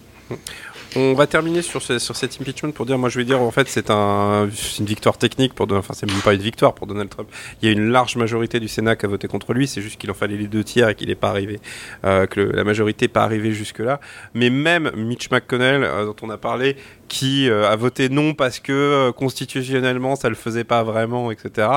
On 0.98 1.14
va 1.14 1.26
terminer 1.26 1.62
sur, 1.62 1.82
ce, 1.82 2.00
sur 2.00 2.18
cet 2.18 2.42
impeachment 2.42 2.74
pour 2.74 2.86
dire, 2.86 2.98
moi 2.98 3.08
je 3.08 3.18
vais 3.18 3.24
dire 3.24 3.42
en 3.42 3.52
fait 3.52 3.70
c'est 3.70 3.90
un, 3.90 4.50
une 4.78 4.86
victoire 4.86 5.18
technique 5.18 5.54
pour 5.54 5.72
enfin 5.72 5.94
c'est 5.94 6.06
même 6.06 6.20
pas 6.20 6.34
une 6.34 6.42
victoire 6.42 6.74
pour 6.74 6.86
Donald 6.86 7.10
Trump. 7.10 7.30
Il 7.62 7.66
y 7.66 7.70
a 7.70 7.72
une 7.72 7.92
large 7.92 8.18
majorité 8.18 8.60
du 8.60 8.68
Sénat 8.68 8.98
qui 8.98 9.06
a 9.06 9.10
voté 9.10 9.30
contre 9.30 9.54
lui, 9.54 9.68
c'est 9.68 9.82
juste 9.82 9.98
qu'il 9.98 10.12
en 10.12 10.14
fallait 10.14 10.36
les 10.36 10.48
deux 10.48 10.66
tiers 10.66 10.90
et 10.90 10.96
qu'il 10.96 11.08
n'est 11.08 11.16
pas 11.16 11.30
arrivé, 11.30 11.62
euh, 12.04 12.26
que 12.26 12.42
la 12.42 12.66
majorité 12.66 13.06
n'est 13.06 13.14
pas 13.14 13.24
arrivée 13.24 13.54
jusque 13.54 13.80
là. 13.80 14.02
Mais 14.34 14.50
même 14.50 14.92
Mitch 14.98 15.32
McConnell 15.32 15.86
euh, 15.86 16.06
dont 16.06 16.16
on 16.24 16.30
a 16.30 16.38
parlé, 16.38 16.76
qui 17.08 17.50
euh, 17.50 17.70
a 17.70 17.76
voté 17.78 18.10
non 18.10 18.34
parce 18.34 18.60
que 18.60 19.12
constitutionnellement 19.12 20.18
ça 20.18 20.28
le 20.28 20.36
faisait 20.36 20.66
pas 20.66 20.84
vraiment, 20.84 21.32
etc 21.32 21.70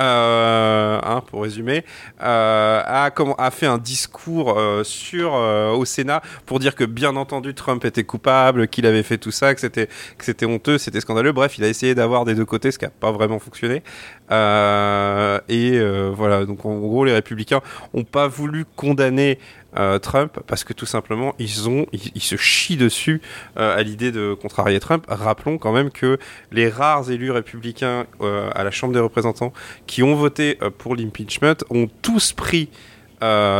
euh, 0.00 1.00
hein, 1.02 1.22
pour 1.26 1.42
résumer, 1.42 1.84
euh, 2.22 2.82
a, 2.84 3.50
fait 3.50 3.66
un 3.66 3.78
discours 3.78 4.58
euh, 4.58 4.82
sur 4.82 5.34
euh, 5.34 5.72
au 5.72 5.84
Sénat 5.84 6.22
pour 6.46 6.58
dire 6.58 6.74
que 6.74 6.84
bien 6.84 7.14
entendu 7.16 7.54
Trump 7.54 7.84
était 7.84 8.04
coupable, 8.04 8.68
qu'il 8.68 8.86
avait 8.86 9.02
fait 9.02 9.18
tout 9.18 9.30
ça, 9.30 9.54
que 9.54 9.60
c'était 9.60 9.86
que 10.18 10.24
c'était 10.24 10.46
honteux, 10.46 10.78
c'était 10.78 11.00
scandaleux. 11.00 11.32
Bref, 11.32 11.58
il 11.58 11.64
a 11.64 11.68
essayé 11.68 11.94
d'avoir 11.94 12.24
des 12.24 12.34
deux 12.34 12.44
côtés, 12.44 12.72
ce 12.72 12.78
qui 12.78 12.84
n'a 12.84 12.90
pas 12.90 13.12
vraiment 13.12 13.38
fonctionné. 13.38 13.82
Euh, 14.30 15.38
et 15.48 15.80
voilà, 16.10 16.44
donc 16.44 16.64
en 16.64 16.78
gros, 16.78 17.04
les 17.04 17.12
républicains 17.12 17.60
ont 17.92 18.04
pas 18.04 18.26
voulu 18.26 18.64
condamner 18.76 19.38
euh, 19.76 19.98
Trump 19.98 20.38
parce 20.46 20.64
que 20.64 20.72
tout 20.72 20.86
simplement 20.86 21.34
ils 21.38 21.48
se 21.48 22.36
chient 22.36 22.76
dessus 22.76 23.20
euh, 23.56 23.76
à 23.76 23.82
l'idée 23.82 24.12
de 24.12 24.34
contrarier 24.34 24.80
Trump. 24.80 25.04
Rappelons 25.08 25.58
quand 25.58 25.72
même 25.72 25.90
que 25.90 26.18
les 26.52 26.68
rares 26.68 27.10
élus 27.10 27.30
républicains 27.30 28.06
euh, 28.20 28.50
à 28.54 28.64
la 28.64 28.70
Chambre 28.70 28.92
des 28.92 29.00
représentants 29.00 29.52
qui 29.86 30.02
ont 30.02 30.14
voté 30.14 30.58
pour 30.78 30.96
l'impeachment 30.96 31.56
ont 31.70 31.88
tous 32.02 32.32
pris 32.32 32.68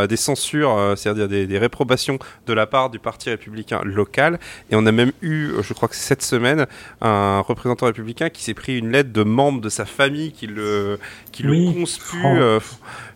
des 0.06 0.16
censures, 0.16 0.94
c'est-à-dire 0.96 1.28
des, 1.28 1.46
des, 1.46 1.58
réprobations 1.58 2.18
de 2.46 2.52
la 2.52 2.66
part 2.66 2.90
du 2.90 2.98
Parti 2.98 3.30
républicain 3.30 3.80
local. 3.84 4.38
Et 4.70 4.76
on 4.76 4.86
a 4.86 4.92
même 4.92 5.12
eu, 5.22 5.52
je 5.62 5.72
crois 5.74 5.88
que 5.88 5.96
cette 5.96 6.22
semaine, 6.22 6.66
un 7.00 7.40
représentant 7.40 7.86
républicain 7.86 8.30
qui 8.30 8.42
s'est 8.42 8.54
pris 8.54 8.78
une 8.78 8.90
lettre 8.90 9.12
de 9.12 9.22
membre 9.22 9.60
de 9.60 9.68
sa 9.68 9.84
famille 9.84 10.32
qui 10.32 10.46
le, 10.46 10.98
qui 11.32 11.42
le 11.42 11.72
conspue. 11.72 12.16
Oh. 12.24 12.58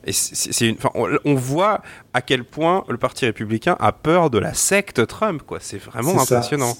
Et 0.04 0.12
c'est 0.12 0.76
on, 0.94 1.34
voit 1.34 1.82
à 2.14 2.22
quel 2.22 2.44
point 2.44 2.84
le 2.88 2.96
Parti 2.96 3.26
républicain 3.26 3.76
a 3.78 3.92
peur 3.92 4.30
de 4.30 4.38
la 4.38 4.54
secte 4.54 5.06
Trump, 5.06 5.42
quoi. 5.46 5.58
C'est 5.60 5.78
vraiment 5.78 6.20
impressionnant. 6.20 6.74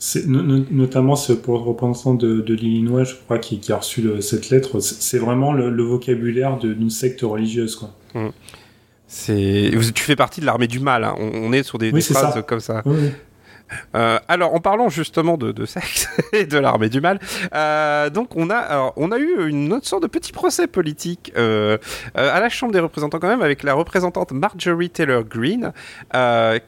C'est 0.00 0.26
notamment 0.26 1.16
pour 1.42 1.58
le 1.58 1.64
représentant 1.64 2.14
de, 2.14 2.54
l'Illinois, 2.54 3.04
je 3.04 3.14
crois, 3.14 3.38
qui, 3.38 3.60
a 3.72 3.76
reçu 3.76 4.08
cette 4.22 4.50
lettre. 4.50 4.80
C'est 4.80 5.18
vraiment 5.18 5.52
le, 5.52 5.82
vocabulaire 5.82 6.58
d'une 6.58 6.90
secte 6.90 7.22
religieuse, 7.22 7.76
quoi. 7.76 7.90
Mmh. 8.14 8.28
Tu 9.08 10.02
fais 10.02 10.16
partie 10.16 10.40
de 10.40 10.46
l'armée 10.46 10.68
du 10.68 10.80
mal. 10.80 11.04
Hein. 11.04 11.14
On, 11.18 11.52
est 11.52 11.62
sur 11.62 11.78
des, 11.78 11.92
phrases 12.00 12.42
comme 12.46 12.60
ça. 12.60 12.82
Oui, 12.84 13.10
euh, 13.94 14.18
alors, 14.28 14.54
en 14.54 14.60
parlant 14.60 14.88
justement 14.88 15.36
de, 15.36 15.66
sexe 15.66 16.08
et 16.32 16.46
de 16.46 16.58
l'armée 16.58 16.88
du 16.88 17.00
mal, 17.00 17.18
euh, 17.54 18.10
donc 18.10 18.36
on 18.36 18.50
a, 18.50 18.92
on 18.96 19.12
a 19.12 19.18
eu 19.18 19.48
une 19.48 19.72
autre 19.72 19.86
sorte 19.86 20.02
de 20.02 20.08
petit 20.08 20.32
procès 20.32 20.66
politique 20.66 21.32
euh, 21.36 21.78
à 22.14 22.40
la 22.40 22.48
Chambre 22.48 22.72
des 22.72 22.80
représentants 22.80 23.18
quand 23.18 23.28
même 23.28 23.42
avec 23.42 23.62
la 23.62 23.74
représentante 23.74 24.32
Marjorie 24.32 24.90
Taylor 24.90 25.24
Greene 25.24 25.72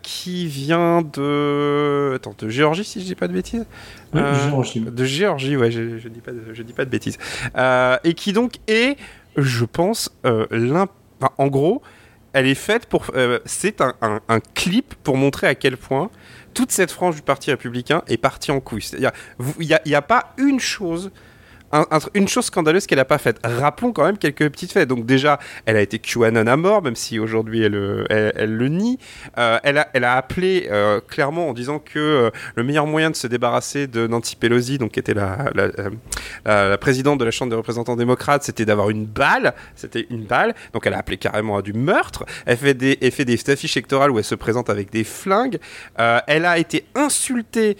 qui 0.02 0.46
vient 0.46 1.02
de, 1.02 2.14
attends, 2.16 2.34
de 2.38 2.48
Géorgie 2.48 2.84
si 2.84 3.00
je 3.00 3.06
dis 3.06 3.14
pas 3.14 3.28
de 3.28 3.32
bêtises. 3.32 3.66
Oui, 4.12 4.20
Géorgie. 4.44 4.80
De 4.80 5.04
Géorgie, 5.04 5.56
ouais, 5.56 5.70
je, 5.70 5.98
je, 5.98 6.08
dis 6.08 6.20
pas, 6.20 6.32
de, 6.32 6.42
je 6.52 6.62
dis 6.62 6.72
pas 6.72 6.84
de 6.84 6.90
bêtises. 6.90 7.18
et 8.04 8.14
qui 8.14 8.32
donc 8.32 8.54
est, 8.68 8.96
je 9.36 9.64
pense, 9.64 10.10
en 10.24 11.46
gros, 11.48 11.82
elle 12.32 12.46
est 12.46 12.54
faite 12.54 12.86
pour. 12.86 13.10
c'est 13.44 13.80
un, 13.80 14.40
clip 14.54 14.94
pour 15.02 15.16
montrer 15.16 15.46
à 15.46 15.54
quel 15.54 15.76
point 15.76 16.10
toute 16.54 16.72
cette 16.72 16.90
frange 16.90 17.16
du 17.16 17.22
Parti 17.22 17.50
républicain 17.50 18.02
est 18.08 18.16
partie 18.16 18.50
en 18.50 18.60
couille. 18.60 18.84
Il 19.58 19.78
n'y 19.86 19.94
a, 19.94 20.02
pas 20.02 20.34
une 20.36 20.60
chose 20.60 21.10
une 22.14 22.28
chose 22.28 22.46
scandaleuse 22.46 22.86
qu'elle 22.86 22.98
n'a 22.98 23.04
pas 23.04 23.18
faite. 23.18 23.38
Rappelons 23.44 23.92
quand 23.92 24.04
même 24.04 24.18
quelques 24.18 24.50
petites 24.50 24.72
faits. 24.72 24.88
Donc 24.88 25.06
déjà, 25.06 25.38
elle 25.66 25.76
a 25.76 25.80
été 25.80 25.98
QAnon 25.98 26.46
à 26.46 26.56
mort, 26.56 26.82
même 26.82 26.96
si 26.96 27.18
aujourd'hui 27.18 27.62
elle, 27.62 28.06
elle, 28.10 28.56
le 28.56 28.68
nie. 28.68 28.98
Euh, 29.38 29.58
elle, 29.62 30.04
a, 30.04 30.16
appelé 30.16 30.68
euh, 30.70 31.00
clairement 31.00 31.48
en 31.48 31.52
disant 31.52 31.78
que 31.78 31.98
euh, 31.98 32.30
le 32.56 32.64
meilleur 32.64 32.86
moyen 32.86 33.10
de 33.10 33.16
se 33.16 33.26
débarrasser 33.26 33.86
de 33.86 34.06
Nancy 34.06 34.36
Pelosi, 34.36 34.78
donc 34.78 34.92
qui 34.92 35.00
était 35.00 35.14
la, 35.14 35.50
la, 36.44 36.78
présidente 36.78 37.18
de 37.18 37.24
la 37.24 37.30
Chambre 37.30 37.50
des 37.50 37.56
représentants 37.56 37.96
démocrates, 37.96 38.42
c'était 38.42 38.64
d'avoir 38.64 38.90
une 38.90 39.06
balle. 39.06 39.54
C'était 39.76 40.06
une 40.10 40.24
balle. 40.24 40.54
Donc 40.72 40.86
elle 40.86 40.94
a 40.94 40.98
appelé 40.98 41.16
carrément 41.16 41.56
à 41.56 41.62
du 41.62 41.72
meurtre. 41.72 42.24
Elle 42.46 42.56
fait 42.56 42.74
des, 42.74 42.98
elle 43.00 43.12
fait 43.12 43.24
des 43.24 43.38
affiches 43.50 43.76
électorales 43.76 44.10
où 44.10 44.18
elle 44.18 44.24
se 44.24 44.34
présente 44.34 44.70
avec 44.70 44.90
des 44.90 45.04
flingues. 45.04 45.58
elle 45.96 46.44
a 46.44 46.58
été 46.58 46.84
insultée 46.94 47.76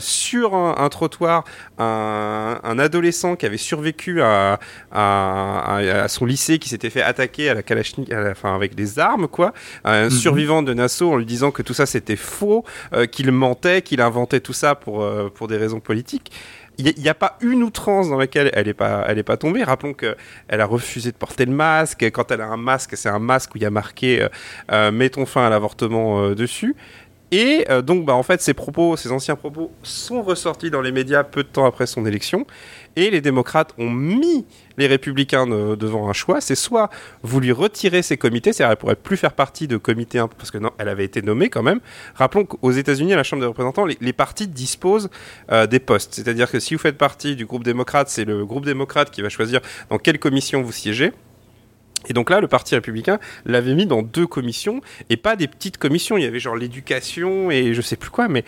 sur 0.00 0.54
un, 0.54 0.88
trottoir, 0.88 1.44
un, 1.78 2.58
un 2.62 2.78
adolescent 2.78 3.36
qui 3.36 3.46
avait 3.46 3.56
survécu 3.56 4.22
à, 4.22 4.58
à, 4.92 6.08
son 6.08 6.26
lycée, 6.26 6.58
qui 6.58 6.68
s'était 6.68 6.90
fait 6.90 7.02
attaquer 7.02 7.50
à 7.50 7.54
la 7.54 7.62
Kalachnik, 7.62 8.12
enfin, 8.30 8.54
avec 8.54 8.74
des 8.74 8.98
armes, 8.98 9.28
quoi. 9.28 9.52
Un 9.84 10.04
mhm. 10.04 10.10
survivant 10.10 10.62
de 10.62 10.74
Nassau 10.74 11.12
en 11.12 11.16
lui 11.16 11.26
disant 11.26 11.50
que 11.50 11.62
tout 11.62 11.74
ça 11.74 11.86
c'était 11.86 12.16
faux, 12.16 12.64
euh, 12.92 13.06
qu'il 13.06 13.30
mentait, 13.32 13.82
qu'il 13.82 14.00
inventait 14.00 14.40
tout 14.40 14.52
ça 14.52 14.74
pour, 14.74 15.02
euh, 15.02 15.30
pour 15.34 15.48
des 15.48 15.56
raisons 15.56 15.80
politiques 15.80 16.32
il 16.76 16.92
n'y 16.98 17.08
a, 17.08 17.14
pas 17.14 17.38
une 17.40 17.62
outrance 17.62 18.08
dans 18.08 18.16
laquelle 18.16 18.50
elle 18.52 18.66
n'est 18.66 18.74
pas, 18.74 19.04
elle 19.06 19.16
est 19.16 19.22
pas 19.22 19.36
tombée. 19.36 19.62
Rappelons 19.62 19.94
qu'elle 19.94 20.16
a 20.48 20.66
refusé 20.66 21.12
de 21.12 21.16
porter 21.16 21.44
le 21.44 21.52
masque. 21.52 22.02
Quand 22.10 22.32
elle 22.32 22.40
a 22.40 22.48
un 22.48 22.56
masque, 22.56 22.96
c'est 22.96 23.08
un 23.08 23.20
masque 23.20 23.54
où 23.54 23.58
il 23.58 23.62
y 23.62 23.64
a 23.64 23.70
marqué 23.70 24.26
euh, 24.72 24.90
Mettons 24.90 25.24
fin 25.24 25.46
à 25.46 25.50
l'avortement 25.50 26.30
dessus. 26.30 26.74
Et 27.36 27.66
donc, 27.82 28.04
bah, 28.04 28.14
en 28.14 28.22
fait, 28.22 28.40
ces 28.40 28.54
propos, 28.54 28.96
ces 28.96 29.10
anciens 29.10 29.34
propos 29.34 29.72
sont 29.82 30.22
ressortis 30.22 30.70
dans 30.70 30.80
les 30.80 30.92
médias 30.92 31.24
peu 31.24 31.42
de 31.42 31.48
temps 31.48 31.66
après 31.66 31.86
son 31.86 32.06
élection. 32.06 32.46
Et 32.94 33.10
les 33.10 33.20
démocrates 33.20 33.74
ont 33.76 33.90
mis 33.90 34.46
les 34.76 34.86
républicains 34.86 35.46
devant 35.46 36.08
un 36.08 36.12
choix, 36.12 36.40
c'est 36.40 36.54
soit 36.54 36.90
vous 37.22 37.40
lui 37.40 37.52
retirez 37.52 38.02
ses 38.02 38.16
comités, 38.16 38.52
c'est-à-dire 38.52 38.72
elle 38.72 38.76
pourrait 38.76 38.96
plus 38.96 39.16
faire 39.16 39.32
partie 39.32 39.66
de 39.66 39.76
comités, 39.76 40.24
parce 40.38 40.50
que 40.50 40.58
non, 40.58 40.70
elle 40.78 40.88
avait 40.88 41.04
été 41.04 41.22
nommée 41.22 41.50
quand 41.50 41.62
même. 41.62 41.80
Rappelons 42.14 42.44
qu'aux 42.44 42.70
États-Unis, 42.70 43.12
à 43.12 43.16
la 43.16 43.24
Chambre 43.24 43.42
des 43.42 43.48
représentants, 43.48 43.86
les, 43.86 44.12
partis 44.12 44.46
disposent 44.46 45.10
euh, 45.50 45.66
des 45.66 45.80
postes, 45.80 46.14
c'est-à-dire 46.14 46.50
que 46.50 46.60
si 46.60 46.74
vous 46.74 46.80
faites 46.80 46.98
partie 46.98 47.34
du 47.34 47.46
groupe 47.46 47.64
démocrate, 47.64 48.08
c'est 48.08 48.24
le 48.24 48.46
groupe 48.46 48.64
démocrate 48.64 49.10
qui 49.10 49.22
va 49.22 49.28
choisir 49.28 49.60
dans 49.90 49.98
quelle 49.98 50.18
commission 50.18 50.62
vous 50.62 50.72
siégez. 50.72 51.12
Et 52.08 52.12
donc 52.12 52.30
là, 52.30 52.40
le 52.40 52.48
Parti 52.48 52.74
républicain 52.74 53.18
l'avait 53.44 53.74
mis 53.74 53.86
dans 53.86 54.02
deux 54.02 54.26
commissions 54.26 54.80
et 55.10 55.16
pas 55.16 55.36
des 55.36 55.48
petites 55.48 55.78
commissions. 55.78 56.16
Il 56.16 56.24
y 56.24 56.26
avait 56.26 56.40
genre 56.40 56.56
l'éducation 56.56 57.50
et 57.50 57.74
je 57.74 57.80
sais 57.80 57.96
plus 57.96 58.10
quoi, 58.10 58.28
mais 58.28 58.44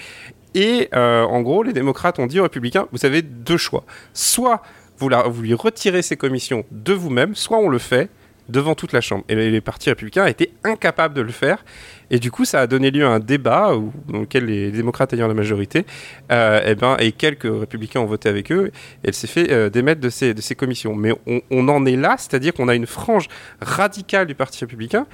et 0.54 0.88
euh, 0.94 1.22
en 1.22 1.42
gros, 1.42 1.62
les 1.62 1.74
démocrates 1.74 2.18
ont 2.18 2.26
dit 2.26 2.40
aux 2.40 2.44
républicains, 2.44 2.88
vous 2.90 3.04
avez 3.04 3.20
deux 3.20 3.58
choix. 3.58 3.84
Soit 4.14 4.62
vous, 4.98 5.10
lui 5.42 5.54
retirez 5.54 6.00
ces 6.00 6.16
commissions 6.16 6.64
de 6.70 6.94
vous-même, 6.94 7.34
soit 7.34 7.58
on 7.58 7.68
le 7.68 7.78
fait 7.78 8.08
devant 8.48 8.74
toute 8.74 8.92
la 8.92 9.00
Chambre. 9.00 9.24
Et 9.28 9.34
les, 9.34 9.60
partis 9.60 9.88
républicains 9.88 10.26
étaient 10.26 10.50
incapables 10.64 11.14
de 11.14 11.20
le 11.20 11.32
faire. 11.32 11.64
Et 12.10 12.18
du 12.18 12.30
coup, 12.30 12.44
ça 12.44 12.60
a 12.60 12.66
donné 12.66 12.90
lieu 12.90 13.04
à 13.04 13.10
un 13.10 13.18
débat 13.18 13.72
dans 14.08 14.20
lequel 14.20 14.44
les, 14.46 14.70
démocrates 14.70 15.12
ayant 15.12 15.28
la 15.28 15.34
majorité, 15.34 15.84
euh, 16.30 16.60
et, 16.60 16.70
eh 16.70 16.74
ben, 16.74 16.96
et 16.98 17.12
quelques 17.12 17.48
républicains 17.50 18.00
ont 18.00 18.06
voté 18.06 18.28
avec 18.28 18.52
eux, 18.52 18.70
elle 19.02 19.14
s'est 19.14 19.26
fait 19.26 19.50
euh, 19.50 19.70
démettre 19.70 20.00
de 20.00 20.08
ces, 20.08 20.34
de 20.34 20.40
ces 20.40 20.54
commissions. 20.54 20.94
Mais 20.94 21.12
on, 21.26 21.40
on 21.50 21.68
en 21.68 21.84
est 21.86 21.96
là, 21.96 22.16
c'est-à-dire 22.18 22.54
qu'on 22.54 22.68
a 22.68 22.74
une 22.74 22.86
frange 22.86 23.28
radicale 23.60 24.26
du 24.26 24.34
Parti 24.34 24.60
républicain 24.60 25.06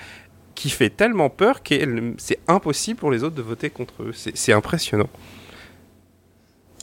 qui 0.55 0.71
fait 0.71 0.90
tellement 0.90 1.31
peur 1.31 1.62
que 1.62 1.75
c'est 2.18 2.38
impossible 2.47 2.99
pour 2.99 3.11
les 3.11 3.25
autres 3.25 3.35
de 3.35 3.42
voter 3.42 3.71
contre 3.71 4.03
eux. 4.03 4.12
C'est 4.12 4.53
impressionnant. 4.53 5.09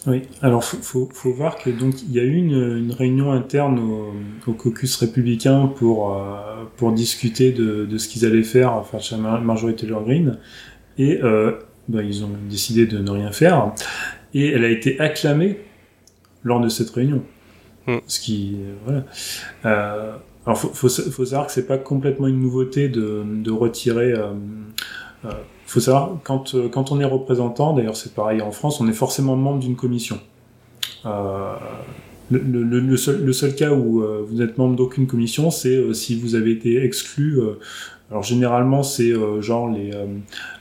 Oui, 0.10 0.24
alors 0.42 0.64
faut, 0.64 0.78
faut, 0.78 1.10
faut, 1.14 1.32
voir 1.32 1.58
que 1.58 1.70
donc 1.70 2.02
il 2.02 2.12
y 2.12 2.20
a 2.20 2.24
eu 2.24 2.34
une, 2.34 2.78
une 2.78 2.92
réunion 2.92 3.32
interne 3.32 3.78
au, 3.78 4.14
au, 4.48 4.54
caucus 4.54 4.96
républicain 4.96 5.68
pour 5.68 6.16
euh, 6.16 6.64
pour 6.78 6.92
discuter 6.94 7.52
de, 7.52 7.86
de 7.86 7.98
ce 8.00 8.08
qu'ils 8.08 8.26
allaient 8.26 8.42
faire 8.42 8.84
face 8.88 9.14
à 9.14 9.18
Marjorie 9.18 9.76
Taylor 9.76 10.04
Greene 10.04 10.40
et 10.98 11.20
euh, 11.24 11.52
ben, 11.88 12.02
ils 12.02 12.24
ont 12.24 12.32
décidé 12.50 12.88
de 12.88 12.98
ne 12.98 13.12
rien 13.12 13.32
faire 13.32 13.72
et 14.34 14.48
elle 14.48 14.66
a 14.66 14.70
été 14.70 15.00
acclamée 15.00 15.60
lors 16.44 16.60
de 16.60 16.70
cette 16.70 16.90
réunion. 16.90 17.22
Mm. 17.86 17.98
Ce 18.08 18.20
qui 18.20 18.58
euh, 18.60 18.74
voilà. 18.86 19.06
Euh, 19.66 20.16
alors 20.48 20.58
faut, 20.58 20.70
faut, 20.70 20.90
faut 20.90 21.26
savoir 21.26 21.46
que 21.46 21.54
c'est 21.54 21.68
pas 21.68 21.78
complètement 21.78 22.28
une 22.28 22.40
nouveauté 22.40 22.90
de, 22.90 23.24
de 23.28 23.52
retirer 23.52 24.14
euh 25.70 25.72
faut 25.72 25.80
savoir, 25.82 26.18
quand, 26.24 26.56
euh, 26.56 26.68
quand 26.68 26.92
on 26.92 27.00
est 27.00 27.06
représentant, 27.06 27.74
d'ailleurs 27.74 27.96
c'est 27.96 28.16
pareil 28.16 28.42
en 28.42 28.52
France, 28.52 28.82
on 28.82 28.88
est 28.88 28.94
forcément 28.94 29.36
membre 29.36 29.60
d'une 29.60 29.76
commission. 29.76 30.20
Euh, 31.06 31.54
le, 32.32 32.98
seul, 32.98 33.24
le, 33.24 33.34
seul, 33.34 33.54
cas 33.54 33.72
où 33.72 34.02
euh, 34.02 34.26
vous 34.28 34.42
êtes 34.42 34.58
membre 34.58 34.76
d'aucune 34.76 35.06
commission, 35.06 35.52
c'est 35.52 35.94
si 35.94 36.20
vous 36.20 36.34
avez 36.34 36.54
été 36.54 36.84
exclu. 36.84 37.40
Euh, 38.10 38.12
alors 38.12 38.24
généralement, 38.24 38.84
c'est 38.84 39.14
genre 39.42 39.70
les, 39.70 39.92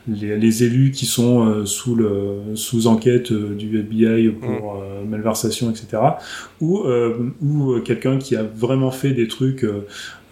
les, 0.07 0.37
les, 0.37 0.65
élus 0.65 0.91
qui 0.91 1.07
sont 1.07 1.65
sous, 1.65 1.95
le, 1.95 2.55
sous 2.55 2.87
enquête 2.87 3.33
du 3.33 3.79
FBI 3.79 4.29
pour 4.31 4.75
mmh. 4.77 5.09
malversation, 5.09 5.71
etc. 5.71 6.03
Ou, 6.61 6.85
ou 7.43 7.81
quelqu'un 7.81 8.19
qui 8.19 8.37
a 8.37 8.43
vraiment 8.43 8.91
fait 8.91 9.13
des 9.13 9.29
trucs 9.29 9.65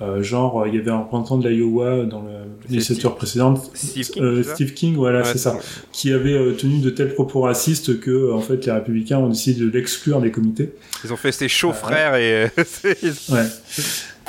euh, 0.03 0.23
genre, 0.23 0.67
il 0.67 0.75
y 0.75 0.79
avait 0.79 0.91
un 0.91 0.99
représentant 0.99 1.39
de 1.39 1.49
l'Iowa 1.49 2.05
dans 2.05 2.23
la 2.23 2.41
législature 2.69 3.17
précédente, 3.17 3.71
Steve 3.73 4.11
King, 4.11 4.23
euh, 4.23 4.43
Steve 4.43 4.75
King 4.75 4.95
voilà, 4.95 5.21
ouais, 5.21 5.25
c'est 5.25 5.39
ça, 5.39 5.59
qui 5.91 6.13
avait 6.13 6.35
euh, 6.35 6.53
tenu 6.53 6.81
de 6.81 6.91
tels 6.91 7.15
propos 7.15 7.41
racistes 7.41 7.99
que, 7.99 8.31
en 8.31 8.41
fait, 8.41 8.67
les 8.67 8.73
républicains 8.73 9.17
ont 9.19 9.29
décidé 9.29 9.65
de 9.65 9.71
l'exclure 9.71 10.21
des 10.21 10.31
comités. 10.31 10.75
Ils 11.03 11.13
ont 11.15 11.17
fait 11.17 11.33
ses 11.33 11.49
chauds 11.49 11.73
frères 11.73 12.15
et. 12.15 12.45
ouais. 13.31 13.47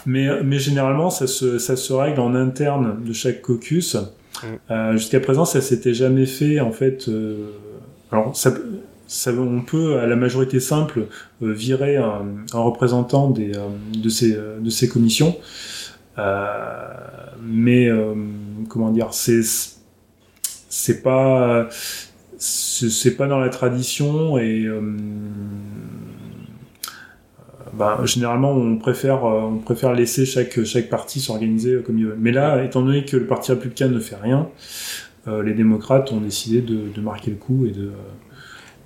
Mais, 0.07 0.41
mais 0.41 0.57
généralement, 0.57 1.11
ça 1.11 1.27
se, 1.27 1.59
ça 1.59 1.75
se 1.75 1.93
règle 1.93 2.21
en 2.21 2.33
interne 2.33 3.03
de 3.05 3.13
chaque 3.13 3.43
caucus. 3.43 3.95
Mm. 4.69 4.93
Jusqu'à 4.93 5.19
présent, 5.19 5.45
ça 5.45 5.61
s'était 5.61 5.93
jamais 5.93 6.25
fait, 6.25 6.59
en 6.59 6.71
fait. 6.71 7.07
alors, 8.11 8.35
ça, 8.35 8.51
ça, 9.07 9.31
on 9.31 9.61
peut, 9.61 9.99
à 9.99 10.05
la 10.05 10.15
majorité 10.15 10.59
simple, 10.59 11.07
euh, 11.41 11.53
virer 11.53 11.95
un, 11.95 12.25
un, 12.53 12.59
représentant 12.59 13.29
des, 13.29 13.55
euh, 13.55 13.67
de, 13.97 14.09
ces, 14.09 14.35
euh, 14.35 14.59
de 14.59 14.69
ces 14.69 14.89
commissions. 14.89 15.37
Euh, 16.19 16.93
mais, 17.41 17.87
euh, 17.87 18.13
comment 18.69 18.91
dire, 18.91 19.13
c'est 19.13 19.41
c'est 20.69 21.01
pas 21.01 21.69
c'est 22.37 23.15
pas 23.15 23.27
dans 23.27 23.39
la 23.39 23.49
tradition 23.49 24.37
et 24.37 24.67
bah, 27.73 27.99
généralement 28.05 28.51
on 28.51 28.77
préfère 28.77 29.23
on 29.23 29.57
préfère 29.57 29.93
laisser 29.93 30.25
chaque 30.25 30.63
chaque 30.63 30.89
parti 30.89 31.19
s'organiser 31.19 31.81
comme 31.85 31.97
il 31.97 32.05
veut. 32.05 32.17
Mais 32.19 32.31
là, 32.31 32.63
étant 32.63 32.81
donné 32.81 33.05
que 33.05 33.17
le 33.17 33.25
parti 33.25 33.51
républicain 33.51 33.87
ne 33.87 33.99
fait 33.99 34.15
rien, 34.15 34.47
les 35.43 35.53
démocrates 35.53 36.11
ont 36.11 36.21
décidé 36.21 36.61
de, 36.61 37.01
marquer 37.01 37.31
le 37.31 37.37
coup 37.37 37.65
et 37.65 37.71
de 37.71 37.91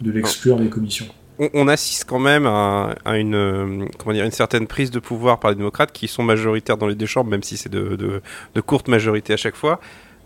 de 0.01 0.11
l'exclure 0.11 0.57
des 0.57 0.69
commissions. 0.69 1.07
On, 1.53 1.67
assiste 1.67 2.05
quand 2.05 2.19
même 2.19 2.45
à, 2.45 2.93
une, 3.17 3.33
euh, 3.33 3.85
comment 3.97 4.13
dire, 4.13 4.25
une 4.25 4.31
certaine 4.31 4.67
prise 4.67 4.91
de 4.91 4.99
pouvoir 4.99 5.39
par 5.39 5.49
les 5.49 5.57
démocrates 5.57 5.91
qui 5.91 6.07
sont 6.07 6.21
majoritaires 6.21 6.77
dans 6.77 6.85
les 6.85 6.93
deux 6.93 7.07
chambres, 7.07 7.31
même 7.31 7.41
si 7.41 7.57
c'est 7.57 7.71
de, 7.71 7.95
de, 7.95 8.21
de 8.53 8.61
courte 8.61 8.87
à 8.89 9.37
chaque 9.37 9.55
fois 9.55 9.79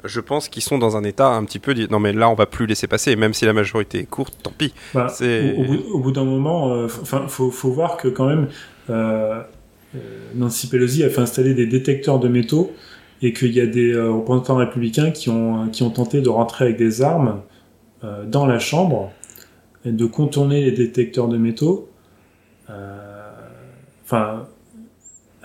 je 0.06 0.20
pense 0.20 0.50
qu'ils 0.50 0.63
sont 0.63 0.78
dans 0.78 0.98
un 0.98 1.04
état 1.04 1.30
un 1.30 1.44
petit 1.46 1.60
peu 1.60 1.74
non 1.89 2.00
mais 2.00 2.13
là 2.13 2.30
on 2.30 2.36
va 2.36 2.46
plus 2.46 2.65
laisser 2.65 2.88
passer 2.88 3.15
même 3.15 3.34
si 3.34 3.46
la 3.46 3.54
majorité 3.54 4.00
est 4.00 4.06
courte 4.06 4.36
tant 4.44 4.54
pis 4.58 4.74
bah, 4.94 5.08
au, 5.22 5.96
au, 5.96 6.00
bout, 6.00 6.12
d'un 6.12 6.24
moment 6.24 6.86
enfin 6.86 7.24
euh, 7.24 7.28
faut, 7.28 7.52
faut 7.52 7.72
voir 7.72 7.98
que 7.98 8.08
quand 8.08 8.28
même 8.28 8.48
euh, 8.89 9.41
Nancy 10.36 10.68
Pelosi 10.68 11.04
a 11.04 11.10
fait 11.10 11.22
installer 11.22 11.54
des 11.54 11.68
détecteurs 11.68 12.20
de 12.20 12.28
métaux 12.28 12.72
et 13.22 13.34
qu'il 13.34 13.52
y 13.54 13.62
a 13.62 13.65
des 13.65 13.94
euh, 13.94 14.12
représentants 14.12 14.58
républicains 14.58 15.12
qui 15.12 15.30
ont 15.30 15.68
qui 15.70 15.84
ont 15.84 15.89
tenté 15.89 16.22
de 16.22 16.30
rentrer 16.30 16.65
avec 16.65 16.78
des 16.78 17.02
armes 17.02 17.41
euh, 18.04 18.26
dans 18.26 18.46
la 18.46 18.60
chambre 18.60 19.12
de 19.86 20.06
contourner 20.06 20.63
les 20.63 20.72
détecteurs 20.72 21.28
de 21.28 21.38
métaux. 21.38 21.89
Euh, 22.70 23.32
enfin, 24.04 24.48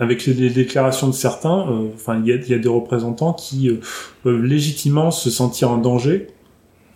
avec 0.01 0.25
les, 0.25 0.49
déclarations 0.49 1.07
de 1.07 1.13
certains, 1.13 1.67
euh, 1.69 1.89
enfin, 1.93 2.19
il 2.19 2.27
y 2.27 2.33
a, 2.33 2.35
y 2.35 2.53
a, 2.55 2.57
des 2.57 2.67
représentants 2.67 3.33
qui 3.33 3.69
euh, 3.69 3.79
peuvent 4.23 4.43
légitimement 4.43 5.11
se 5.11 5.29
sentir 5.29 5.69
en 5.69 5.77
danger, 5.77 6.27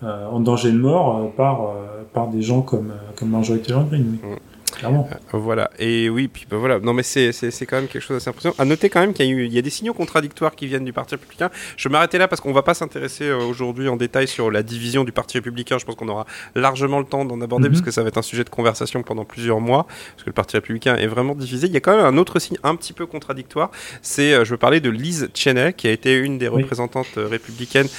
euh, 0.03 0.25
en 0.25 0.39
danger 0.39 0.71
de 0.71 0.77
mort 0.77 1.31
par 1.37 1.73
par 2.13 2.29
des 2.29 2.41
gens 2.41 2.61
comme 2.61 2.93
comme 3.15 3.29
Marjorie 3.29 3.59
Taylor 3.59 3.85
Greene. 3.85 4.17
Oui. 4.23 4.35
Clairement. 4.77 5.07
Euh, 5.11 5.37
voilà. 5.37 5.69
Et 5.79 6.09
oui, 6.09 6.27
puis 6.27 6.45
bah, 6.49 6.57
voilà. 6.57 6.79
Non, 6.79 6.93
mais 6.93 7.03
c'est 7.03 7.31
quand 7.65 7.77
même 7.77 7.87
quelque 7.87 8.01
chose 8.01 8.17
d'assez 8.17 8.29
impressionnant. 8.29 8.55
À 8.57 8.65
noter 8.65 8.89
quand 8.89 8.99
même 8.99 9.13
qu'il 9.13 9.25
y, 9.25 9.29
a 9.29 9.31
eu, 9.31 9.45
il 9.45 9.53
y 9.53 9.57
a 9.57 9.61
des 9.61 9.69
signaux 9.69 9.93
contradictoires 9.93 10.55
qui 10.55 10.67
viennent 10.67 10.85
du 10.85 10.93
Parti 10.93 11.15
républicain. 11.15 11.49
Je 11.77 11.87
vais 11.87 11.93
m'arrêter 11.93 12.17
là 12.17 12.27
parce 12.27 12.41
qu'on 12.41 12.53
va 12.53 12.63
pas 12.63 12.73
s'intéresser 12.73 13.25
euh, 13.25 13.37
aujourd'hui 13.37 13.87
en 13.87 13.95
détail 13.95 14.27
sur 14.27 14.51
la 14.51 14.63
division 14.63 15.03
du 15.03 15.11
Parti 15.11 15.37
républicain. 15.37 15.77
Je 15.77 15.85
pense 15.85 15.95
qu'on 15.95 16.07
aura 16.09 16.25
largement 16.55 16.99
le 16.99 17.05
temps 17.05 17.25
d'en 17.25 17.39
aborder 17.41 17.69
mm 17.69 17.71
-hmm. 17.71 17.73
parce 17.75 17.85
que 17.85 17.91
ça 17.91 18.01
va 18.01 18.09
être 18.09 18.17
un 18.17 18.21
sujet 18.21 18.43
de 18.43 18.49
conversation 18.49 19.03
pendant 19.03 19.25
plusieurs 19.25 19.59
mois. 19.59 19.85
Parce 20.11 20.23
que 20.23 20.29
le 20.29 20.33
Parti 20.33 20.57
républicain 20.57 20.95
est 20.95 21.07
vraiment 21.07 21.35
divisé. 21.35 21.67
Il 21.67 21.73
y 21.73 21.77
a 21.77 21.81
quand 21.81 21.95
même 21.95 22.05
un 22.05 22.17
autre 22.17 22.39
signe 22.39 22.57
un 22.63 22.75
petit 22.75 22.93
peu 22.93 23.05
contradictoire. 23.05 23.69
C'est, 24.01 24.33
euh, 24.33 24.45
je 24.45 24.51
veux 24.51 24.57
parler 24.57 24.79
de 24.79 24.89
Liz 24.89 25.29
Cheney, 25.33 25.73
qui 25.73 25.87
a 25.87 25.91
été 25.91 26.11
une 26.17 26.37
des 26.37 26.49
oui. 26.49 26.61
représentantes 26.61 27.13
républicaines 27.15 27.89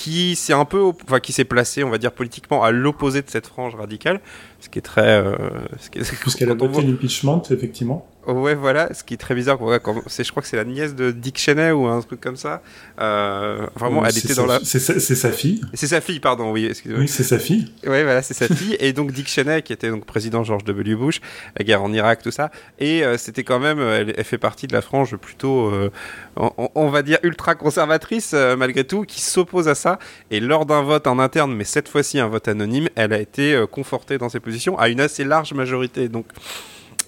qui 0.00 0.34
s'est 0.34 0.54
un 0.54 0.64
peu, 0.64 0.82
enfin, 1.04 1.20
qui 1.20 1.34
s'est 1.34 1.44
placée, 1.44 1.84
on 1.84 1.90
va 1.90 1.98
dire 1.98 2.12
politiquement, 2.12 2.64
à 2.64 2.70
l'opposé 2.70 3.20
de 3.20 3.28
cette 3.28 3.46
frange 3.46 3.74
radicale 3.74 4.20
ce 4.58 4.70
qui 4.70 4.78
est 4.78 4.82
très. 4.82 5.02
Euh, 5.02 5.36
ce 5.78 5.90
qui 5.90 5.98
est, 5.98 6.18
Puisqu'elle 6.20 6.50
a 6.50 6.54
voté 6.58 6.80
l'impeachment, 6.80 7.42
effectivement. 7.50 8.06
Ouais, 8.26 8.54
voilà, 8.54 8.92
ce 8.92 9.02
qui 9.02 9.14
est 9.14 9.16
très 9.16 9.34
bizarre. 9.34 9.60
Ouais, 9.62 9.80
quand, 9.82 10.02
c'est, 10.06 10.24
je 10.24 10.30
crois 10.30 10.42
que 10.42 10.48
c'est 10.48 10.56
la 10.56 10.64
nièce 10.64 10.94
de 10.94 11.10
Dick 11.10 11.38
Cheney 11.38 11.72
ou 11.72 11.86
un 11.86 12.00
truc 12.02 12.20
comme 12.20 12.36
ça. 12.36 12.62
Euh, 13.00 13.66
vraiment, 13.76 14.04
elle 14.04 14.16
était 14.16 14.34
dans 14.34 14.46
la. 14.46 14.60
C'est 14.62 14.78
sa, 14.78 15.00
c'est 15.00 15.14
sa 15.14 15.32
fille. 15.32 15.60
C'est 15.74 15.86
sa 15.86 16.00
fille, 16.00 16.20
pardon, 16.20 16.52
oui, 16.52 16.66
excusez-moi. 16.66 17.02
Oui, 17.02 17.08
c'est 17.08 17.22
sa 17.22 17.38
fille. 17.38 17.72
Ouais, 17.84 18.04
voilà, 18.04 18.22
c'est 18.22 18.34
sa 18.34 18.46
fille. 18.48 18.76
et 18.78 18.92
donc 18.92 19.12
Dick 19.12 19.28
Cheney, 19.28 19.62
qui 19.62 19.72
était 19.72 19.90
donc 19.90 20.04
président 20.04 20.44
George 20.44 20.64
W. 20.64 20.94
Bush, 20.94 21.20
la 21.58 21.64
guerre 21.64 21.82
en 21.82 21.92
Irak, 21.92 22.22
tout 22.22 22.30
ça. 22.30 22.50
Et 22.78 23.04
euh, 23.04 23.16
c'était 23.16 23.44
quand 23.44 23.58
même, 23.58 23.80
elle, 23.80 24.14
elle, 24.16 24.24
fait 24.24 24.38
partie 24.38 24.66
de 24.66 24.72
la 24.72 24.82
frange 24.82 25.16
plutôt, 25.16 25.68
euh, 25.68 25.90
on, 26.36 26.68
on, 26.74 26.88
va 26.88 27.02
dire, 27.02 27.18
ultra 27.22 27.54
conservatrice, 27.54 28.32
euh, 28.34 28.56
malgré 28.56 28.84
tout, 28.84 29.02
qui 29.02 29.20
s'oppose 29.20 29.68
à 29.68 29.74
ça. 29.74 29.98
Et 30.30 30.40
lors 30.40 30.66
d'un 30.66 30.82
vote 30.82 31.06
en 31.06 31.18
interne, 31.18 31.54
mais 31.54 31.64
cette 31.64 31.88
fois-ci 31.88 32.18
un 32.18 32.28
vote 32.28 32.48
anonyme, 32.48 32.88
elle 32.96 33.12
a 33.12 33.18
été 33.18 33.54
euh, 33.54 33.66
confortée 33.66 34.18
dans 34.18 34.28
ses 34.28 34.40
positions 34.40 34.78
à 34.78 34.88
une 34.88 35.00
assez 35.00 35.24
large 35.24 35.52
majorité. 35.54 36.08
Donc 36.08 36.26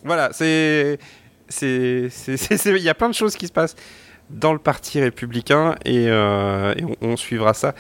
voilà, 0.05 0.31
c'est 0.33 0.99
il 1.61 2.83
y 2.83 2.89
a 2.89 2.95
plein 2.95 3.09
de 3.09 3.15
choses 3.15 3.37
qui 3.37 3.47
se 3.47 3.53
passent 3.53 3.77
dans 4.31 4.53
le 4.53 4.59
parti 4.59 5.01
républicain 5.01 5.77
et, 5.85 6.07
euh, 6.09 6.75
on, 7.01 7.17
suivra 7.17 7.55
ça. 7.55 7.75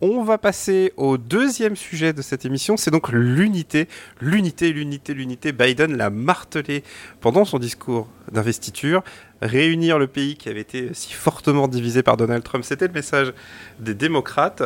On 0.00 0.22
va 0.22 0.38
passer 0.38 0.92
au 0.96 1.18
deuxième 1.18 1.74
sujet 1.74 2.12
de 2.12 2.22
cette 2.22 2.44
émission, 2.44 2.76
c'est 2.76 2.90
donc 2.90 3.10
l'unité. 3.10 3.88
L'unité, 4.20 4.72
l'unité, 4.72 5.12
l'unité. 5.12 5.52
Biden 5.52 5.96
l'a 5.96 6.10
martelé 6.10 6.84
pendant 7.20 7.44
son 7.44 7.58
discours 7.58 8.08
d'investiture. 8.30 9.02
Réunir 9.42 9.98
le 9.98 10.06
pays 10.06 10.36
qui 10.36 10.48
avait 10.48 10.60
été 10.60 10.90
si 10.94 11.12
fortement 11.12 11.68
divisé 11.68 12.02
par 12.02 12.16
Donald 12.16 12.44
Trump, 12.44 12.64
c'était 12.64 12.86
le 12.86 12.92
message 12.92 13.32
des 13.80 13.94
démocrates. 13.94 14.62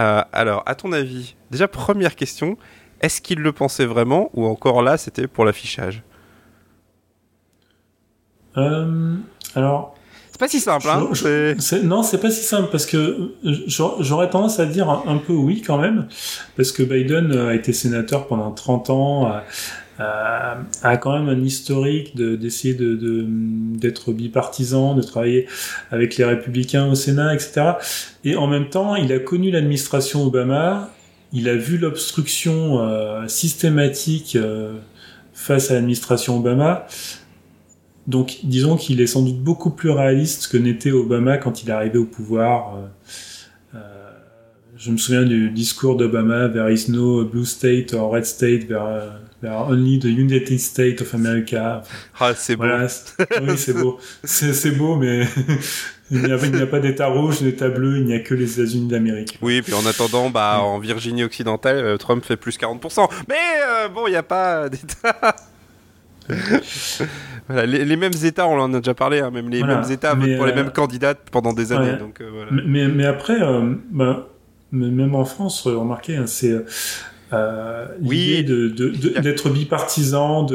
Euh, 0.00 0.22
alors, 0.32 0.62
à 0.66 0.74
ton 0.74 0.92
avis, 0.92 1.34
déjà 1.50 1.68
première 1.68 2.16
question, 2.16 2.56
est-ce 3.00 3.20
qu'il 3.20 3.38
le 3.38 3.52
pensait 3.52 3.86
vraiment 3.86 4.30
ou 4.34 4.46
encore 4.46 4.82
là, 4.82 4.96
c'était 4.96 5.26
pour 5.26 5.44
l'affichage? 5.44 6.02
Euh, 8.56 9.16
Alors, 9.54 9.94
c'est 10.30 10.38
pas 10.40 10.48
si 10.48 10.60
simple, 10.60 10.88
hein 10.88 11.08
je, 11.12 11.54
je, 11.58 11.76
Non, 11.82 12.02
c'est 12.02 12.18
pas 12.18 12.30
si 12.30 12.42
simple 12.42 12.68
parce 12.70 12.86
que 12.86 13.34
j'aurais 13.66 14.30
tendance 14.30 14.60
à 14.60 14.66
dire 14.66 14.88
un, 14.88 15.02
un, 15.06 15.16
peu 15.16 15.32
oui 15.32 15.62
quand 15.62 15.78
même, 15.78 16.06
parce 16.56 16.70
que 16.70 16.82
Biden 16.82 17.32
a 17.36 17.54
été 17.54 17.72
sénateur 17.72 18.26
pendant 18.26 18.52
30 18.52 18.90
ans, 18.90 19.32
a, 20.00 20.96
quand 20.96 21.18
même 21.18 21.28
un 21.28 21.42
historique 21.42 22.16
d'essayer 22.16 22.74
de, 22.74 22.94
d'être 23.76 24.12
de, 24.12 24.16
bipartisan, 24.16 24.94
de 24.94 25.02
travailler 25.02 25.46
avec 25.90 26.16
les 26.16 26.24
républicains 26.24 26.86
au 26.86 26.94
Sénat, 26.94 27.34
etc. 27.34 27.72
Et 28.24 28.36
en 28.36 28.46
même 28.46 28.68
temps, 28.68 28.94
il 28.94 29.12
a 29.12 29.18
connu 29.18 29.50
l'administration 29.50 30.24
Obama, 30.24 30.90
il 31.32 31.48
a 31.48 31.56
vu 31.56 31.78
l'obstruction 31.78 32.80
euh, 32.80 33.28
systématique 33.28 34.36
euh, 34.36 34.74
face 35.32 35.70
à 35.70 35.74
l'administration 35.74 36.38
Obama. 36.38 36.86
Donc, 38.06 38.38
disons 38.44 38.76
qu'il 38.76 39.00
est 39.00 39.06
sans 39.06 39.22
doute 39.22 39.40
beaucoup 39.40 39.70
plus 39.70 39.90
réaliste 39.90 40.48
que 40.48 40.56
n'était 40.56 40.90
Obama 40.90 41.36
quand 41.36 41.62
il 41.62 41.68
est 41.68 41.72
arrivé 41.72 41.98
au 41.98 42.06
pouvoir. 42.06 42.76
Euh, 42.76 42.88
je 44.78 44.90
me 44.90 44.96
souviens 44.96 45.24
du 45.24 45.50
discours 45.50 45.96
d'Obama 45.96 46.48
There 46.48 46.72
is 46.72 46.88
no 46.88 47.24
blue 47.24 47.44
state 47.44 47.92
or 47.92 48.12
red 48.12 48.24
state, 48.24 48.68
there, 48.68 49.20
there 49.42 49.50
are 49.50 49.68
only 49.68 49.98
the 49.98 50.04
United 50.04 50.58
States 50.60 51.02
of 51.02 51.12
America. 51.14 51.82
Ah, 52.18 52.32
c'est 52.34 52.54
voilà. 52.54 52.86
beau. 52.86 53.26
oui, 53.42 53.58
c'est 53.58 53.72
beau. 53.74 53.98
C'est 54.24 54.70
beau, 54.70 54.96
mais 54.96 55.26
il 56.10 56.22
n'y 56.22 56.32
a, 56.32 56.66
pas 56.66 56.80
d'État 56.80 57.06
rouge, 57.06 57.42
d'État 57.42 57.68
bleu, 57.68 57.98
il 57.98 58.04
n'y 58.04 58.14
a 58.14 58.20
que 58.20 58.34
les 58.34 58.60
États-Unis 58.60 58.88
d'Amérique. 58.88 59.38
Oui, 59.42 59.62
puis 59.62 59.74
en 59.74 59.84
attendant, 59.86 60.30
bah, 60.30 60.60
en 60.60 60.78
Virginie 60.78 61.24
occidentale, 61.24 61.98
Trump 61.98 62.24
fait 62.24 62.36
plus 62.36 62.58
40%. 62.58 63.08
Mais 63.28 63.34
bon, 63.94 64.06
il 64.06 64.10
n'y 64.10 64.16
a 64.16 64.22
pas 64.22 64.68
d'État. 64.68 65.36
voilà, 67.48 67.66
les, 67.66 67.96
mêmes 67.96 68.12
États, 68.22 68.46
on 68.46 68.58
en 68.58 68.72
a 68.74 68.78
déjà 68.78 68.94
parlé, 68.94 69.20
hein, 69.20 69.30
même 69.30 69.48
les 69.48 69.62
mêmes 69.62 69.84
États 69.90 70.14
votent 70.14 70.36
pour 70.36 70.46
les 70.46 70.54
mêmes 70.54 70.70
candidats 70.70 71.14
pendant 71.14 71.52
des 71.52 71.72
années. 71.72 71.96
Donc, 71.98 72.20
voilà. 72.20 72.50
mais, 72.66 72.88
mais, 72.88 73.06
après, 73.06 73.38
bah, 73.90 74.28
même 74.72 75.14
en 75.14 75.24
France, 75.24 75.66
remarquez, 75.66 76.16
hein, 76.16 76.26
c'est 76.26 76.54
euh, 77.32 77.86
l'idée 78.00 78.42
d'être 78.42 79.50
bipartisan, 79.50 80.46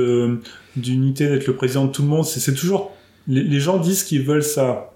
d'unité, 0.75 1.27
d'être 1.27 1.47
le 1.47 1.55
président 1.55 1.85
de 1.85 1.91
tout 1.91 2.01
le 2.01 2.07
monde. 2.07 2.25
C'est, 2.25 2.53
toujours 2.53 2.95
les, 3.27 3.59
gens 3.59 3.77
disent 3.77 4.03
qu'ils 4.03 4.23
veulent 4.23 4.43
ça. 4.43 4.92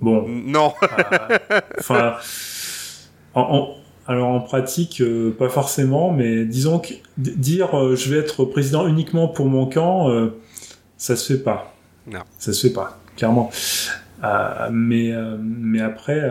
Bon. 0.00 0.24
Non. 0.28 0.72
Euh, 0.82 1.60
enfin, 1.78 2.16
alors 4.06 4.28
en 4.28 4.40
pratique, 4.40 5.00
euh, 5.00 5.34
pas 5.36 5.48
forcément, 5.48 6.12
mais 6.12 6.44
disons 6.44 6.78
que 6.78 6.94
dire 7.16 7.94
je 7.94 8.10
vais 8.10 8.18
être 8.18 8.44
président 8.44 8.86
uniquement 8.86 9.28
pour 9.28 9.46
mon 9.46 9.66
camp, 9.66 10.08
ça 10.96 11.16
se 11.16 11.32
fait 11.32 11.42
pas. 11.42 11.74
Non. 12.06 12.20
Ça 12.38 12.52
se 12.52 12.68
fait 12.68 12.72
pas, 12.72 12.98
clairement. 13.16 13.50
mais 14.70 15.12
mais 15.40 15.80
après 15.80 16.30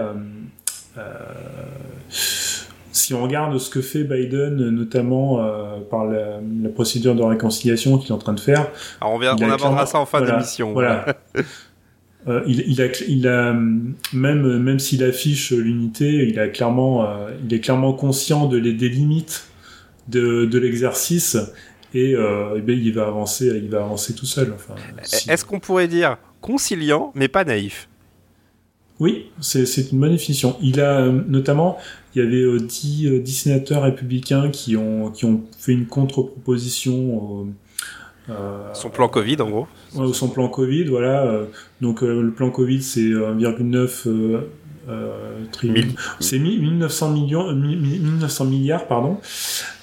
si 2.93 3.13
on 3.13 3.23
regarde 3.23 3.57
ce 3.57 3.69
que 3.69 3.81
fait 3.81 4.03
Biden, 4.03 4.69
notamment 4.69 5.39
euh, 5.39 5.79
par 5.89 6.05
la, 6.05 6.39
procédure 6.73 7.15
de 7.15 7.23
réconciliation 7.23 7.97
qu'il 7.97 8.09
est 8.09 8.13
en 8.13 8.17
train 8.17 8.33
de 8.33 8.39
faire. 8.39 8.67
Alors 9.01 9.13
on, 9.15 9.19
vient, 9.19 9.35
on 9.39 9.49
abordera 9.49 9.85
ça 9.85 9.99
en 9.99 10.05
fin 10.05 10.21
d'émission. 10.21 10.73
Voilà. 10.73 11.05
euh, 12.27 12.41
il, 12.47 12.63
il, 12.67 12.81
a, 12.81 12.87
il 13.07 13.27
a 13.27 13.53
même 14.13 14.57
même 14.57 14.79
s'il 14.79 15.03
affiche 15.03 15.51
l'unité, 15.51 16.27
il 16.27 16.39
a 16.39 16.47
clairement, 16.47 17.05
euh, 17.05 17.31
il 17.45 17.53
est 17.53 17.59
clairement 17.59 17.93
conscient 17.93 18.47
de 18.47 18.57
les, 18.57 18.73
des 18.73 18.89
limites 18.89 19.47
de, 20.07 20.45
de 20.45 20.59
l'exercice 20.59 21.37
et, 21.93 22.15
euh, 22.15 22.57
et 22.57 22.61
ben, 22.61 22.77
il 22.77 22.93
va 22.93 23.07
avancer, 23.07 23.47
il 23.61 23.69
va 23.69 23.79
avancer 23.83 24.13
tout 24.15 24.25
seul. 24.25 24.53
Enfin, 24.55 24.75
Est-ce 25.01 25.45
qu'on 25.45 25.59
pourrait 25.59 25.87
dire 25.87 26.17
conciliant, 26.41 27.11
mais 27.15 27.27
pas 27.27 27.43
naïf? 27.43 27.87
Oui, 28.99 29.31
c'est 29.41 29.91
une 29.91 29.99
bonne 29.99 30.11
définition. 30.11 30.55
Il 30.61 30.79
a 30.79 31.07
notamment, 31.07 31.77
il 32.15 32.23
y 32.23 32.25
avait 32.25 32.59
10, 32.59 33.07
euh, 33.07 33.19
10, 33.19 33.41
euh, 33.41 33.43
sénateurs 33.43 33.83
républicains 33.83 34.49
qui 34.49 34.77
ont, 34.77 35.11
qui 35.11 35.25
ont 35.25 35.41
fait 35.57 35.73
une 35.73 35.87
contre-proposition. 35.87 37.47
Euh, 38.29 38.73
son 38.73 38.89
plan 38.89 39.07
Covid, 39.07 39.41
en 39.41 39.49
gros. 39.49 39.67
Ouais, 39.95 40.13
son 40.13 40.29
plan 40.29 40.47
Covid, 40.47 40.85
voilà. 40.85 41.41
donc 41.81 42.01
le 42.01 42.31
plan 42.31 42.49
Covid, 42.49 42.81
c'est 42.81 43.01
1,9 43.01 44.07
euh, 44.07 44.39
C'est 46.19 46.39
1900 46.39 47.11
millions, 47.11 47.53
1900 47.53 48.45
milliards, 48.45 48.87
pardon. 48.87 49.17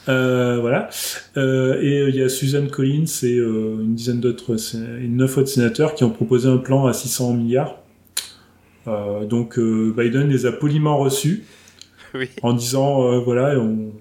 voilà. 0.06 0.88
et 1.36 2.04
il 2.08 2.14
y 2.14 2.22
a 2.22 2.28
Susan 2.28 2.66
Collins 2.66 3.04
et 3.22 3.36
une 3.36 3.94
dizaine 3.94 4.20
d'autres, 4.20 4.56
neuf 5.02 5.36
autres 5.36 5.48
sénateurs 5.48 5.94
qui 5.94 6.04
ont 6.04 6.10
proposé 6.10 6.48
un 6.48 6.58
plan 6.58 6.86
à 6.86 6.92
600 6.92 7.34
milliards. 7.34 7.76
donc 8.86 9.58
Biden 9.58 10.28
les 10.28 10.46
a 10.46 10.52
poliment 10.52 10.96
reçus 10.96 11.44
en 12.42 12.52
disant 12.52 13.02
euh, 13.04 13.18
voilà, 13.20 13.58
on, 13.58 13.92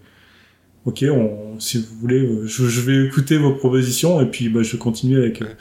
ok, 0.86 1.06
on, 1.10 1.60
si 1.60 1.78
vous 1.80 2.00
voulez, 2.00 2.20
euh, 2.20 2.46
je, 2.46 2.82
vais 2.82 3.06
écouter 3.06 3.38
vos 3.38 3.54
propositions 3.54 4.22
et 4.22 4.26
puis 4.26 4.50
bah, 4.50 4.63
je 4.63 4.78
continue 4.78 5.18
avec. 5.18 5.42
Euh, 5.42 5.54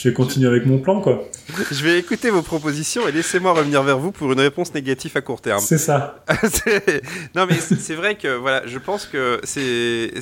je 0.00 0.08
vais 0.08 0.14
continuer 0.14 0.48
avec 0.48 0.64
mon 0.64 0.78
plan, 0.78 1.00
quoi. 1.00 1.28
Je 1.70 1.84
vais 1.84 1.98
écouter 1.98 2.30
vos 2.30 2.42
propositions 2.42 3.06
et 3.06 3.12
laissez-moi 3.12 3.52
revenir 3.52 3.82
vers 3.82 3.98
vous 3.98 4.12
pour 4.12 4.32
une 4.32 4.40
réponse 4.40 4.72
négative 4.72 5.12
à 5.16 5.20
court 5.20 5.40
terme. 5.40 5.60
C'est 5.60 5.78
ça. 5.78 6.24
non, 7.34 7.46
mais 7.46 7.56
c'est 7.56 7.94
vrai 7.94 8.14
que 8.14 8.36
voilà, 8.36 8.62
je 8.66 8.78
pense 8.78 9.04
que 9.04 9.40
c'est 9.42 10.12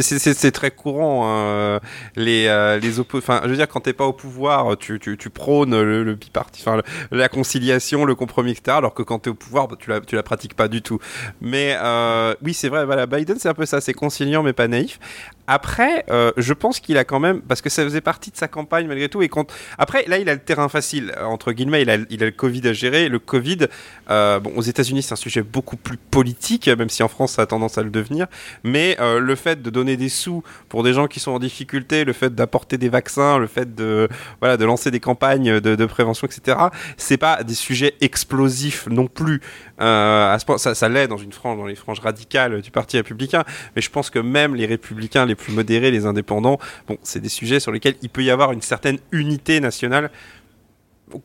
c'est 0.00 0.50
très 0.50 0.72
courant 0.72 1.22
hein, 1.26 1.80
les 2.16 2.48
les 2.82 3.00
Enfin, 3.00 3.40
je 3.44 3.48
veux 3.48 3.56
dire, 3.56 3.68
quand 3.68 3.80
t'es 3.80 3.92
pas 3.92 4.04
au 4.04 4.12
pouvoir, 4.12 4.76
tu, 4.76 4.98
tu, 4.98 5.16
tu 5.16 5.30
prônes 5.30 5.80
le, 5.80 6.04
le 6.04 6.14
biparti, 6.14 6.62
enfin 6.66 6.82
la 7.10 7.28
conciliation, 7.28 8.04
le 8.04 8.14
compromis, 8.14 8.50
etc. 8.50 8.76
Alors 8.76 8.94
que 8.94 9.02
quand 9.02 9.20
t'es 9.20 9.30
au 9.30 9.34
pouvoir, 9.34 9.68
bah, 9.68 9.76
tu 9.78 9.90
la 9.90 10.00
tu 10.00 10.16
la 10.16 10.22
pratiques 10.22 10.54
pas 10.54 10.68
du 10.68 10.82
tout. 10.82 10.98
Mais 11.40 11.76
euh, 11.80 12.34
oui, 12.42 12.52
c'est 12.52 12.68
vrai. 12.68 12.84
Voilà, 12.84 13.06
Biden, 13.06 13.38
c'est 13.38 13.48
un 13.48 13.54
peu 13.54 13.66
ça. 13.66 13.80
C'est 13.80 13.94
conciliant 13.94 14.42
mais 14.42 14.52
pas 14.52 14.68
naïf. 14.68 14.98
Après, 15.46 16.04
euh, 16.10 16.32
je 16.36 16.54
pense 16.54 16.80
qu'il 16.80 16.96
a 16.96 17.04
quand 17.04 17.20
même, 17.20 17.42
parce 17.42 17.60
que 17.60 17.68
ça 17.68 17.84
faisait 17.84 18.00
partie 18.00 18.30
de 18.30 18.36
sa 18.36 18.48
campagne 18.48 18.86
malgré 18.86 19.08
tout. 19.08 19.22
Et 19.22 19.28
quand... 19.28 19.52
Après, 19.78 20.04
là, 20.06 20.18
il 20.18 20.28
a 20.28 20.34
le 20.34 20.40
terrain 20.40 20.68
facile 20.68 21.14
entre 21.22 21.52
guillemets. 21.52 21.82
Il 21.82 21.90
a, 21.90 21.96
le 21.96 22.30
Covid 22.30 22.66
à 22.68 22.72
gérer. 22.72 23.08
Le 23.08 23.18
Covid, 23.18 23.66
euh, 24.10 24.40
bon, 24.40 24.52
aux 24.56 24.62
États-Unis, 24.62 25.02
c'est 25.02 25.12
un 25.12 25.16
sujet 25.16 25.42
beaucoup 25.42 25.76
plus 25.76 25.98
politique, 25.98 26.68
même 26.68 26.88
si 26.88 27.02
en 27.02 27.08
France, 27.08 27.32
ça 27.32 27.42
a 27.42 27.46
tendance 27.46 27.76
à 27.76 27.82
le 27.82 27.90
devenir. 27.90 28.26
Mais 28.62 28.96
euh, 29.00 29.18
le 29.18 29.34
fait 29.34 29.60
de 29.62 29.70
donner 29.70 29.96
des 29.96 30.08
sous 30.08 30.42
pour 30.68 30.82
des 30.82 30.94
gens 30.94 31.06
qui 31.08 31.20
sont 31.20 31.32
en 31.32 31.38
difficulté, 31.38 32.04
le 32.04 32.12
fait 32.12 32.34
d'apporter 32.34 32.78
des 32.78 32.88
vaccins, 32.88 33.38
le 33.38 33.46
fait 33.46 33.74
de 33.74 34.08
voilà 34.40 34.56
de 34.56 34.64
lancer 34.64 34.90
des 34.90 35.00
campagnes 35.00 35.60
de, 35.60 35.86
prévention, 35.86 36.26
etc. 36.26 36.56
C'est 36.96 37.18
pas 37.18 37.42
des 37.42 37.54
sujets 37.54 37.94
explosifs 38.00 38.86
non 38.86 39.06
plus. 39.06 39.40
Euh, 39.80 40.36
ça, 40.56 40.74
ça 40.74 40.88
l'est 40.88 41.08
dans 41.08 41.18
une 41.18 41.32
frange, 41.32 41.58
dans 41.58 41.66
les 41.66 41.74
franges 41.74 42.00
radicales 42.00 42.62
du 42.62 42.70
Parti 42.70 42.96
républicain. 42.96 43.44
Mais 43.76 43.82
je 43.82 43.90
pense 43.90 44.08
que 44.08 44.18
même 44.18 44.54
les 44.54 44.66
républicains 44.66 45.26
les 45.26 45.33
plus 45.34 45.52
modérés, 45.52 45.90
les 45.90 46.06
indépendants, 46.06 46.58
bon, 46.88 46.96
c'est 47.02 47.20
des 47.20 47.28
sujets 47.28 47.60
sur 47.60 47.72
lesquels 47.72 47.94
il 48.02 48.08
peut 48.08 48.22
y 48.22 48.30
avoir 48.30 48.52
une 48.52 48.62
certaine 48.62 48.98
unité 49.12 49.60
nationale 49.60 50.10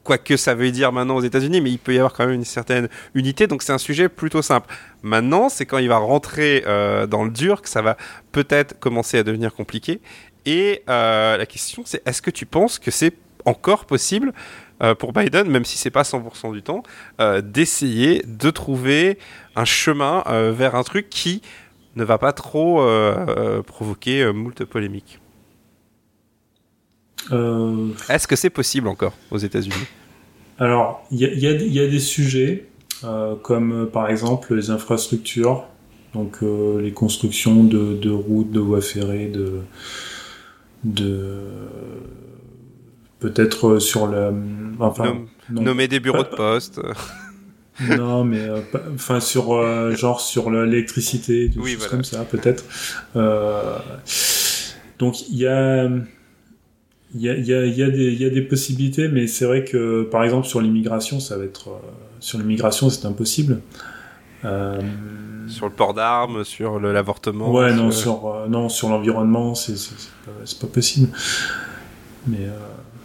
quoi 0.03 0.17
que 0.17 0.37
ça 0.37 0.55
veut 0.55 0.71
dire 0.71 0.91
maintenant 0.91 1.15
aux 1.15 1.21
États-Unis, 1.21 1.61
mais 1.61 1.71
il 1.71 1.79
peut 1.79 1.93
y 1.93 1.97
avoir 1.97 2.13
quand 2.13 2.25
même 2.25 2.35
une 2.35 2.45
certaine 2.45 2.89
unité, 3.13 3.47
donc 3.47 3.63
c'est 3.63 3.71
un 3.71 3.77
sujet 3.77 4.09
plutôt 4.09 4.41
simple. 4.41 4.67
Maintenant, 5.03 5.49
c'est 5.49 5.65
quand 5.65 5.77
il 5.77 5.89
va 5.89 5.97
rentrer 5.97 6.63
euh, 6.67 7.07
dans 7.07 7.23
le 7.23 7.31
dur 7.31 7.61
que 7.61 7.69
ça 7.69 7.81
va 7.81 7.97
peut-être 8.31 8.79
commencer 8.79 9.17
à 9.17 9.23
devenir 9.23 9.53
compliqué. 9.53 10.01
Et 10.45 10.83
euh, 10.89 11.37
la 11.37 11.45
question, 11.45 11.83
c'est 11.85 12.05
est-ce 12.07 12.21
que 12.21 12.31
tu 12.31 12.45
penses 12.45 12.79
que 12.79 12.91
c'est 12.91 13.13
encore 13.45 13.85
possible 13.85 14.33
euh, 14.81 14.95
pour 14.95 15.13
Biden, 15.13 15.49
même 15.49 15.65
si 15.65 15.77
c'est 15.77 15.91
pas 15.91 16.03
100% 16.03 16.53
du 16.53 16.61
temps, 16.61 16.83
d'essayer 17.41 18.23
de 18.25 18.49
trouver 18.49 19.17
un 19.55 19.65
chemin 19.65 20.23
vers 20.51 20.75
un 20.75 20.83
truc 20.83 21.09
qui 21.09 21.41
ne 21.95 22.03
va 22.03 22.17
pas 22.17 22.33
trop 22.33 22.81
provoquer 23.65 24.31
moult 24.31 24.63
polémiques. 24.65 25.19
Euh, 27.31 27.89
Est-ce 28.09 28.27
que 28.27 28.35
c'est 28.35 28.49
possible 28.49 28.87
encore 28.87 29.13
aux 29.31 29.37
États-Unis? 29.37 29.75
Alors, 30.57 31.05
il 31.11 31.19
y, 31.19 31.47
a, 31.79 31.87
des 31.87 31.99
sujets, 31.99 32.67
euh, 33.03 33.35
comme 33.35 33.83
euh, 33.83 33.85
par 33.85 34.09
exemple 34.09 34.53
les 34.55 34.71
infrastructures, 34.71 35.63
donc 36.13 36.39
les 36.41 36.91
constructions 36.91 37.63
de, 37.63 38.09
routes, 38.09 38.51
de 38.51 38.59
voies 38.59 38.81
ferrées, 38.81 39.27
de, 39.27 39.61
de 40.83 41.43
peut-être 43.19 43.77
sur 43.77 44.07
la, 44.07 44.33
enfin, 44.79 45.19
nommer 45.51 45.87
des 45.87 45.99
bureaux 45.99 46.23
de 46.23 46.35
poste. 46.35 46.81
Non, 47.81 48.23
mais 48.23 48.47
enfin 48.93 49.19
sur 49.19 49.95
genre 49.95 50.21
sur 50.21 50.49
l'électricité, 50.49 51.49
des 51.49 51.59
choses 51.59 51.87
comme 51.87 52.03
ça, 52.03 52.25
peut-être. 52.25 52.63
donc 54.97 55.29
il 55.29 55.37
y 55.37 55.47
a 55.47 55.89
il 57.15 57.21
y 57.21 57.29
a, 57.29 57.35
y, 57.35 57.53
a, 57.53 57.65
y, 57.65 57.83
a 57.83 57.89
des, 57.89 58.13
y 58.13 58.25
a 58.25 58.29
des 58.29 58.41
possibilités, 58.41 59.07
mais 59.07 59.25
c'est 59.25 59.45
vrai 59.45 59.63
que, 59.63 60.03
par 60.03 60.23
exemple, 60.23 60.45
sur 60.45 60.61
l'immigration, 60.61 61.19
ça 61.19 61.37
va 61.37 61.45
être... 61.45 61.69
Euh, 61.69 61.79
sur 62.19 62.37
l'immigration, 62.37 62.89
c'est 62.89 63.05
impossible. 63.07 63.61
Euh... 64.45 64.79
Sur 65.47 65.65
le 65.65 65.71
port 65.71 65.95
d'armes, 65.95 66.43
sur 66.43 66.79
l'avortement 66.79 67.51
Ouais, 67.51 67.73
non, 67.73 67.89
sur, 67.89 68.27
euh, 68.27 68.47
non, 68.47 68.69
sur 68.69 68.89
l'environnement, 68.89 69.55
c'est 69.55 69.73
pas, 70.25 70.31
pas 70.61 70.71
possible. 70.71 71.07
Mais... 72.27 72.47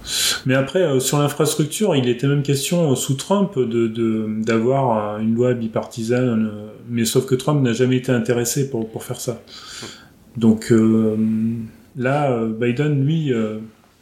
Euh, 0.05 0.43
mais 0.47 0.55
après, 0.55 1.01
sur 1.01 1.19
l'infrastructure, 1.19 1.97
il 1.97 2.09
était 2.09 2.27
même 2.27 2.43
question 2.43 2.95
sous 2.95 3.15
Trump 3.15 3.59
de 3.59 4.43
d'avoir 4.43 5.19
une 5.19 5.35
loi 5.35 5.55
bipartisane, 5.55 6.51
mais 6.89 7.05
sauf 7.05 7.27
que 7.27 7.35
Trump 7.35 7.63
n'a 7.63 7.73
jamais 7.73 7.97
été 7.97 8.13
intéressé 8.13 8.71
pour, 8.71 8.89
pour 8.89 9.05
faire 9.05 9.21
ça. 9.21 9.43
Donc 10.37 10.73
là, 11.97 12.45
Biden, 12.45 13.05
lui, 13.05 13.33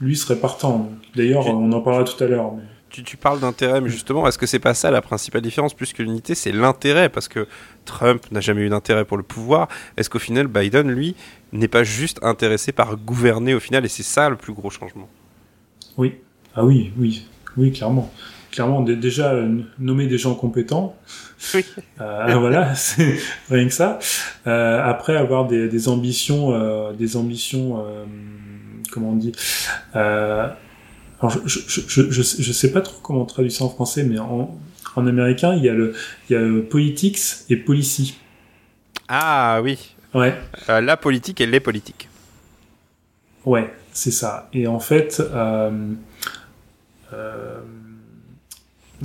lui 0.00 0.16
serait 0.16 0.36
partant. 0.36 0.90
D'ailleurs, 1.14 1.46
on 1.46 1.70
en 1.72 1.80
parlera 1.80 2.04
tout 2.04 2.22
à 2.22 2.26
l'heure. 2.26 2.52
Tu, 2.92 3.16
parles 3.16 3.40
d'intérêt, 3.40 3.80
mais 3.80 3.88
justement, 3.88 4.28
est-ce 4.28 4.36
que 4.36 4.44
c'est 4.44 4.58
pas 4.58 4.74
ça 4.74 4.90
la 4.90 5.00
principale 5.00 5.40
différence 5.40 5.72
plus 5.72 5.94
que 5.94 6.02
l'unité 6.02 6.34
C'est 6.34 6.52
l'intérêt, 6.52 7.08
parce 7.08 7.26
que 7.26 7.48
Trump 7.86 8.20
n'a 8.30 8.40
jamais 8.40 8.60
eu 8.60 8.68
d'intérêt 8.68 9.06
pour 9.06 9.16
le 9.16 9.22
pouvoir. 9.22 9.68
Est-ce 9.96 10.10
qu'au 10.10 10.18
final, 10.18 10.46
Biden, 10.46 10.90
lui, 10.90 11.16
n'est 11.52 11.68
pas 11.68 11.84
juste 11.84 12.18
intéressé 12.22 12.70
par 12.70 12.98
gouverner 12.98 13.54
au 13.54 13.60
final, 13.60 13.86
et 13.86 13.88
c'est 13.88 14.02
ça 14.02 14.28
le 14.28 14.36
plus 14.36 14.52
gros 14.52 14.68
changement? 14.68 15.08
Oui. 15.96 16.14
Ah 16.54 16.64
oui, 16.64 16.92
oui, 16.98 17.24
oui, 17.56 17.72
clairement. 17.72 18.12
Clairement, 18.50 18.82
déjà 18.82 19.34
nommer 19.78 20.06
des 20.06 20.18
gens 20.18 20.34
compétents. 20.34 20.96
Oui. 21.54 21.64
Euh, 22.00 22.34
voilà, 22.34 22.74
c'est 22.74 23.16
rien 23.48 23.66
que 23.66 23.72
ça. 23.72 24.00
Euh, 24.48 24.82
après, 24.82 25.16
avoir 25.16 25.46
des, 25.46 25.88
ambitions, 25.88 26.92
des 26.94 27.16
ambitions 27.16 27.78
euh, 27.78 28.04
comment 28.92 29.10
on 29.10 29.16
dit, 29.16 29.32
euh, 29.96 30.48
alors 31.20 31.30
je, 31.46 31.60
je, 31.66 31.80
je, 31.88 32.22
je, 32.22 32.52
sais 32.52 32.72
pas 32.72 32.80
trop 32.80 33.00
comment 33.02 33.22
on 33.22 33.24
traduit 33.24 33.50
ça 33.50 33.64
en 33.64 33.68
français, 33.68 34.04
mais 34.04 34.18
en, 34.18 34.58
en 34.94 35.06
américain, 35.06 35.54
il 35.54 35.64
y 35.64 35.68
a 35.68 35.74
le, 35.74 35.94
il 36.28 36.34
y 36.34 36.36
a 36.36 36.62
politics 36.68 37.18
et 37.48 37.56
policy. 37.56 38.18
Ah 39.08 39.60
oui. 39.62 39.94
Ouais. 40.14 40.34
Euh, 40.68 40.80
la 40.80 40.96
politique 40.96 41.40
et 41.40 41.46
les 41.46 41.60
politiques. 41.60 42.08
Ouais, 43.44 43.72
c'est 43.92 44.10
ça. 44.10 44.48
Et 44.52 44.66
en 44.66 44.80
fait, 44.80 45.20
euh, 45.20 45.70
euh, 47.12 47.60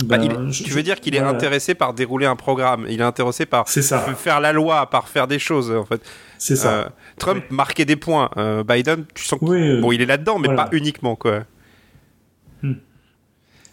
bah, 0.04 0.18
ben, 0.18 0.50
tu 0.50 0.70
veux 0.70 0.82
dire 0.82 1.00
qu'il 1.00 1.16
est 1.16 1.20
intéressé 1.20 1.74
par 1.74 1.92
dérouler 1.92 2.26
un 2.26 2.36
programme, 2.36 2.86
il 2.88 3.00
est 3.00 3.04
intéressé 3.04 3.46
par 3.46 3.68
ça. 3.68 3.98
faire 4.14 4.40
la 4.40 4.52
loi, 4.52 4.88
par 4.88 5.08
faire 5.08 5.26
des 5.26 5.38
choses 5.38 5.72
en 5.72 5.84
fait. 5.84 6.00
C'est 6.38 6.54
ça. 6.54 6.72
Euh, 6.72 6.88
Trump 7.18 7.44
marquait 7.50 7.84
des 7.84 7.96
points, 7.96 8.30
euh, 8.36 8.62
Biden, 8.62 9.04
tu 9.12 9.24
sens 9.24 9.40
que 9.40 9.80
bon, 9.80 9.90
il 9.90 10.00
est 10.00 10.06
là-dedans, 10.06 10.38
mais 10.38 10.54
pas 10.54 10.68
uniquement 10.72 11.16
quoi. 11.16 11.40
Hmm. 12.62 12.74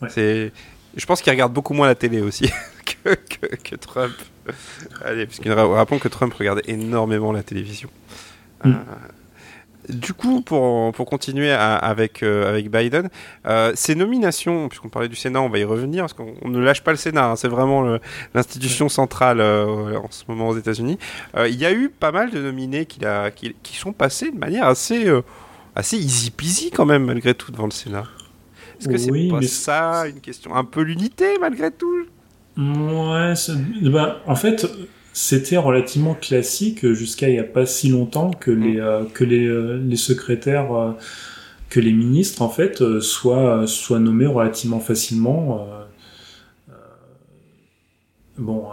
C'est, 0.10 0.52
je 0.96 1.06
pense 1.06 1.22
qu'il 1.22 1.32
regarde 1.32 1.54
beaucoup 1.54 1.74
moins 1.74 1.88
la 1.88 1.96
télé 1.96 2.22
aussi 2.22 2.52
que, 3.04 3.16
que, 3.56 3.76
Trump. 3.76 4.14
Allez, 5.04 5.28
puisque 5.28 5.48
rappelons 5.48 6.00
que 6.00 6.08
Trump 6.08 6.34
regardait 6.34 6.64
énormément 6.66 7.32
la 7.32 7.44
télévision. 7.44 7.90
Hmm. 8.64 8.72
Euh, 8.72 8.74
du 9.90 10.14
coup, 10.14 10.42
pour, 10.42 10.92
pour 10.94 11.06
continuer 11.06 11.52
avec, 11.52 12.24
euh, 12.24 12.50
avec 12.50 12.70
Biden, 12.72 13.10
euh, 13.46 13.72
ces 13.76 13.96
nominations, 13.96 14.68
puisqu'on 14.70 14.90
parlait 14.90 15.08
du 15.08 15.16
Sénat, 15.16 15.42
on 15.42 15.50
va 15.50 15.60
y 15.60 15.64
revenir, 15.64 16.04
parce 16.04 16.14
qu'on 16.14 16.48
ne 16.48 16.60
lâche 16.60 16.84
pas 16.84 16.92
le 16.92 16.98
Sénat, 16.98 17.32
hein, 17.32 17.36
c'est 17.36 17.48
vraiment 17.48 17.98
l'institution 18.34 18.90
centrale 18.90 19.40
euh, 19.40 19.98
en 19.98 20.10
ce 20.10 20.24
moment 20.28 20.50
aux 20.50 20.58
États-Unis. 20.58 20.98
il 21.38 21.56
y 21.56 21.66
a 21.66 21.72
eu 21.72 21.90
pas 21.90 22.12
mal 22.12 22.32
de 22.32 22.42
nominés 22.42 22.86
qui, 22.86 23.04
a, 23.06 23.32
qui, 23.32 23.56
qui 23.64 23.76
sont 23.78 23.94
passés 23.94 24.32
de 24.32 24.38
manière 24.38 24.68
assez, 24.68 25.08
assez 25.76 25.98
easy 25.98 26.32
peasy 26.32 26.72
quand 26.72 26.86
même, 26.86 27.06
malgré 27.06 27.34
tout, 27.34 27.52
devant 27.52 27.66
le 27.66 27.72
Sénat. 27.72 28.06
Est-ce 28.80 28.90
que 28.90 28.98
c'est 28.98 29.30
pas 29.30 29.42
ça 29.42 30.08
une 30.08 30.20
question 30.20 30.56
Un 30.56 30.66
peu 30.66 30.82
l'unité, 30.82 31.38
malgré 31.40 31.72
tout? 31.72 32.06
Ouais, 32.58 33.34
bah, 33.84 34.22
en 34.26 34.36
fait, 34.36 34.68
c'était 35.16 35.56
relativement 35.56 36.14
classique 36.14 36.92
jusqu'à 36.92 37.30
il 37.30 37.36
n'y 37.36 37.40
a 37.40 37.46
pas 37.46 37.66
si 37.66 37.88
longtemps 37.88 38.32
que 38.32 38.52
mm. 38.52 38.64
les, 38.64 38.80
euh, 38.82 39.04
que 39.14 39.24
les, 39.24 39.48
euh, 39.48 39.82
les 39.82 39.96
secrétaires, 39.96 40.76
euh, 40.76 40.92
que 41.70 41.80
les 41.80 41.94
ministres 41.94 42.42
en 42.42 42.50
fait 42.50 43.00
soient, 43.00 43.66
soient 43.66 44.00
nommés 44.00 44.26
relativement 44.26 44.82
facilement. 44.82 45.68
bon, 48.38 48.66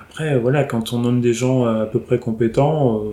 après 0.00 0.38
voilà, 0.38 0.64
quand 0.64 0.94
on 0.94 1.00
nomme 1.00 1.20
des 1.20 1.34
gens 1.34 1.64
à 1.64 1.86
peu 1.86 2.00
près 2.00 2.18
compétents, 2.18 3.04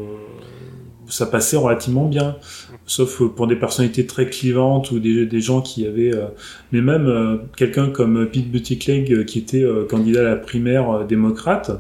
ça 1.08 1.26
passait 1.28 1.58
relativement 1.58 2.06
bien. 2.06 2.38
Sauf 2.86 3.22
pour 3.22 3.48
des 3.48 3.56
personnalités 3.56 4.06
très 4.06 4.30
clivantes 4.30 4.92
ou 4.92 5.00
des, 5.00 5.26
des 5.26 5.42
gens 5.42 5.62
qui 5.62 5.86
avaient... 5.86 6.14
mais 6.72 6.82
même 6.82 7.42
quelqu'un 7.56 7.90
comme 7.90 8.28
Pete 8.28 8.50
Buttigieg 8.50 9.26
qui 9.26 9.40
était 9.40 9.66
candidat 9.88 10.22
à 10.22 10.24
la 10.24 10.36
primaire 10.36 11.06
démocrate, 11.06 11.72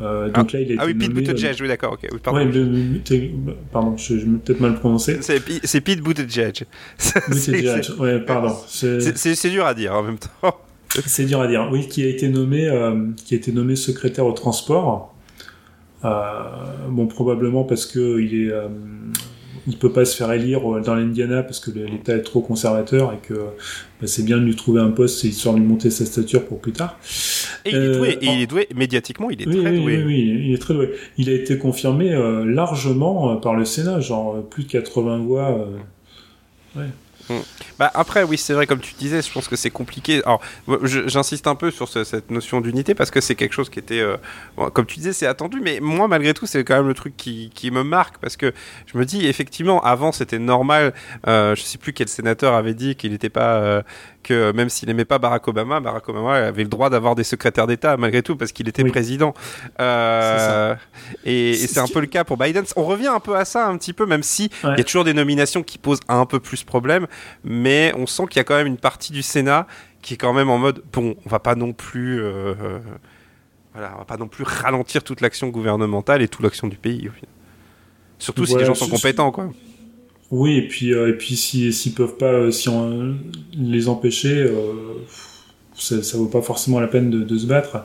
euh, 0.00 0.30
donc 0.30 0.50
ah. 0.54 0.56
là, 0.56 0.60
il 0.62 0.76
ah 0.78 0.86
oui, 0.86 0.94
Pete 0.94 1.12
Buttigieg, 1.12 1.56
oui, 1.60 1.68
d'accord, 1.68 1.92
ok. 1.92 2.20
pardon, 2.22 2.40
ouais, 2.40 3.34
pardon 3.70 3.96
je, 3.96 4.18
je 4.18 4.26
peut-être 4.26 4.60
mal 4.60 4.74
prononcé. 4.74 5.18
C'est 5.20 5.80
Pete 5.80 6.02
Buttigieg. 6.02 6.64
Buttigieg, 7.28 7.84
ouais, 7.98 8.20
pardon. 8.20 8.54
C'est 8.66 9.50
dur 9.50 9.66
à 9.66 9.74
dire 9.74 9.94
en 9.94 10.02
même 10.02 10.18
temps. 10.18 10.56
C'est 11.06 11.24
dur 11.24 11.40
à 11.40 11.46
dire, 11.46 11.68
oui, 11.70 11.86
qui 11.86 12.02
a 12.04 12.08
été 12.08 12.28
nommé, 12.28 12.66
euh, 12.68 13.06
qui 13.24 13.34
a 13.34 13.36
été 13.36 13.52
nommé 13.52 13.76
secrétaire 13.76 14.26
au 14.26 14.32
transport. 14.32 15.14
Euh, 16.04 16.88
bon, 16.88 17.06
probablement 17.06 17.64
parce 17.64 17.86
que 17.86 18.20
il 18.20 18.46
est, 18.46 18.50
euh, 18.50 18.68
il 19.66 19.76
peut 19.76 19.92
pas 19.92 20.04
se 20.04 20.16
faire 20.16 20.32
élire 20.32 20.62
dans 20.80 20.94
l'Indiana 20.94 21.42
parce 21.42 21.60
que 21.60 21.70
l'État 21.70 22.16
est 22.16 22.22
trop 22.22 22.40
conservateur 22.40 23.12
et 23.12 23.18
que 23.26 23.34
bah, 24.00 24.06
c'est 24.06 24.24
bien 24.24 24.38
de 24.38 24.44
lui 24.44 24.56
trouver 24.56 24.80
un 24.80 24.90
poste 24.90 25.24
histoire 25.24 25.54
de 25.54 25.60
lui 25.60 25.66
monter 25.66 25.90
sa 25.90 26.06
stature 26.06 26.46
pour 26.46 26.60
plus 26.60 26.72
tard. 26.72 26.98
Et 27.64 27.70
il 27.70 27.76
est 27.76 27.94
doué, 27.94 28.18
et 28.20 28.26
il 28.26 28.40
est 28.40 28.46
doué 28.46 28.68
médiatiquement, 28.74 29.30
il 29.30 29.42
est 29.42 29.44
très 29.44 29.72
doué. 29.72 29.96
Oui, 29.98 30.02
oui, 30.04 30.42
il 30.46 30.54
est 30.54 30.58
très 30.58 30.74
doué. 30.74 30.92
Il 31.18 31.28
a 31.28 31.32
été 31.32 31.58
confirmé 31.58 32.12
euh, 32.12 32.44
largement 32.44 33.32
euh, 33.32 33.36
par 33.36 33.54
le 33.54 33.64
Sénat, 33.64 34.00
genre 34.00 34.36
euh, 34.36 34.40
plus 34.40 34.64
de 34.64 34.68
80 34.68 35.18
voix. 35.18 35.68
Ouais. 36.76 36.84
Mm. 37.28 37.34
Bah 37.80 37.90
après, 37.94 38.24
oui, 38.24 38.36
c'est 38.36 38.52
vrai, 38.52 38.66
comme 38.66 38.80
tu 38.80 38.92
disais, 38.92 39.22
je 39.22 39.32
pense 39.32 39.48
que 39.48 39.56
c'est 39.56 39.70
compliqué. 39.70 40.20
Alors, 40.26 40.42
j'insiste 40.82 41.46
un 41.46 41.54
peu 41.54 41.70
sur 41.70 41.88
cette 41.88 42.30
notion 42.30 42.60
d'unité 42.60 42.94
parce 42.94 43.10
que 43.10 43.22
c'est 43.22 43.34
quelque 43.34 43.54
chose 43.54 43.70
qui 43.70 43.78
était, 43.78 44.00
euh, 44.00 44.18
comme 44.74 44.84
tu 44.84 44.96
disais, 44.98 45.14
c'est 45.14 45.26
attendu, 45.26 45.60
mais 45.62 45.78
moi, 45.80 46.06
malgré 46.06 46.34
tout, 46.34 46.44
c'est 46.44 46.62
quand 46.62 46.76
même 46.76 46.88
le 46.88 46.92
truc 46.92 47.16
qui, 47.16 47.50
qui, 47.54 47.70
me 47.70 47.82
marque 47.82 48.18
parce 48.18 48.36
que 48.36 48.52
je 48.84 48.98
me 48.98 49.06
dis, 49.06 49.26
effectivement, 49.26 49.80
avant, 49.82 50.12
c'était 50.12 50.38
normal. 50.38 50.92
Euh, 51.26 51.54
je 51.54 51.62
sais 51.62 51.78
plus 51.78 51.94
quel 51.94 52.08
sénateur 52.08 52.52
avait 52.52 52.74
dit 52.74 52.96
qu'il 52.96 53.12
n'était 53.12 53.30
pas, 53.30 53.54
euh, 53.54 53.82
que 54.24 54.52
même 54.52 54.68
s'il 54.68 54.88
n'aimait 54.88 55.06
pas 55.06 55.18
Barack 55.18 55.48
Obama, 55.48 55.80
Barack 55.80 56.06
Obama 56.10 56.34
avait 56.34 56.64
le 56.64 56.68
droit 56.68 56.90
d'avoir 56.90 57.14
des 57.14 57.24
secrétaires 57.24 57.66
d'État 57.66 57.96
malgré 57.96 58.22
tout 58.22 58.36
parce 58.36 58.52
qu'il 58.52 58.68
était 58.68 58.84
président. 58.84 59.32
Euh, 59.80 60.74
et, 61.24 61.54
c'est 61.54 61.80
un 61.80 61.86
peu 61.86 62.00
le 62.00 62.06
cas 62.06 62.24
pour 62.24 62.36
Biden. 62.36 62.64
On 62.76 62.84
revient 62.84 63.06
un 63.06 63.20
peu 63.20 63.36
à 63.36 63.46
ça 63.46 63.66
un 63.66 63.78
petit 63.78 63.94
peu, 63.94 64.04
même 64.04 64.22
si 64.22 64.50
il 64.64 64.76
y 64.76 64.80
a 64.80 64.84
toujours 64.84 65.04
des 65.04 65.14
nominations 65.14 65.62
qui 65.62 65.78
posent 65.78 66.00
un 66.08 66.26
peu 66.26 66.40
plus 66.40 66.62
problème, 66.64 67.06
mais 67.44 67.69
on 67.96 68.06
sent 68.06 68.24
qu'il 68.30 68.36
y 68.36 68.40
a 68.40 68.44
quand 68.44 68.56
même 68.56 68.66
une 68.66 68.78
partie 68.78 69.12
du 69.12 69.22
Sénat 69.22 69.66
qui 70.02 70.14
est 70.14 70.16
quand 70.16 70.32
même 70.32 70.50
en 70.50 70.58
mode 70.58 70.82
bon, 70.92 71.14
on 71.24 71.28
va 71.28 71.38
pas 71.38 71.54
non 71.54 71.72
plus. 71.72 72.22
Euh, 72.22 72.54
voilà, 73.72 73.92
on 73.94 73.98
va 73.98 74.04
pas 74.04 74.16
non 74.16 74.28
plus 74.28 74.44
ralentir 74.44 75.04
toute 75.04 75.20
l'action 75.20 75.48
gouvernementale 75.48 76.22
et 76.22 76.28
toute 76.28 76.42
l'action 76.42 76.68
du 76.68 76.76
pays. 76.76 77.08
Surtout 78.18 78.46
si 78.46 78.56
les 78.56 78.64
gens 78.64 78.74
sont 78.74 78.88
compétents, 78.88 79.30
quoi. 79.30 79.50
Oui, 80.30 80.58
et 80.58 80.68
puis, 80.68 80.92
euh, 80.92 81.08
et 81.08 81.14
puis 81.14 81.36
s'ils 81.36 81.74
si, 81.74 81.92
peuvent 81.92 82.16
pas, 82.16 82.32
euh, 82.32 82.50
si 82.52 82.68
on, 82.68 83.16
les 83.52 83.88
empêcher, 83.88 84.48
ça, 85.76 86.02
ça 86.02 86.18
vaut 86.18 86.26
pas 86.26 86.42
forcément 86.42 86.78
la 86.78 86.86
peine 86.86 87.10
de, 87.10 87.22
de 87.22 87.38
se 87.38 87.46
battre. 87.46 87.84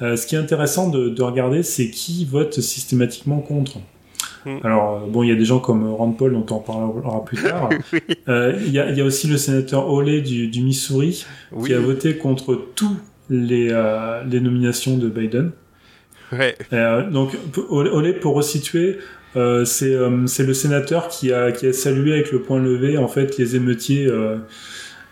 ce 0.00 0.26
qui 0.26 0.34
est 0.34 0.38
intéressant 0.38 0.88
de, 0.90 1.08
de 1.08 1.22
regarder, 1.22 1.62
c'est 1.62 1.90
qui 1.90 2.24
vote 2.24 2.60
systématiquement 2.60 3.40
contre. 3.40 3.78
Hmm. 4.44 4.58
Alors, 4.62 5.06
bon, 5.06 5.22
il 5.22 5.28
y 5.28 5.32
a 5.32 5.36
des 5.36 5.44
gens 5.44 5.58
comme 5.58 5.90
Rand 5.92 6.12
Paul, 6.12 6.32
dont 6.32 6.46
on 6.50 6.54
en 6.54 6.58
parlera 6.58 7.24
plus 7.24 7.42
tard. 7.42 7.70
Il 8.28 8.70
y, 8.70 8.78
a, 8.78 8.90
y, 8.90 9.00
a, 9.00 9.04
aussi 9.04 9.26
le 9.26 9.36
sénateur 9.36 9.90
Olé 9.90 10.20
du, 10.20 10.48
du 10.48 10.62
Missouri, 10.62 11.24
qui 11.64 11.72
a 11.72 11.80
voté 11.80 12.16
contre 12.16 12.60
tous 12.74 12.96
les, 13.30 13.68
les 14.28 14.40
nominations 14.40 14.96
de 14.98 15.08
Biden. 15.08 15.52
Ouais. 16.32 16.56
donc, 17.10 17.36
Olé, 17.70 18.12
pour 18.12 18.34
resituer, 18.34 18.98
euh, 19.36 19.64
euh, 19.82 20.26
c'est 20.26 20.46
le 20.46 20.54
sénateur 20.54 21.08
qui 21.08 21.32
a, 21.32 21.52
qui 21.52 21.66
a 21.66 21.72
salué 21.72 22.12
avec 22.12 22.32
le 22.32 22.42
point 22.42 22.60
levé 22.60 22.98
en 22.98 23.08
fait 23.08 23.36
les 23.38 23.56
émeutiers, 23.56 24.06
euh, 24.06 24.36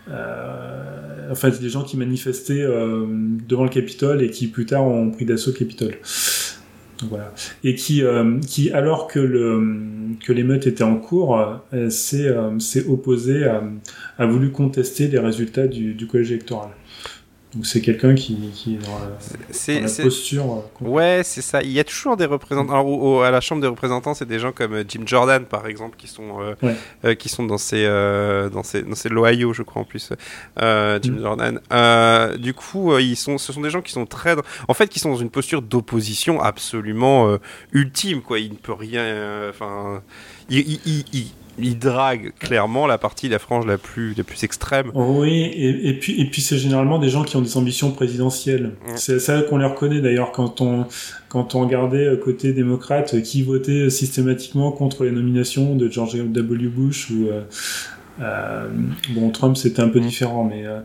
euh, 0.09 1.31
en 1.31 1.35
fait 1.35 1.61
les 1.61 1.69
gens 1.69 1.83
qui 1.83 1.97
manifestaient 1.97 2.61
euh, 2.61 3.05
devant 3.47 3.63
le 3.63 3.69
Capitole 3.69 4.21
et 4.23 4.29
qui 4.29 4.47
plus 4.47 4.65
tard 4.65 4.85
ont 4.85 5.11
pris 5.11 5.25
d'assaut 5.25 5.51
le 5.51 5.57
Capitole. 5.57 5.95
Et 7.63 7.75
qui, 7.75 8.03
qui 8.47 8.71
alors 8.71 9.07
que 9.07 9.19
le 9.19 9.61
que 10.23 10.31
l'émeute 10.31 10.67
était 10.67 10.83
en 10.83 10.97
cours, 10.97 11.39
s'est 11.89 12.85
opposé, 12.87 13.45
à, 13.45 13.63
a 14.17 14.25
voulu 14.25 14.51
contester 14.51 15.07
les 15.07 15.19
résultats 15.19 15.67
du 15.67 16.07
collège 16.07 16.31
électoral. 16.31 16.69
Donc 17.55 17.67
c'est 17.67 17.81
quelqu'un 17.81 18.15
qui, 18.15 18.35
qui, 18.53 18.75
est 18.75 18.77
dans 18.77 18.97
la, 18.97 20.03
posture. 20.03 20.65
Euh, 20.81 20.87
ouais, 20.87 21.21
c'est 21.23 21.41
ça. 21.41 21.61
Il 21.61 21.71
y 21.71 21.79
a 21.79 21.83
toujours 21.83 22.17
des 22.17 22.25
représentants. 22.25 22.73
Alors, 22.73 23.23
à 23.23 23.29
la 23.29 23.41
Chambre 23.41 23.61
des 23.61 23.67
représentants, 23.67 24.15
c'est 24.15 24.27
des 24.27 24.39
gens 24.39 24.51
comme 24.51 24.73
euh, 24.73 24.83
Jim 24.87 25.03
Jordan, 25.05 25.45
par 25.45 25.67
exemple, 25.67 25.95
qui 25.95 26.07
sont, 26.07 26.39
euh, 27.03 27.15
qui 27.15 27.29
sont 27.29 27.45
dans 27.45 27.59
ces, 27.59 27.85
dans 28.51 28.63
ces, 28.63 28.81
dans 28.81 28.95
ces 28.95 29.09
l'Ohio, 29.09 29.53
je 29.53 29.61
crois 29.61 29.83
en 29.83 29.85
plus. 29.85 30.09
Jim 30.57 30.99
mm. 31.03 31.21
Jordan. 31.21 32.37
du 32.39 32.53
coup, 32.53 32.97
ils 32.97 33.15
sont, 33.15 33.37
ce 33.37 33.53
sont 33.53 33.61
des 33.61 33.69
gens 33.69 33.81
qui 33.81 33.91
sont 33.91 34.07
très, 34.07 34.35
en 34.67 34.73
fait, 34.73 34.87
qui 34.87 34.99
sont 34.99 35.09
dans 35.09 35.17
une 35.17 35.29
posture 35.29 35.61
d'opposition 35.61 36.41
absolument 36.41 37.37
ultime, 37.71 38.21
quoi. 38.21 38.39
Il 38.39 38.53
ne 38.53 38.57
peut 38.57 38.73
rien, 38.73 39.49
enfin, 39.49 40.01
il, 40.49 40.79
il 40.85 41.03
il 41.13 41.27
drague 41.57 42.33
clairement 42.39 42.87
la 42.87 42.97
partie, 42.97 43.29
la 43.29 43.39
frange 43.39 43.65
la 43.65 43.77
plus, 43.77 44.13
la 44.15 44.23
plus 44.23 44.43
extrême. 44.43 44.91
Oui, 44.93 45.31
et, 45.31 45.89
et 45.89 45.93
puis, 45.93 46.19
et 46.19 46.25
puis 46.25 46.41
c'est 46.41 46.57
généralement 46.57 46.99
des 46.99 47.09
gens 47.09 47.23
qui 47.23 47.37
ont 47.37 47.41
des 47.41 47.57
ambitions 47.57 47.91
présidentielles. 47.91 48.71
C'est 48.95 49.19
ça 49.19 49.41
qu'on 49.41 49.57
les 49.57 49.65
reconnaît 49.65 50.01
d'ailleurs 50.01 50.31
quand 50.31 50.61
on, 50.61 50.85
quand 51.29 51.55
on 51.55 51.61
regardait 51.61 52.05
euh, 52.05 52.17
côté 52.17 52.53
démocrate 52.53 53.21
qui 53.21 53.43
votait 53.43 53.89
systématiquement 53.89 54.71
contre 54.71 55.03
les 55.03 55.11
nominations 55.11 55.75
de 55.75 55.89
George 55.89 56.15
W. 56.15 56.67
Bush 56.67 57.09
ou 57.09 57.27
euh, 57.27 57.41
euh 58.21 58.67
bon 59.15 59.31
Trump 59.31 59.57
c'était 59.57 59.81
un 59.81 59.89
peu 59.89 59.99
différent, 59.99 60.43
mais 60.43 60.65
euh, 60.65 60.79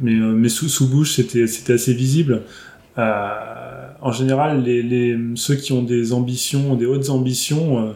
mais, 0.00 0.12
mais 0.12 0.48
sous, 0.48 0.68
sous 0.68 0.88
Bush 0.88 1.16
c'était 1.16 1.46
c'était 1.48 1.72
assez 1.74 1.94
visible. 1.94 2.42
en 2.96 4.12
général, 4.12 4.62
les, 4.62 4.82
les, 4.82 5.18
ceux 5.34 5.56
qui 5.56 5.72
ont 5.72 5.82
des 5.82 6.12
ambitions, 6.12 6.76
des 6.76 6.86
hautes 6.86 7.10
ambitions 7.10 7.94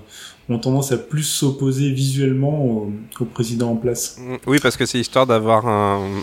ont 0.52 0.58
tendance 0.58 0.92
à 0.92 0.98
plus 0.98 1.22
s'opposer 1.22 1.90
visuellement 1.90 2.64
au, 2.64 2.92
président 3.24 3.70
en 3.70 3.76
place. 3.76 4.18
Mm, 4.18 4.36
oui, 4.46 4.58
parce 4.60 4.76
que 4.76 4.86
c'est 4.86 4.98
histoire 4.98 5.26
d'avoir 5.26 5.66
un, 5.66 6.22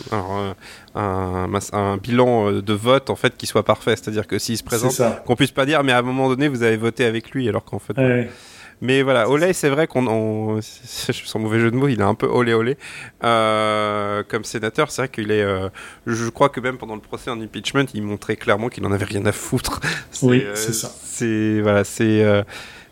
un, 0.95 1.97
bilan 1.97 2.51
euh, 2.51 2.61
de 2.61 2.73
vote 2.73 3.09
en 3.09 3.15
fait 3.15 3.35
qui 3.37 3.47
soit 3.47 3.63
parfait, 3.63 3.95
c'est-à-dire 3.95 4.27
que 4.27 4.39
s'il 4.39 4.57
se 4.57 4.63
présente, 4.63 5.01
qu'on 5.25 5.35
puisse 5.35 5.51
pas 5.51 5.65
dire 5.65 5.83
mais 5.83 5.91
à 5.91 5.99
un 5.99 6.03
moment 6.03 6.29
donné 6.29 6.47
vous 6.47 6.63
avez 6.63 6.77
voté 6.77 7.05
avec 7.05 7.31
lui 7.31 7.47
alors 7.47 7.63
qu'en 7.63 7.79
fait. 7.79 7.95
Mais 8.81 9.01
voilà, 9.01 9.29
olé, 9.29 9.51
c'est 9.51 9.67
vrai 9.67 9.87
qu'on, 9.87 10.61
sans 10.61 11.39
mauvais 11.39 11.59
jeu 11.59 11.69
de 11.69 11.75
mots, 11.75 11.89
il 11.89 11.99
est 11.99 12.03
un 12.03 12.15
peu 12.15 12.27
olé 12.27 12.53
olé 12.53 12.77
euh, 13.25 14.23
comme 14.27 14.45
sénateur. 14.45 14.89
C'est 14.89 15.01
vrai 15.01 15.09
qu'il 15.09 15.31
est, 15.31 15.41
euh, 15.41 15.67
je 16.07 16.29
crois 16.29 16.47
que 16.47 16.61
même 16.61 16.77
pendant 16.77 16.95
le 16.95 17.01
procès 17.01 17.29
en 17.29 17.41
impeachment, 17.41 17.87
il 17.93 18.03
montrait 18.03 18.37
clairement 18.37 18.69
qu'il 18.69 18.85
en 18.85 18.91
avait 18.93 19.05
rien 19.05 19.25
à 19.25 19.31
foutre. 19.31 19.81
Oui, 20.21 20.43
c'est 20.53 20.73
ça. 20.73 20.91
C'est 21.03 21.61
voilà, 21.61 21.83
c'est 21.83 22.23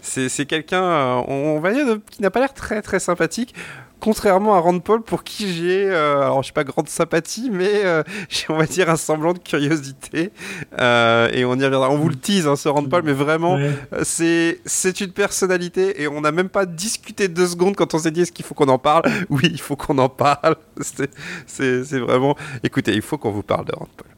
c'est 0.08 0.46
quelqu'un, 0.46 1.24
on 1.28 1.60
va 1.60 1.74
dire, 1.74 1.86
qui 2.10 2.22
n'a 2.22 2.32
pas 2.32 2.40
l'air 2.40 2.54
très 2.54 2.82
très 2.82 3.00
sympathique 3.00 3.54
contrairement 4.00 4.56
à 4.56 4.60
Rand 4.60 4.80
Paul 4.80 5.02
pour 5.02 5.24
qui 5.24 5.52
j'ai, 5.54 5.90
euh, 5.90 6.22
alors 6.22 6.44
je 6.44 6.48
sais 6.48 6.54
pas 6.54 6.64
grande 6.64 6.90
sympathie, 6.90 7.50
mais 7.52 7.86
euh, 7.86 8.04
j'ai 8.30 8.46
on 8.50 8.58
va 8.58 8.66
dire 8.66 8.90
un 8.90 8.96
semblant 8.96 9.34
de 9.34 9.40
curiosité. 9.40 10.32
Euh, 10.80 11.30
et 11.34 11.46
on 11.46 11.56
y 11.56 11.64
reviendra. 11.64 11.90
On 11.90 11.98
vous 11.98 12.10
le 12.10 12.16
tease, 12.16 12.48
hein, 12.48 12.56
ce 12.56 12.70
Rand 12.70 12.86
Paul, 12.86 13.04
mais 13.04 13.14
vraiment, 13.14 13.58
c'est 14.04 14.60
c'est 14.66 15.02
une 15.02 15.12
personnalité 15.12 16.02
et 16.02 16.08
on 16.08 16.22
n'a 16.22 16.32
même 16.32 16.50
pas 16.50 16.66
discuté 16.66 17.28
deux 17.28 17.48
secondes 17.48 17.76
quand 17.76 17.94
on 17.94 18.00
s'est 18.00 18.12
dit 18.12 18.22
est-ce 18.22 18.32
qu'il 18.32 18.46
faut 18.46 18.54
qu'on 18.54 18.70
en 18.70 18.80
parle? 18.80 19.04
Oui, 19.30 19.44
il 19.44 19.62
faut 19.62 19.76
qu'on 19.76 19.98
en 19.98 20.10
parle. 20.10 20.56
C'est 21.48 22.00
vraiment. 22.00 22.36
Écoutez, 22.64 22.94
il 22.94 23.02
faut 23.02 23.18
qu'on 23.18 23.32
vous 23.32 23.44
parle 23.44 23.66
de 23.66 23.74
Rand 23.74 23.88
Paul. 23.98 24.17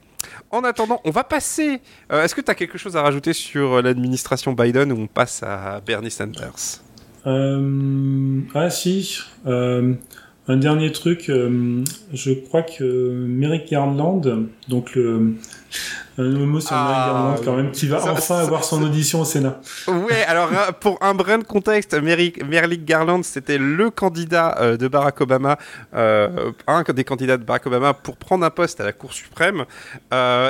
En 0.52 0.64
attendant, 0.64 1.00
on 1.06 1.12
va 1.12 1.24
passer. 1.24 1.80
Est-ce 2.10 2.34
que 2.34 2.42
tu 2.42 2.50
as 2.50 2.56
quelque 2.56 2.78
chose 2.78 2.98
à 2.98 3.02
rajouter 3.02 3.34
sur 3.34 3.82
l'administration 3.82 4.54
Biden 4.54 4.92
ou 4.92 5.02
on 5.02 5.08
passe 5.08 5.44
à 5.44 5.82
Bernie 5.86 6.10
Sanders? 6.12 6.82
Euh, 7.28 8.42
ah 8.56 8.70
si, 8.70 9.20
euh, 9.46 9.94
un 10.48 10.58
dernier 10.58 10.92
truc, 10.92 11.30
euh, 11.30 11.84
je 12.14 12.32
crois 12.32 12.64
que 12.64 13.26
Merrick 13.28 13.70
Garland, 13.70 14.22
donc 14.68 14.96
le 14.96 15.36
un 16.18 16.24
mot 16.24 16.60
sur 16.60 16.74
ah, 16.74 17.06
Garland 17.08 17.36
quand 17.44 17.56
même, 17.56 17.72
qui 17.72 17.88
va 17.88 18.04
enfin 18.12 18.40
avoir 18.40 18.64
son 18.64 18.82
audition 18.84 19.22
au 19.22 19.26
Sénat. 19.26 19.60
Ouais, 19.88 20.24
alors 20.28 20.50
pour 20.80 20.98
un 21.02 21.14
brin 21.14 21.38
de 21.38 21.44
contexte, 21.44 21.94
Merrick 22.02 22.86
Garland, 22.86 23.24
c'était 23.24 23.58
le 23.58 23.90
candidat 23.90 24.78
de 24.78 24.88
Barack 24.88 25.22
Obama, 25.22 25.58
un 25.94 26.84
des 26.94 27.04
candidats 27.04 27.38
de 27.38 27.44
Barack 27.44 27.68
Obama 27.68 27.94
pour 27.94 28.18
prendre 28.18 28.46
un 28.46 28.50
poste 28.50 28.82
à 28.82 28.84
la 28.84 28.94
Cour 28.94 29.14
suprême, 29.14 29.66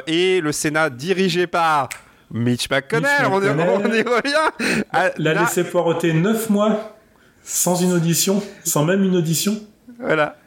et 0.08 0.42
le 0.42 0.52
Sénat 0.52 0.90
dirigé 0.90 1.48
par 1.48 1.90
Mitch 2.32 2.70
McConnell, 2.70 3.26
on, 3.32 3.42
y, 3.42 4.02
revient. 4.02 4.86
Ah, 4.92 5.10
l'a 5.18 5.34
laissé 5.34 5.64
poireauter 5.64 6.14
9 6.14 6.50
mois 6.50 6.96
sans 7.44 7.76
une 7.76 7.94
audition, 7.94 8.44
sans 8.64 8.86
même 8.86 9.04
une 9.04 9.16
audition. 9.16 9.60
Voilà. 10.00 10.38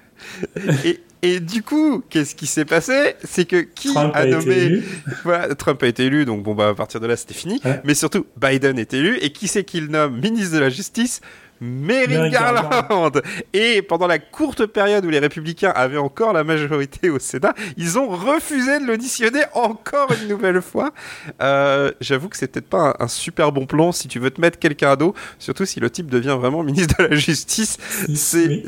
et, 0.85 1.01
et 1.23 1.39
du 1.39 1.62
coup, 1.62 2.03
qu'est-ce 2.11 2.35
qui 2.35 2.47
s'est 2.47 2.64
passé? 2.64 3.14
C'est 3.23 3.45
que 3.45 3.61
qui 3.61 3.97
a, 3.97 4.27
nommé 4.27 4.83
voilà, 5.25 5.55
Trump 5.55 5.81
a 5.85 5.87
été 5.87 6.05
élu, 6.07 6.25
donc 6.25 6.43
bon 6.43 6.55
bah 6.55 6.70
à 6.70 6.75
partir 6.75 7.01
de 7.01 7.07
là 7.07 7.16
c'était 7.16 7.35
fini. 7.35 7.61
Mais 7.85 7.95
surtout 7.95 8.27
Biden 8.37 8.79
est 8.79 8.93
élu. 8.93 9.18
Et 9.18 9.31
qui 9.31 9.47
c'est 9.47 9.62
qu'il 9.62 9.87
nomme? 9.87 10.20
Ministre 10.20 10.55
de 10.55 10.61
la 10.61 10.68
Justice 10.68 11.20
Mary 11.63 12.31
Garland. 12.31 13.13
Et 13.53 13.83
pendant 13.83 14.09
la 14.09 14.19
courte 14.19 14.67
période 14.67 15.07
où 15.07 15.11
les 15.11 15.21
républicains 15.21 15.71
avaient 15.71 15.97
encore 15.97 16.33
la 16.33 16.43
majorité 16.43 17.09
au 17.09 17.21
Sénat, 17.21 17.55
ils 17.77 17.99
ont 17.99 18.09
refusé 18.09 18.81
de 18.81 18.87
l'auditionner 18.87 19.43
encore 19.55 20.09
une 20.21 20.29
nouvelle 20.29 20.61
fois. 20.61 20.93
Euh, 21.41 21.93
j'avoue 22.01 22.29
que 22.29 22.37
c'est 22.37 22.49
peut-être 22.49 22.69
pas 22.69 22.97
un, 22.99 23.07
super 23.07 23.53
bon 23.53 23.67
plan 23.67 23.93
si 23.93 24.09
tu 24.09 24.19
veux 24.19 24.31
te 24.31 24.41
mettre 24.41 24.59
quelqu'un 24.59 24.91
à 24.91 24.97
dos, 24.97 25.15
surtout 25.39 25.65
si 25.65 25.79
le 25.79 25.89
type 25.89 26.11
devient 26.11 26.37
vraiment 26.39 26.65
ministre 26.65 26.97
de 26.99 27.09
la 27.09 27.17
Justice. 27.17 27.79
C'est, 28.15 28.65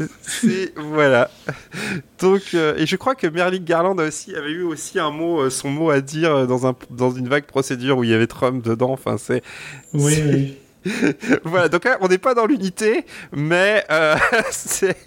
voilà. 0.77 1.31
Donc, 2.21 2.43
euh, 2.55 2.77
et 2.77 2.87
je 2.87 2.95
crois 2.95 3.17
que 3.17 3.27
Merrick 3.27 3.65
Garland 3.65 3.99
aussi 3.99 4.37
avait 4.37 4.53
eu 4.53 4.63
aussi 4.63 5.01
un 5.01 5.11
mot, 5.11 5.41
euh, 5.41 5.51
son 5.51 5.69
mot 5.69 5.91
à 5.91 6.01
dire 6.01 6.47
dans 6.47 6.67
un 6.67 6.77
dans 6.91 7.11
une 7.11 7.29
vague 7.29 7.45
procédure 7.45 7.99
où 7.99 8.05
il 8.05 8.11
y 8.11 8.15
avait 8.15 8.29
Trump 8.29 8.65
dedans. 8.65 8.93
Enfin, 8.93 9.17
c'est. 9.19 9.43
Oui, 9.93 10.23
oui. 10.25 10.59
voilà, 11.45 11.69
donc 11.69 11.89
on 12.01 12.09
n'est 12.09 12.19
pas 12.19 12.35
dans 12.35 12.47
l'unité, 12.47 13.05
mais 13.33 13.85
euh, 13.91 14.17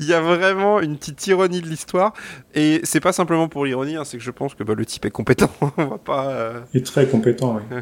il 0.00 0.06
y 0.06 0.14
a 0.14 0.20
vraiment 0.20 0.80
une 0.80 0.96
petite 0.96 1.26
ironie 1.26 1.60
de 1.60 1.66
l'histoire. 1.66 2.12
Et 2.54 2.80
c'est 2.84 3.00
pas 3.00 3.12
simplement 3.12 3.48
pour 3.48 3.64
l'ironie, 3.64 3.96
hein, 3.96 4.04
c'est 4.04 4.16
que 4.18 4.22
je 4.22 4.30
pense 4.30 4.54
que 4.54 4.64
bah, 4.64 4.74
le 4.74 4.86
type 4.86 5.04
est 5.04 5.10
compétent. 5.10 5.50
on 5.76 5.84
va 5.84 5.98
pas. 5.98 6.28
Euh, 6.28 6.60
Il 6.72 6.80
est 6.80 6.84
très 6.84 7.06
compétent, 7.06 7.56
oui. 7.56 7.78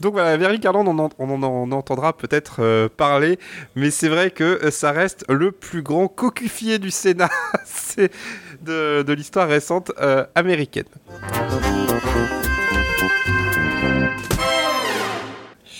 Donc 0.00 0.12
voilà, 0.12 0.36
Verly 0.36 0.58
Garland, 0.58 0.86
on, 0.86 1.10
on, 1.18 1.42
en 1.42 1.72
entendra 1.72 2.16
peut-être 2.16 2.56
euh, 2.60 2.88
parler, 2.88 3.38
mais 3.76 3.90
c'est 3.90 4.08
vrai 4.08 4.30
que 4.30 4.70
ça 4.70 4.92
reste 4.92 5.24
le 5.28 5.52
plus 5.52 5.82
grand 5.82 6.08
cocufier 6.08 6.78
du 6.78 6.90
Sénat 6.90 7.30
de, 8.62 9.02
de 9.02 9.12
l'histoire 9.12 9.48
récente 9.48 9.92
américaine. 10.34 10.84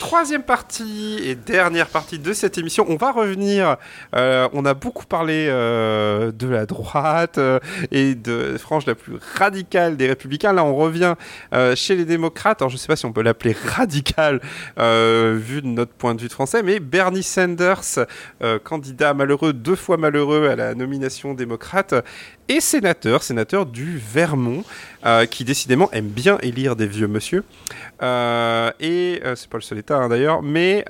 Troisième 0.01 0.43
partie 0.43 1.21
et 1.23 1.35
dernière 1.35 1.87
partie 1.87 2.19
de 2.19 2.33
cette 2.33 2.57
émission, 2.57 2.87
on 2.89 2.97
va 2.97 3.13
revenir. 3.13 3.77
Euh, 4.17 4.49
on 4.55 4.65
a 4.65 4.73
beaucoup 4.73 5.05
parlé 5.05 5.47
euh, 5.49 6.33
de 6.33 6.49
la 6.49 6.65
droite 6.65 7.37
euh, 7.37 7.61
et 7.93 8.15
de 8.15 8.57
frange 8.59 8.87
la 8.87 8.95
plus 8.95 9.19
radicale 9.37 9.99
des 9.99 10.09
républicains. 10.09 10.55
Là, 10.55 10.65
on 10.65 10.75
revient 10.75 11.15
chez 11.77 11.95
les 11.95 12.07
démocrates. 12.07 12.63
Alors, 12.63 12.71
je 12.71 12.77
ne 12.77 12.79
sais 12.79 12.87
pas 12.87 12.97
si 12.97 13.05
on 13.05 13.13
peut 13.13 13.23
l'appeler 13.23 13.55
radical 13.67 14.41
vu 14.77 15.63
de 15.63 15.67
notre 15.67 15.93
point 15.93 16.15
de 16.15 16.23
vue 16.23 16.29
de 16.29 16.33
français, 16.33 16.63
mais 16.63 16.81
Bernie 16.81 17.23
Sanders, 17.23 18.07
candidat 18.65 19.13
malheureux, 19.13 19.53
deux 19.53 19.77
fois 19.77 19.99
malheureux 19.99 20.49
à 20.49 20.57
la 20.57 20.75
nomination 20.75 21.35
démocrate, 21.35 21.95
et 22.49 22.61
sénateur, 22.61 23.23
sénateur 23.23 23.67
du 23.67 23.99
Vermont, 23.99 24.65
euh, 25.07 25.25
qui 25.25 25.45
décidément 25.45 25.91
aime 25.93 26.09
bien 26.09 26.37
élire 26.43 26.77
des 26.77 26.87
vieux 26.87 27.09
monsieur. 27.09 27.43
Euh, 28.03 28.71
et 28.81 29.23
euh, 29.25 29.35
c'est 29.35 29.49
pas 29.49 29.57
le 29.57 29.63
seul 29.63 29.79
état 29.79 29.97
hein, 29.97 30.09
d'ailleurs, 30.09 30.43
mais 30.43 30.85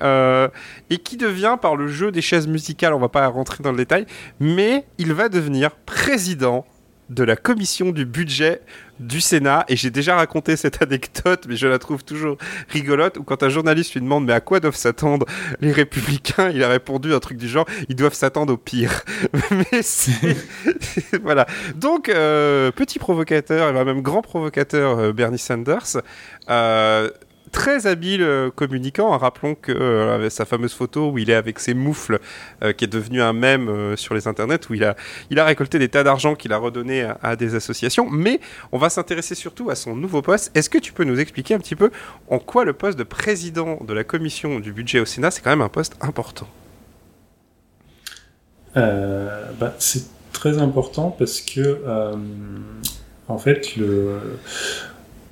et 0.89 0.97
qui 0.97 1.15
devient 1.17 1.57
par 1.61 1.75
le 1.75 1.87
jeu 1.87 2.11
des 2.11 2.21
chaises 2.21 2.47
musicales, 2.47 2.93
on 2.93 2.99
va 2.99 3.09
pas 3.09 3.25
rentrer 3.27 3.63
dans 3.63 3.71
le 3.71 3.77
détail, 3.77 4.05
mais 4.39 4.85
il 4.97 5.13
va 5.13 5.29
devenir 5.29 5.71
président 5.71 6.65
de 7.11 7.23
la 7.23 7.35
commission 7.35 7.91
du 7.91 8.05
budget 8.05 8.61
du 8.99 9.19
Sénat. 9.19 9.65
Et 9.67 9.75
j'ai 9.75 9.91
déjà 9.91 10.15
raconté 10.15 10.55
cette 10.55 10.81
anecdote, 10.81 11.45
mais 11.47 11.55
je 11.55 11.67
la 11.67 11.77
trouve 11.77 12.03
toujours 12.03 12.37
rigolote, 12.69 13.17
où 13.17 13.23
quand 13.23 13.43
un 13.43 13.49
journaliste 13.49 13.93
lui 13.93 14.01
demande 14.01 14.25
mais 14.25 14.33
à 14.33 14.39
quoi 14.39 14.59
doivent 14.59 14.75
s'attendre 14.75 15.25
les 15.59 15.71
républicains, 15.71 16.49
il 16.49 16.63
a 16.63 16.69
répondu 16.69 17.13
un 17.13 17.19
truc 17.19 17.37
du 17.37 17.47
genre, 17.47 17.65
ils 17.89 17.95
doivent 17.95 18.13
s'attendre 18.13 18.53
au 18.53 18.57
pire. 18.57 19.03
mais 19.51 19.81
c'est... 19.81 20.37
voilà. 21.21 21.45
Donc, 21.75 22.09
euh, 22.09 22.71
petit 22.71 22.99
provocateur, 22.99 23.69
et 23.69 23.85
même 23.85 24.01
grand 24.01 24.21
provocateur, 24.21 24.97
euh, 24.97 25.11
Bernie 25.11 25.37
Sanders. 25.37 25.97
Euh, 26.49 27.09
très 27.51 27.87
habile 27.87 28.23
euh, 28.23 28.49
communicant. 28.49 29.17
Rappelons 29.17 29.55
que 29.55 29.71
euh, 29.71 30.29
sa 30.29 30.45
fameuse 30.45 30.73
photo 30.73 31.11
où 31.11 31.17
il 31.17 31.29
est 31.29 31.35
avec 31.35 31.59
ses 31.59 31.73
moufles, 31.73 32.19
euh, 32.63 32.73
qui 32.73 32.85
est 32.85 32.87
devenu 32.87 33.21
un 33.21 33.33
mème 33.33 33.95
sur 33.97 34.15
les 34.15 34.27
internets, 34.27 34.69
où 34.69 34.73
il 34.73 34.83
a, 34.83 34.95
il 35.29 35.39
a 35.39 35.45
récolté 35.45 35.77
des 35.77 35.89
tas 35.89 36.03
d'argent 36.03 36.35
qu'il 36.35 36.53
a 36.53 36.57
redonné 36.57 37.07
à, 37.21 37.35
des 37.35 37.55
associations. 37.55 38.09
Mais 38.09 38.39
on 38.71 38.77
va 38.77 38.89
s'intéresser 38.89 39.35
surtout 39.35 39.69
à 39.69 39.75
son 39.75 39.95
nouveau 39.95 40.21
poste. 40.21 40.51
Est-ce 40.55 40.69
que 40.69 40.77
tu 40.77 40.93
peux 40.93 41.03
nous 41.03 41.19
expliquer 41.19 41.53
un 41.53 41.59
petit 41.59 41.75
peu 41.75 41.91
en 42.29 42.39
quoi 42.39 42.65
le 42.65 42.73
poste 42.73 42.97
de 42.97 43.03
président 43.03 43.77
de 43.85 43.93
la 43.93 44.03
commission 44.03 44.59
du 44.59 44.73
budget 44.73 44.99
au 44.99 45.05
Sénat, 45.05 45.31
c'est 45.31 45.41
quand 45.41 45.49
même 45.49 45.61
un 45.61 45.69
poste 45.69 45.95
important? 46.01 46.47
Bah, 48.75 49.75
C'est 49.79 50.05
très 50.31 50.57
important 50.59 51.11
parce 51.17 51.41
que, 51.41 51.81
en 53.27 53.37
fait, 53.37 53.75
le 53.75 54.19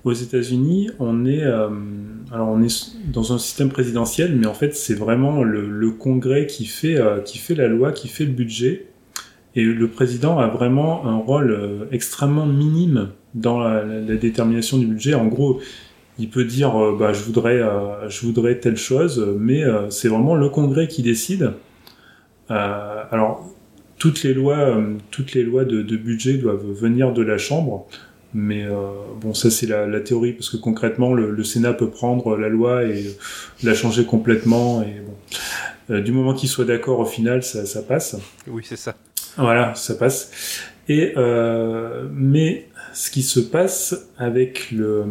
aux 0.10 0.14
États-Unis, 0.14 0.90
on 1.00 1.26
est, 1.26 1.44
euh, 1.44 1.70
alors 2.32 2.50
on 2.50 2.62
est 2.62 2.96
dans 3.12 3.34
un 3.34 3.38
système 3.38 3.70
présidentiel, 3.70 4.36
mais 4.36 4.48
en 4.48 4.54
fait 4.54 4.76
c'est 4.76 4.96
vraiment 4.96 5.44
le, 5.44 5.92
Congrès 5.92 6.46
qui 6.46 6.66
fait, 6.66 6.98
euh, 6.98 7.20
qui 7.22 7.38
fait 7.38 7.56
la 7.56 7.68
loi, 7.68 7.92
qui 7.92 8.08
fait 8.08 8.26
le 8.26 8.32
budget, 8.32 8.88
et 9.56 9.64
le 9.64 9.88
président 9.88 10.38
a 10.40 10.48
vraiment 10.48 11.06
un 11.06 11.18
rôle 11.18 11.52
euh, 11.52 11.86
extrêmement 11.92 12.46
minime 12.46 13.10
dans 13.34 13.60
la, 13.60 13.84
détermination 14.16 14.78
du 14.78 14.88
budget. 14.88 15.14
En 15.14 15.28
gros, 15.28 15.60
il 16.18 16.30
peut 16.30 16.44
dire, 16.44 16.74
bah, 16.98 17.14
je 17.14 17.24
voudrais, 17.24 17.62
je 18.10 18.26
voudrais 18.26 18.60
telle 18.60 18.76
chose, 18.76 19.26
mais 19.40 19.64
c'est 19.90 20.10
vraiment 20.10 20.36
le 20.36 20.50
Congrès 20.50 20.88
qui 20.88 21.02
décide. 21.02 21.54
alors 22.50 23.48
toutes 24.00 24.24
les 24.24 24.34
lois, 24.34 24.78
toutes 25.12 25.34
les 25.34 25.44
lois 25.44 25.64
de 25.64 25.96
budget 25.96 26.34
doivent 26.34 26.66
venir 26.66 27.14
de 27.14 27.22
la 27.22 27.38
Chambre. 27.38 27.88
Mais 28.34 28.64
euh, 28.64 28.92
bon, 29.20 29.34
ça 29.34 29.50
c'est 29.50 29.66
la, 29.66 30.00
théorie 30.02 30.34
parce 30.34 30.50
que 30.50 30.58
concrètement, 30.58 31.14
le, 31.14 31.44
Sénat 31.44 31.74
peut 31.74 31.90
prendre 31.90 32.38
la 32.38 32.50
loi 32.50 32.84
et 32.84 33.18
la 33.64 33.74
changer 33.74 34.06
complètement. 34.06 34.84
Et 34.84 35.02
bon, 35.02 35.16
euh, 35.96 36.02
du 36.02 36.12
moment 36.12 36.34
qu'il 36.34 36.50
soit 36.50 36.66
d'accord, 36.66 37.00
au 37.00 37.06
final, 37.06 37.44
ça, 37.44 37.66
ça 37.66 37.82
passe. 37.82 38.18
Oui, 38.48 38.64
c'est 38.66 38.78
ça. 38.78 38.96
Voilà, 39.38 39.74
ça 39.76 39.96
passe. 39.96 40.32
Et 40.90 41.14
euh, 41.18 42.08
mais 42.12 42.68
ce 42.94 43.12
qui 43.12 43.22
se 43.22 43.40
passe 43.40 44.10
avec 44.18 44.72
le 44.72 45.06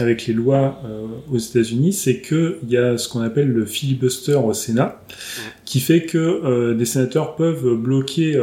avec 0.00 0.26
les 0.26 0.34
lois 0.34 0.80
euh, 0.84 1.06
aux 1.30 1.38
États-Unis, 1.38 1.92
c'est 1.92 2.18
que 2.18 2.58
il 2.64 2.70
y 2.70 2.76
a 2.76 2.98
ce 2.98 3.08
qu'on 3.08 3.20
appelle 3.20 3.48
le 3.48 3.64
filibuster 3.64 4.34
au 4.34 4.52
Sénat, 4.52 5.00
qui 5.64 5.78
fait 5.78 6.02
que 6.02 6.18
euh, 6.18 6.74
des 6.74 6.84
sénateurs 6.84 7.36
peuvent 7.36 7.76
bloquer 7.76 8.36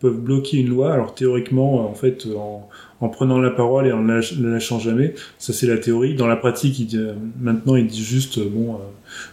peuvent 0.00 0.18
bloquer 0.18 0.56
une 0.56 0.70
loi. 0.70 0.94
Alors 0.94 1.14
théoriquement, 1.14 1.88
en 1.88 1.94
fait, 1.94 2.26
en, 2.34 2.68
en 3.00 3.08
prenant 3.08 3.38
la 3.38 3.50
parole 3.50 3.86
et 3.86 3.92
en 3.92 4.02
ne 4.02 4.20
la 4.20 4.50
lâchant 4.50 4.78
jamais. 4.78 5.14
Ça, 5.38 5.52
c'est 5.52 5.66
la 5.66 5.78
théorie. 5.78 6.14
Dans 6.14 6.26
la 6.26 6.36
pratique, 6.36 6.78
il 6.78 7.14
maintenant, 7.40 7.76
il 7.76 7.86
dit 7.86 8.02
juste, 8.02 8.40
bon, 8.40 8.78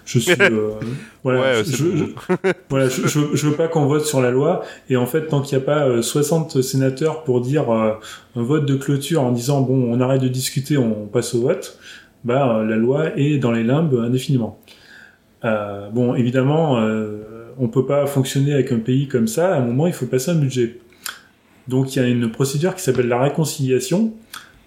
je 0.05 0.19
suis, 0.19 0.31
voilà, 1.23 1.63
je, 1.63 1.85
voilà, 2.69 2.89
je, 2.89 3.01
je, 3.07 3.47
veux 3.47 3.55
pas 3.55 3.67
qu'on 3.67 3.85
vote 3.85 4.05
sur 4.05 4.21
la 4.21 4.31
loi. 4.31 4.63
Et 4.89 4.97
en 4.97 5.05
fait, 5.05 5.27
tant 5.27 5.41
qu'il 5.41 5.57
n'y 5.57 5.63
a 5.63 5.65
pas 5.65 6.01
60 6.01 6.61
sénateurs 6.61 7.23
pour 7.23 7.41
dire 7.41 7.71
un 7.71 7.99
vote 8.35 8.65
de 8.65 8.75
clôture 8.75 9.23
en 9.23 9.31
disant, 9.31 9.61
bon, 9.61 9.91
on 9.91 9.99
arrête 9.99 10.21
de 10.21 10.27
discuter, 10.27 10.77
on 10.77 11.07
passe 11.07 11.33
au 11.33 11.41
vote, 11.41 11.79
bah, 12.23 12.63
la 12.67 12.75
loi 12.75 13.17
est 13.17 13.37
dans 13.37 13.51
les 13.51 13.63
limbes 13.63 13.99
indéfiniment. 14.03 14.59
Euh, 15.45 15.89
bon, 15.89 16.15
évidemment, 16.15 16.79
euh, 16.79 17.21
on 17.59 17.67
peut 17.67 17.85
pas 17.85 18.05
fonctionner 18.07 18.53
avec 18.53 18.71
un 18.71 18.79
pays 18.79 19.07
comme 19.07 19.27
ça. 19.27 19.53
À 19.53 19.57
un 19.59 19.65
moment, 19.65 19.87
il 19.87 19.93
faut 19.93 20.07
passer 20.07 20.31
un 20.31 20.35
budget. 20.35 20.79
Donc, 21.67 21.95
il 21.95 21.99
y 21.99 22.01
a 22.01 22.07
une 22.07 22.31
procédure 22.31 22.75
qui 22.75 22.81
s'appelle 22.81 23.07
la 23.07 23.19
réconciliation, 23.19 24.13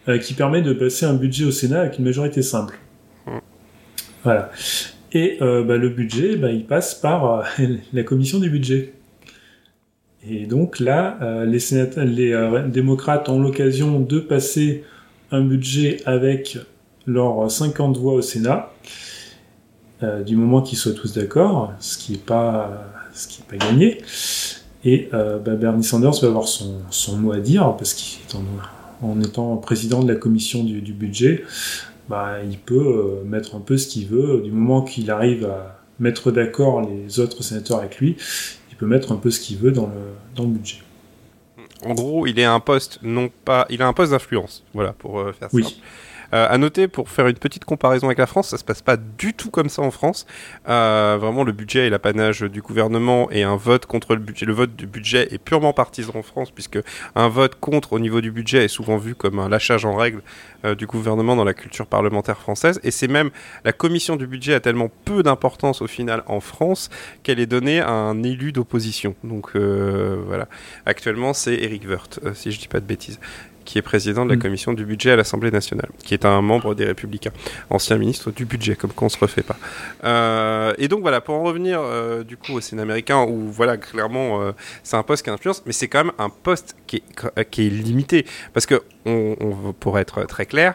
euh, 0.08 0.18
qui 0.18 0.34
permet 0.34 0.62
de 0.62 0.72
passer 0.72 1.06
un 1.06 1.14
budget 1.14 1.44
au 1.44 1.50
Sénat 1.50 1.80
avec 1.80 1.98
une 1.98 2.04
majorité 2.04 2.42
simple. 2.42 2.78
Voilà. 4.24 4.50
Et 5.12 5.38
euh, 5.40 5.62
bah, 5.62 5.76
le 5.76 5.88
budget, 5.88 6.36
bah, 6.36 6.50
il 6.50 6.64
passe 6.64 6.94
par 6.94 7.44
la 7.92 8.02
commission 8.02 8.38
du 8.38 8.50
budget. 8.50 8.94
Et 10.28 10.46
donc 10.46 10.80
là, 10.80 11.44
les, 11.46 11.60
les 12.04 12.62
démocrates 12.66 13.28
ont 13.28 13.40
l'occasion 13.40 14.00
de 14.00 14.18
passer 14.18 14.84
un 15.30 15.42
budget 15.42 15.98
avec 16.06 16.58
leurs 17.06 17.50
50 17.50 17.96
voix 17.96 18.14
au 18.14 18.20
Sénat. 18.20 18.70
Euh, 20.02 20.22
du 20.22 20.36
moment 20.36 20.62
qu'ils 20.62 20.78
soient 20.78 20.92
tous 20.92 21.14
d'accord, 21.14 21.72
ce 21.80 21.98
qui 21.98 22.12
n'est 22.12 22.18
pas, 22.18 22.84
ce 23.12 23.26
pas 23.42 23.56
gagné. 23.56 23.98
Et 24.88 25.10
euh, 25.12 25.38
bah, 25.38 25.54
Bernie 25.54 25.84
Sanders 25.84 26.18
va 26.22 26.28
avoir 26.28 26.48
son, 26.48 26.80
son, 26.88 27.18
mot 27.18 27.32
à 27.32 27.40
dire, 27.40 27.76
parce 27.76 27.92
qu'en 27.92 28.40
en 29.06 29.20
étant 29.20 29.54
président 29.58 30.02
de 30.02 30.10
la 30.10 30.18
commission 30.18 30.64
du, 30.64 30.80
du 30.80 30.94
budget, 30.94 31.44
bah, 32.08 32.38
il 32.42 32.56
peut 32.56 33.20
euh, 33.22 33.24
mettre 33.26 33.54
un 33.54 33.60
peu 33.60 33.76
ce 33.76 33.86
qu'il 33.86 34.06
veut. 34.06 34.40
Du 34.42 34.50
moment 34.50 34.80
qu'il 34.80 35.10
arrive 35.10 35.44
à 35.44 35.78
mettre 36.00 36.30
d'accord 36.30 36.80
les 36.80 37.20
autres 37.20 37.42
sénateurs 37.42 37.80
avec 37.80 37.98
lui, 37.98 38.16
il 38.70 38.76
peut 38.76 38.86
mettre 38.86 39.12
un 39.12 39.16
peu 39.16 39.30
ce 39.30 39.40
qu'il 39.40 39.58
veut 39.58 39.72
dans 39.72 39.88
le, 39.88 40.14
dans 40.34 40.44
le 40.44 40.50
budget. 40.50 40.78
En 41.84 41.92
gros, 41.92 42.26
il 42.26 42.38
est 42.38 42.46
un 42.46 42.60
poste 42.60 42.98
non 43.02 43.28
pas, 43.44 43.66
il 43.68 43.82
a 43.82 43.88
un 43.88 43.92
poste 43.92 44.12
d'influence, 44.12 44.64
voilà 44.72 44.94
pour 44.94 45.22
faire 45.38 45.50
oui. 45.52 45.64
simple. 45.64 45.76
Euh, 46.34 46.46
à 46.48 46.58
noter, 46.58 46.88
pour 46.88 47.08
faire 47.08 47.26
une 47.26 47.38
petite 47.38 47.64
comparaison 47.64 48.06
avec 48.06 48.18
la 48.18 48.26
France, 48.26 48.48
ça 48.48 48.58
se 48.58 48.64
passe 48.64 48.82
pas 48.82 48.96
du 48.96 49.34
tout 49.34 49.50
comme 49.50 49.68
ça 49.68 49.82
en 49.82 49.90
France. 49.90 50.26
Euh, 50.68 51.16
vraiment, 51.20 51.44
le 51.44 51.52
budget 51.52 51.86
est 51.86 51.90
l'apanage 51.90 52.42
du 52.42 52.60
gouvernement 52.60 53.30
et 53.30 53.42
un 53.42 53.56
vote 53.56 53.86
contre 53.86 54.14
le 54.14 54.20
budget. 54.20 54.46
Le 54.46 54.52
vote 54.52 54.76
du 54.76 54.86
budget 54.86 55.28
est 55.32 55.38
purement 55.38 55.72
partisan 55.72 56.12
en 56.14 56.22
France, 56.22 56.50
puisque 56.50 56.78
un 57.14 57.28
vote 57.28 57.54
contre 57.60 57.94
au 57.94 57.98
niveau 57.98 58.20
du 58.20 58.30
budget 58.30 58.64
est 58.64 58.68
souvent 58.68 58.98
vu 58.98 59.14
comme 59.14 59.38
un 59.38 59.48
lâchage 59.48 59.84
en 59.84 59.96
règle 59.96 60.22
euh, 60.64 60.74
du 60.74 60.86
gouvernement 60.86 61.36
dans 61.36 61.44
la 61.44 61.54
culture 61.54 61.86
parlementaire 61.86 62.38
française. 62.38 62.80
Et 62.82 62.90
c'est 62.90 63.08
même 63.08 63.30
la 63.64 63.72
commission 63.72 64.16
du 64.16 64.26
budget 64.26 64.54
a 64.54 64.60
tellement 64.60 64.90
peu 65.04 65.22
d'importance 65.22 65.82
au 65.82 65.86
final 65.86 66.22
en 66.26 66.40
France 66.40 66.90
qu'elle 67.22 67.40
est 67.40 67.46
donnée 67.46 67.80
à 67.80 67.90
un 67.90 68.22
élu 68.22 68.52
d'opposition. 68.52 69.14
Donc 69.24 69.50
euh, 69.56 70.22
voilà. 70.26 70.48
Actuellement, 70.84 71.32
c'est 71.32 71.54
Eric 71.54 71.88
Woerth, 71.88 72.20
si 72.34 72.52
je 72.52 72.58
dis 72.58 72.68
pas 72.68 72.80
de 72.80 72.86
bêtises 72.86 73.18
qui 73.68 73.76
est 73.76 73.82
président 73.82 74.24
de 74.24 74.30
la 74.30 74.36
mm. 74.36 74.40
commission 74.40 74.72
du 74.72 74.86
budget 74.86 75.10
à 75.10 75.16
l'Assemblée 75.16 75.50
nationale, 75.50 75.90
qui 76.02 76.14
est 76.14 76.24
un 76.24 76.40
membre 76.40 76.74
des 76.74 76.86
Républicains, 76.86 77.32
ancien 77.68 77.98
ministre 77.98 78.30
du 78.30 78.46
budget, 78.46 78.76
comme 78.76 78.92
qu'on 78.92 79.10
se 79.10 79.18
refait 79.18 79.42
pas. 79.42 79.58
Euh, 80.04 80.72
et 80.78 80.88
donc 80.88 81.02
voilà, 81.02 81.20
pour 81.20 81.34
en 81.34 81.42
revenir 81.42 81.78
euh, 81.82 82.24
du 82.24 82.38
coup 82.38 82.54
au 82.54 82.62
Sénat 82.62 82.80
américain, 82.80 83.26
où 83.28 83.50
voilà, 83.50 83.76
clairement, 83.76 84.40
euh, 84.40 84.52
c'est 84.82 84.96
un 84.96 85.02
poste 85.02 85.22
qui 85.22 85.28
a 85.28 85.34
influence, 85.34 85.62
mais 85.66 85.72
c'est 85.72 85.86
quand 85.86 86.02
même 86.02 86.14
un 86.18 86.30
poste 86.30 86.76
qui 86.86 87.02
est, 87.36 87.44
qui 87.50 87.66
est 87.66 87.68
limité, 87.68 88.24
parce 88.54 88.64
que 88.64 88.80
on, 89.04 89.36
on, 89.38 89.74
pour 89.74 89.98
être 89.98 90.24
très 90.24 90.46
clair, 90.46 90.74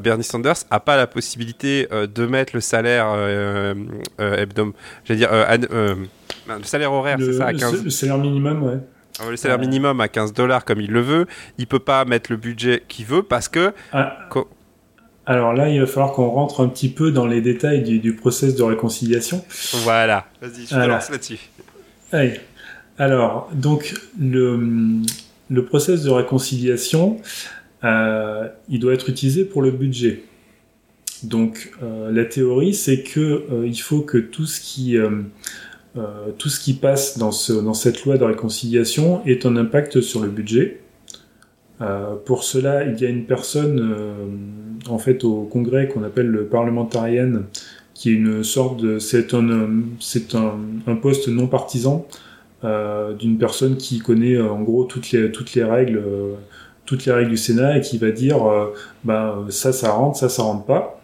Bernie 0.00 0.22
Sanders 0.22 0.58
a 0.70 0.78
pas 0.78 0.96
la 0.96 1.08
possibilité 1.08 1.88
de 1.90 2.26
mettre 2.26 2.54
le 2.54 2.60
salaire 2.60 3.08
hebdom, 4.18 4.74
j'allais 5.04 5.18
dire 5.18 5.30
le 5.30 6.62
salaire 6.62 6.92
horaire, 6.92 7.18
c'est 7.18 7.32
ça, 7.32 7.46
à 7.46 7.52
15... 7.52 7.84
Le 7.84 7.90
salaire 7.90 8.18
minimum, 8.18 8.62
ouais. 8.62 8.78
Le 9.28 9.36
salaire 9.36 9.58
minimum 9.58 10.00
à 10.00 10.08
15 10.08 10.32
dollars 10.32 10.64
comme 10.64 10.80
il 10.80 10.90
le 10.90 11.00
veut, 11.00 11.26
il 11.58 11.66
peut 11.66 11.78
pas 11.78 12.04
mettre 12.04 12.30
le 12.30 12.36
budget 12.36 12.82
qu'il 12.88 13.06
veut 13.06 13.22
parce 13.22 13.48
que. 13.48 13.72
Ah. 13.92 14.28
Alors 15.26 15.52
là, 15.52 15.68
il 15.68 15.78
va 15.78 15.86
falloir 15.86 16.12
qu'on 16.12 16.28
rentre 16.28 16.64
un 16.64 16.68
petit 16.68 16.88
peu 16.88 17.10
dans 17.10 17.26
les 17.26 17.42
détails 17.42 17.82
du, 17.82 17.98
du 17.98 18.14
process 18.14 18.54
de 18.54 18.62
réconciliation. 18.62 19.44
Voilà. 19.82 20.26
Vas-y, 20.40 20.64
je 20.64 20.70
te 20.70 20.88
lance 20.88 21.10
là-dessus. 21.10 21.50
Allez. 22.12 22.40
Alors, 22.96 23.50
donc 23.52 23.94
le, 24.18 25.02
le 25.50 25.64
process 25.64 26.02
de 26.02 26.10
réconciliation, 26.10 27.20
euh, 27.84 28.48
il 28.68 28.80
doit 28.80 28.94
être 28.94 29.08
utilisé 29.08 29.44
pour 29.44 29.62
le 29.62 29.70
budget. 29.70 30.22
Donc 31.22 31.72
euh, 31.82 32.10
la 32.12 32.24
théorie, 32.24 32.74
c'est 32.74 33.02
que 33.02 33.20
euh, 33.20 33.66
il 33.66 33.78
faut 33.80 34.00
que 34.00 34.18
tout 34.18 34.46
ce 34.46 34.60
qui 34.60 34.96
euh, 35.98 36.30
tout 36.36 36.48
ce 36.48 36.60
qui 36.60 36.74
passe 36.74 37.18
dans, 37.18 37.32
ce, 37.32 37.52
dans, 37.52 37.74
cette 37.74 38.04
loi 38.04 38.18
de 38.18 38.24
réconciliation 38.24 39.20
est 39.26 39.46
un 39.46 39.56
impact 39.56 40.00
sur 40.00 40.20
le 40.20 40.28
budget. 40.28 40.80
Euh, 41.80 42.14
pour 42.24 42.44
cela, 42.44 42.84
il 42.84 43.00
y 43.00 43.06
a 43.06 43.08
une 43.08 43.24
personne 43.24 43.80
euh, 43.80 44.92
en 44.92 44.98
fait 44.98 45.24
au 45.24 45.42
Congrès 45.42 45.88
qu'on 45.88 46.04
appelle 46.04 46.26
le 46.26 46.46
parlementarienne, 46.46 47.44
qui 47.94 48.10
est 48.10 48.14
une 48.14 48.44
sorte 48.44 48.80
de, 48.80 48.98
c'est 48.98 49.34
un, 49.34 50.96
poste 51.00 51.28
non 51.28 51.46
partisan 51.48 52.06
d'une 52.62 53.38
personne 53.38 53.76
qui 53.76 54.00
connaît 54.00 54.40
en 54.40 54.62
gros 54.62 54.84
toutes 54.84 55.12
les 55.12 55.30
toutes 55.30 55.54
les 55.54 55.62
règles, 55.62 56.02
toutes 56.86 57.06
les 57.06 57.12
règles 57.12 57.30
du 57.30 57.36
Sénat 57.36 57.78
et 57.78 57.80
qui 57.80 57.98
va 57.98 58.10
dire, 58.10 58.38
ben 59.04 59.46
ça 59.48 59.72
ça 59.72 59.92
rentre, 59.92 60.18
ça 60.18 60.28
ça 60.28 60.42
rentre 60.42 60.64
pas. 60.64 60.97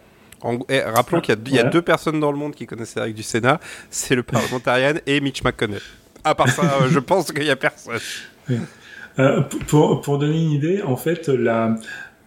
Et 0.68 0.80
rappelons 0.80 1.20
qu'il 1.20 1.36
y, 1.48 1.54
y, 1.54 1.58
a 1.58 1.64
deux 1.64 1.82
personnes 1.82 2.20
dans 2.20 2.32
le 2.32 2.38
monde 2.38 2.54
qui 2.54 2.66
connaissent 2.66 2.96
les 2.96 3.02
règles 3.02 3.16
du 3.16 3.22
Sénat, 3.22 3.60
c'est 3.90 4.14
le 4.14 4.22
parlementarian 4.22 4.94
et 5.06 5.20
Mitch 5.20 5.42
McConnell. 5.42 5.80
À 6.22 6.34
part 6.34 6.48
ça, 6.48 6.62
euh, 6.62 6.88
je 6.90 6.98
pense 6.98 7.32
qu'il 7.32 7.44
n'y 7.44 7.50
a 7.50 7.56
personne. 7.56 7.98
Euh, 9.18 9.42
pour, 9.68 10.00
pour, 10.00 10.18
donner 10.18 10.42
une 10.42 10.50
idée, 10.50 10.82
en 10.82 10.96
fait, 10.96 11.28
la, 11.28 11.76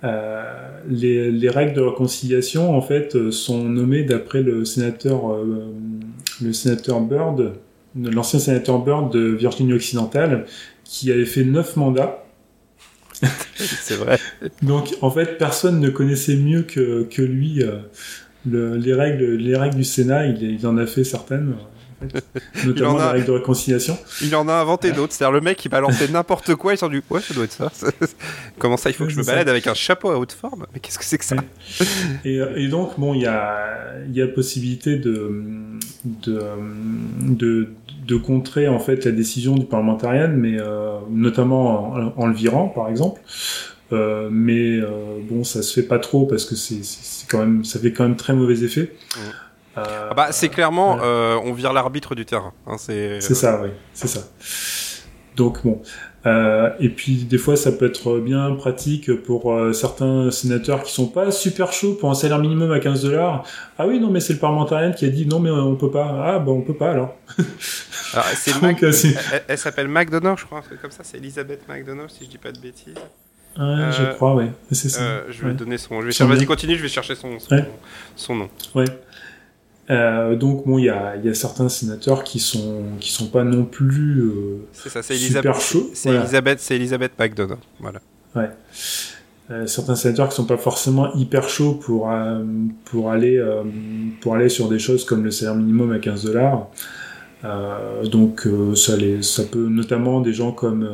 euh, 0.03 0.43
les, 0.87 1.31
les, 1.31 1.49
règles 1.49 1.73
de 1.73 1.81
réconciliation 1.81 2.75
en 2.77 2.81
fait 2.81 3.29
sont 3.31 3.63
nommées 3.63 4.03
d'après 4.03 4.41
le 4.41 4.63
sénateur 4.63 5.35
le 6.41 6.53
sénateur 6.53 7.01
Byrd, 7.01 7.53
l'ancien 7.95 8.39
sénateur 8.39 8.79
Byrd 8.79 9.11
de 9.11 9.19
Virginie 9.19 9.73
occidentale, 9.73 10.45
qui 10.83 11.11
avait 11.11 11.25
fait 11.25 11.43
neuf 11.43 11.75
mandats 11.75 12.23
c'est 13.55 13.95
vrai. 13.95 14.19
Donc, 14.61 14.95
en 15.01 15.11
fait, 15.11 15.37
personne 15.37 15.79
ne 15.79 15.89
connaissait 15.89 16.35
mieux 16.35 16.63
que, 16.63 17.03
que 17.03 17.21
lui 17.21 17.63
euh, 17.63 17.79
le, 18.45 18.75
les, 18.75 18.93
règles, 18.93 19.35
les 19.35 19.55
règles 19.55 19.75
du 19.75 19.83
Sénat. 19.83 20.27
Il, 20.27 20.43
il 20.43 20.67
en 20.67 20.77
a 20.77 20.85
fait 20.85 21.03
certaines. 21.03 21.55
notamment 22.65 22.97
la 22.97 23.11
règle 23.11 23.25
de 23.25 23.31
réconciliation. 23.31 23.97
Il 24.21 24.35
en 24.35 24.47
a 24.47 24.53
inventé 24.53 24.91
d'autres. 24.91 25.13
C'est-à-dire 25.13 25.33
le 25.33 25.41
mec 25.41 25.57
qui 25.57 25.69
balançait 25.69 26.07
n'importe 26.11 26.55
quoi, 26.55 26.73
il 26.73 26.77
s'en 26.77 26.89
dit 26.89 27.01
ouais, 27.09 27.21
ça 27.21 27.33
doit 27.33 27.45
être 27.45 27.51
ça. 27.51 27.71
Comment 28.59 28.77
ça, 28.77 28.89
il 28.89 28.93
faut 28.93 29.05
que 29.05 29.11
je 29.11 29.17
me 29.17 29.23
balade 29.23 29.49
avec 29.49 29.67
un 29.67 29.73
chapeau 29.73 30.09
à 30.09 30.19
haute 30.19 30.31
forme? 30.31 30.65
Mais 30.73 30.79
qu'est-ce 30.79 30.99
que 30.99 31.05
c'est 31.05 31.17
que 31.17 31.25
ça? 31.25 31.37
Et, 32.23 32.39
et, 32.55 32.67
donc 32.67 32.99
bon, 32.99 33.13
il 33.13 33.21
y 33.21 33.27
a, 33.27 33.93
y 34.11 34.21
a 34.21 34.27
possibilité 34.27 34.97
de, 34.97 35.43
de, 36.05 36.41
de, 37.21 37.69
de 38.07 38.15
contrer 38.15 38.67
en 38.67 38.79
fait 38.79 39.05
la 39.05 39.11
décision 39.11 39.55
du 39.55 39.65
parlementariat, 39.65 40.27
mais 40.27 40.57
euh, 40.59 40.97
notamment 41.09 41.93
en, 41.93 42.13
en, 42.15 42.27
le 42.27 42.33
virant, 42.33 42.69
par 42.69 42.87
exemple. 42.89 43.21
Euh, 43.93 44.29
mais 44.31 44.77
euh, 44.77 45.19
bon, 45.21 45.43
ça 45.43 45.61
se 45.61 45.73
fait 45.73 45.87
pas 45.87 45.99
trop 45.99 46.25
parce 46.25 46.45
que 46.45 46.55
c'est 46.55 47.27
quand 47.29 47.39
même, 47.39 47.63
ça 47.63 47.79
fait 47.79 47.91
quand 47.91 48.03
même 48.03 48.15
très 48.15 48.33
mauvais 48.33 48.63
effet. 48.63 48.93
Ah 49.75 50.13
bah, 50.15 50.31
c'est 50.31 50.49
clairement, 50.49 50.97
on 51.43 51.53
vire 51.53 51.73
l'arbitre 51.73 52.15
du 52.15 52.25
terrain. 52.25 52.53
Hein, 52.65 52.77
c'est 52.77 53.21
ça, 53.21 53.61
oui, 53.61 53.69
c'est 53.93 54.07
ça. 54.07 54.21
Donc 55.35 55.63
bon, 55.63 55.83
euh, 56.27 56.71
et 56.79 56.89
puis 56.89 57.23
des 57.23 57.37
fois, 57.37 57.55
ça 57.55 57.71
peut 57.71 57.85
être 57.85 58.19
bien 58.19 58.53
pratique 58.55 59.13
pour 59.21 59.53
euh, 59.53 59.71
certains 59.71 60.29
sénateurs 60.29 60.83
qui 60.83 60.91
sont 60.91 61.07
pas 61.07 61.31
super 61.31 61.71
chauds 61.71 61.93
pour 61.93 62.09
un 62.09 62.15
salaire 62.15 62.39
minimum 62.39 62.71
à 62.71 62.79
15 62.79 63.03
dollars. 63.03 63.43
Ah 63.77 63.87
oui, 63.87 63.99
non, 63.99 64.09
mais 64.09 64.19
c'est 64.19 64.33
le 64.33 64.39
parlementarien 64.39 64.91
qui 64.91 65.05
a 65.05 65.09
dit 65.09 65.25
non, 65.25 65.39
mais 65.39 65.51
on 65.51 65.75
peut 65.75 65.91
pas. 65.91 66.23
Ah 66.25 66.39
bah 66.39 66.51
on 66.51 66.61
peut 66.61 66.73
pas 66.75 66.91
alors. 66.91 67.15
alors 68.13 68.25
Mac... 68.61 68.83
elle, 68.83 69.43
elle 69.47 69.57
s'appelle 69.57 69.87
McDonough, 69.87 70.37
je 70.37 70.45
crois, 70.45 70.59
un 70.59 70.61
truc 70.61 70.81
comme 70.81 70.91
ça. 70.91 71.03
C'est 71.03 71.17
Elisabeth 71.17 71.67
McDonough, 71.67 72.09
si 72.09 72.25
je 72.25 72.29
dis 72.29 72.37
pas 72.37 72.51
de 72.51 72.59
bêtises. 72.59 72.95
Ouais, 73.57 73.63
euh, 73.63 73.91
je 73.91 74.13
crois, 74.13 74.35
ouais. 74.35 74.51
C'est 74.71 74.89
ça. 74.89 75.01
Euh, 75.01 75.23
je 75.29 75.41
vais 75.41 75.47
ouais. 75.47 75.53
donner 75.53 75.77
son. 75.77 76.01
Je 76.01 76.07
vais 76.07 76.35
Vas-y, 76.35 76.45
continue, 76.45 76.75
je 76.75 76.81
vais 76.81 76.89
chercher 76.89 77.15
son, 77.15 77.39
son, 77.39 77.55
ouais. 77.55 77.65
son 78.15 78.35
nom. 78.35 78.49
Ouais. 78.75 78.85
Euh, 79.89 80.35
donc 80.35 80.65
bon, 80.65 80.77
il 80.77 80.85
y 80.85 80.89
a, 80.89 81.15
y 81.15 81.29
a, 81.29 81.33
certains 81.33 81.69
sénateurs 81.69 82.25
qui 82.25 82.39
sont 82.39 82.83
qui 82.99 83.09
sont 83.09 83.27
pas 83.27 83.45
non 83.45 83.63
plus 83.63 84.19
euh, 84.19 84.67
c'est 84.73 84.89
ça, 84.89 85.01
c'est 85.01 85.15
Elisabeth, 85.15 85.55
C'est 85.93 86.09
voilà. 86.09 86.23
Elisabeth, 86.23 86.59
c'est 86.59 86.75
Elisabeth 86.75 87.13
McDonough, 87.17 87.59
voilà. 87.79 87.99
Ouais. 88.35 88.49
Euh, 89.49 89.65
certains 89.65 89.95
sénateurs 89.95 90.27
qui 90.27 90.35
sont 90.35 90.45
pas 90.45 90.57
forcément 90.57 91.13
hyper 91.13 91.47
chauds 91.47 91.73
pour 91.73 92.11
euh, 92.11 92.43
pour 92.83 93.11
aller 93.11 93.37
euh, 93.37 93.63
pour 94.19 94.35
aller 94.35 94.49
sur 94.49 94.67
des 94.67 94.77
choses 94.77 95.05
comme 95.05 95.23
le 95.23 95.31
salaire 95.31 95.55
minimum 95.55 95.93
à 95.93 95.99
15 95.99 96.25
dollars. 96.25 96.67
Donc 97.43 98.47
ça 98.75 98.97
les 98.97 99.21
ça 99.21 99.43
peut 99.43 99.67
notamment 99.67 100.21
des 100.21 100.33
gens 100.33 100.51
comme 100.51 100.89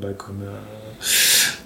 bah, 0.00 0.12
comme 0.16 0.42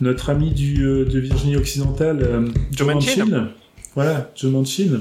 notre 0.00 0.30
ami 0.30 0.50
du, 0.50 0.78
de 0.78 1.18
Virginie 1.18 1.56
occidentale, 1.56 2.26
Joe 2.70 2.88
Manchin. 2.88 3.48
Voilà, 3.94 4.30
Joe 4.34 4.50
Manchin. 4.52 5.00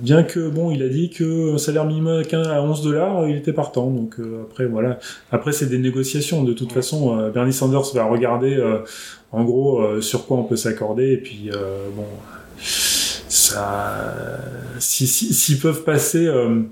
bien 0.00 0.22
que 0.22 0.48
bon, 0.48 0.70
il 0.70 0.82
a 0.82 0.88
dit 0.88 1.10
que 1.10 1.56
salaire 1.56 1.84
minimum 1.84 2.22
à 2.32 2.62
11 2.62 2.82
dollars, 2.82 3.28
il 3.28 3.36
était 3.36 3.52
partant. 3.52 3.90
Donc 3.90 4.16
après 4.50 4.66
voilà, 4.66 4.98
après 5.32 5.52
c'est 5.52 5.66
des 5.66 5.78
négociations. 5.78 6.44
De 6.44 6.52
toute 6.52 6.72
façon, 6.72 7.30
Bernie 7.30 7.52
Sanders 7.52 7.92
va 7.94 8.04
regarder 8.04 8.62
en 9.32 9.44
gros 9.44 10.00
sur 10.00 10.26
quoi 10.26 10.36
on 10.36 10.44
peut 10.44 10.56
s'accorder 10.56 11.12
et 11.12 11.16
puis 11.16 11.50
bon 11.96 12.04
ça, 13.28 14.14
s'ils 14.78 15.08
si, 15.08 15.34
si, 15.34 15.58
peuvent 15.58 15.84
passer, 15.84 16.26
euh, 16.26 16.62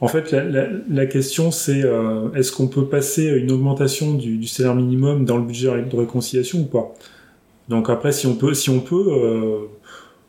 en 0.00 0.08
fait, 0.08 0.32
la, 0.32 1.06
question 1.06 1.50
c'est 1.50 1.82
euh, 1.82 2.30
est-ce 2.34 2.52
qu'on 2.52 2.68
peut 2.68 2.86
passer 2.86 3.28
une 3.28 3.50
augmentation 3.50 4.14
du, 4.14 4.36
du, 4.36 4.46
salaire 4.46 4.74
minimum 4.74 5.24
dans 5.24 5.38
le 5.38 5.44
budget 5.44 5.70
de 5.82 5.96
réconciliation 5.96 6.60
ou 6.60 6.64
pas? 6.64 6.94
Donc 7.68 7.88
après, 7.88 8.12
si 8.12 8.26
on 8.26 8.34
peut, 8.34 8.54
si 8.54 8.70
on 8.70 8.80
peut, 8.80 9.06
euh, 9.08 9.66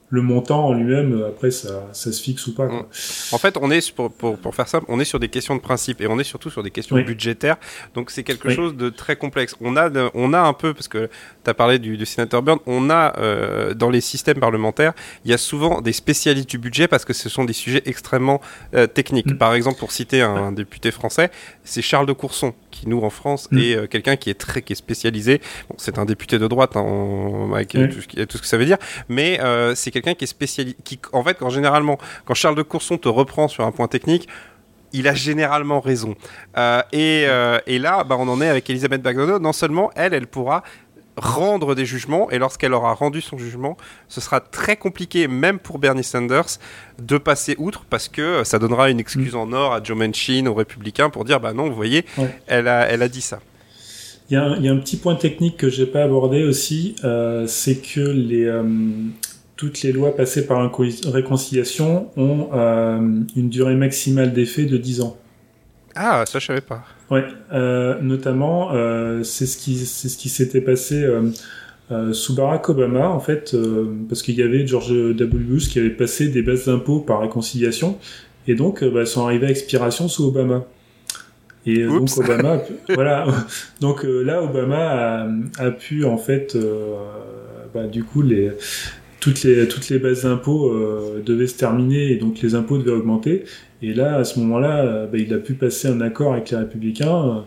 le 0.09 0.21
montant 0.21 0.67
en 0.67 0.73
lui-même, 0.73 1.21
après, 1.27 1.51
ça, 1.51 1.85
ça, 1.91 2.13
se 2.13 2.21
fixe 2.21 2.47
ou 2.47 2.55
pas. 2.55 2.67
Quoi. 2.67 2.87
En 3.33 3.37
fait, 3.37 3.57
on 3.59 3.69
est, 3.69 3.91
pour, 3.93 4.09
pour, 4.09 4.37
pour, 4.37 4.55
faire 4.55 4.67
simple, 4.67 4.85
on 4.87 5.01
est 5.01 5.05
sur 5.05 5.19
des 5.19 5.27
questions 5.27 5.55
de 5.55 5.59
principe 5.59 5.99
et 5.99 6.07
on 6.07 6.17
est 6.17 6.23
surtout 6.23 6.49
sur 6.49 6.63
des 6.63 6.71
questions 6.71 6.95
oui. 6.95 7.03
budgétaires. 7.03 7.57
Donc, 7.93 8.09
c'est 8.09 8.23
quelque 8.23 8.47
oui. 8.47 8.55
chose 8.55 8.77
de 8.77 8.89
très 8.89 9.17
complexe. 9.17 9.55
On 9.59 9.75
a, 9.75 9.89
on 10.13 10.33
a 10.33 10.39
un 10.39 10.53
peu, 10.53 10.73
parce 10.73 10.87
que 10.87 11.09
tu 11.43 11.49
as 11.49 11.53
parlé 11.53 11.77
du, 11.77 11.97
du 11.97 12.05
sénateur 12.05 12.41
Burn, 12.41 12.59
on 12.65 12.89
a 12.89 13.17
euh, 13.19 13.73
dans 13.73 13.89
les 13.89 13.99
systèmes 13.99 14.39
parlementaires, 14.39 14.93
il 15.25 15.31
y 15.31 15.33
a 15.33 15.37
souvent 15.37 15.81
des 15.81 15.93
spécialistes 15.93 16.49
du 16.49 16.57
budget 16.57 16.87
parce 16.87 17.03
que 17.03 17.13
ce 17.13 17.27
sont 17.27 17.43
des 17.43 17.53
sujets 17.53 17.81
extrêmement 17.85 18.39
euh, 18.75 18.87
techniques. 18.87 19.31
Mm. 19.31 19.37
Par 19.37 19.53
exemple, 19.55 19.77
pour 19.77 19.91
citer 19.91 20.21
un, 20.21 20.35
un 20.35 20.51
député 20.53 20.91
français, 20.91 21.31
c'est 21.65 21.81
Charles 21.81 22.05
de 22.05 22.13
Courson 22.13 22.53
qui 22.80 22.88
nous 22.88 23.01
en 23.01 23.09
France 23.09 23.49
mm. 23.51 23.57
est 23.57 23.75
euh, 23.75 23.88
quelqu'un 23.88 24.15
qui 24.15 24.30
est 24.30 24.39
très 24.39 24.61
qui 24.61 24.73
est 24.73 24.78
spécialisé. 24.78 25.41
Bon, 25.69 25.75
c'est 25.78 25.97
un 25.97 26.05
député 26.05 26.39
de 26.39 26.47
droite 26.47 26.75
hein, 26.75 27.49
avec 27.53 27.73
mm. 27.73 27.89
tout, 27.89 28.01
ce 28.01 28.07
qui, 28.07 28.28
tout, 28.28 28.38
ce 28.38 28.41
que 28.41 28.47
ça 28.47 28.57
veut 28.57 28.65
dire, 28.65 28.78
mais 29.09 29.39
euh, 29.41 29.75
c'est 29.75 29.91
quelqu'un 29.91 30.13
qui 30.13 30.25
est 30.25 30.28
spécialisé, 30.28 30.78
qui 30.84 30.99
en 31.13 31.23
fait 31.23 31.38
quand 31.38 31.49
généralement 31.49 31.97
quand 32.25 32.34
Charles 32.34 32.55
de 32.55 32.63
Courson 32.63 32.97
te 32.97 33.09
reprend 33.09 33.47
sur 33.47 33.65
un 33.65 33.71
point 33.71 33.88
technique, 33.88 34.28
il 34.93 35.07
a 35.07 35.13
généralement 35.13 35.80
raison. 35.80 36.15
Euh, 36.57 36.82
et, 36.91 37.25
euh, 37.28 37.59
et, 37.67 37.80
là, 37.80 38.03
bah, 38.03 38.15
on 38.19 38.28
en 38.28 38.41
est 38.41 38.47
avec 38.47 38.69
Elisabeth 38.69 39.01
Bagdono. 39.01 39.39
Non 39.39 39.53
seulement 39.53 39.91
elle, 39.95 40.13
elle 40.13 40.28
pourra 40.28 40.63
rendre 41.18 41.76
des 41.76 41.86
jugements 41.86 42.30
et 42.30 42.38
lorsqu'elle 42.38 42.74
aura 42.74 42.93
rendu 42.93 43.22
son 43.22 43.38
jugement, 43.38 43.76
ce 44.07 44.22
sera 44.22 44.39
très 44.39 44.78
compliqué 44.78 45.28
même 45.28 45.59
pour 45.59 45.80
Bernie 45.80 46.03
Sanders 46.03 46.59
de 46.99 47.18
passer 47.18 47.55
outre 47.57 47.86
parce 47.89 48.07
que 48.07 48.43
ça 48.43 48.59
donnera 48.59 48.89
une 48.89 48.99
excuse 48.99 49.34
mmh. 49.34 49.38
en 49.38 49.51
or 49.51 49.74
à 49.74 49.84
Joe 49.84 49.97
Manchin, 49.97 50.45
aux 50.45 50.53
républicains 50.53 51.09
pour 51.09 51.26
dire 51.26 51.39
bah 51.39 51.53
non, 51.53 51.68
vous 51.68 51.76
voyez, 51.76 52.05
ouais. 52.18 52.39
elle, 52.47 52.68
a, 52.68 52.88
elle 52.88 53.01
a 53.01 53.09
dit 53.09 53.22
ça. 53.22 53.39
Il 54.30 54.34
y, 54.34 54.36
a 54.38 54.43
un, 54.43 54.57
il 54.57 54.65
y, 54.65 54.68
a 54.68 54.74
un 54.74 54.78
petit 54.78 54.97
point 54.97 55.15
technique 55.15 55.55
que 55.55 55.70
j'ai 55.70 55.86
pas 55.86 56.03
abordé 56.03 56.43
aussi, 56.43 56.95
euh, 57.05 57.47
c'est 57.47 57.78
que 57.78 58.01
les, 58.01 58.43
euh, 58.43 58.63
toutes 59.55 59.82
les 59.84 59.93
lois 59.93 60.15
passées 60.15 60.45
par 60.45 60.70
réconciliation 61.05 62.09
ont 62.18 62.49
euh, 62.53 62.99
une 63.38 63.49
durée 63.49 63.76
maximale 63.76 64.34
d'effet 64.34 64.65
de 64.65 64.76
10 64.76 65.01
ans. 65.01 65.18
Ah, 65.95 66.26
ça 66.28 66.39
je 66.39 66.45
savais 66.45 66.61
pas. 66.61 66.84
Ouais, 67.09 67.23
euh, 67.53 67.99
notamment, 68.01 68.71
euh, 68.73 69.23
c'est 69.23 69.45
ce 69.45 69.57
qui 69.57 69.77
c'est 69.77 70.09
ce 70.09 70.17
qui 70.17 70.27
s'était 70.27 70.59
passé 70.59 71.05
euh, 71.89 72.11
sous 72.11 72.35
Barack 72.35 72.67
Obama 72.67 73.09
en 73.09 73.21
fait, 73.21 73.55
parce 74.09 74.21
qu'il 74.21 74.35
y 74.35 74.43
avait 74.43 74.67
George 74.67 74.91
W. 74.91 75.43
Bush 75.45 75.69
qui 75.69 75.79
avait 75.79 75.89
passé 75.89 76.27
des 76.27 76.41
baisses 76.41 76.65
d'impôts 76.65 76.99
par 76.99 77.21
réconciliation, 77.21 77.97
et 78.47 78.55
donc 78.55 78.83
bah, 78.83 79.01
elles 79.01 79.07
sont 79.07 79.25
arrivées 79.25 79.47
à 79.47 79.51
expiration 79.51 80.09
sous 80.09 80.25
Obama. 80.25 80.65
Et 81.65 81.85
Oups. 81.85 82.15
donc 82.15 82.25
Obama, 82.25 82.61
voilà, 82.93 83.25
donc 83.79 84.03
là 84.03 84.43
Obama 84.43 84.77
a, 84.77 85.29
a, 85.59 85.71
pu 85.71 86.03
en 86.03 86.17
fait, 86.17 86.57
bah, 87.73 87.87
du 87.87 88.03
coup 88.03 88.21
les 88.21 88.51
toutes 89.21 89.43
les 89.43 89.67
toutes 89.69 89.87
les 89.87 89.97
bases 89.97 90.23
d'impôts 90.23 90.73
devaient 91.25 91.47
se 91.47 91.57
terminer 91.57 92.11
et 92.11 92.15
donc 92.17 92.41
les 92.41 92.53
impôts 92.53 92.77
devaient 92.77 92.91
augmenter. 92.91 93.45
Et 93.82 93.93
là, 93.93 94.15
à 94.17 94.23
ce 94.23 94.39
moment-là, 94.39 94.80
euh, 94.80 95.07
bah, 95.07 95.17
il 95.17 95.34
a 95.34 95.38
pu 95.38 95.53
passer 95.53 95.88
un 95.88 96.01
accord 96.01 96.34
avec 96.34 96.49
les 96.49 96.57
Républicains 96.57 97.30
euh, 97.30 97.39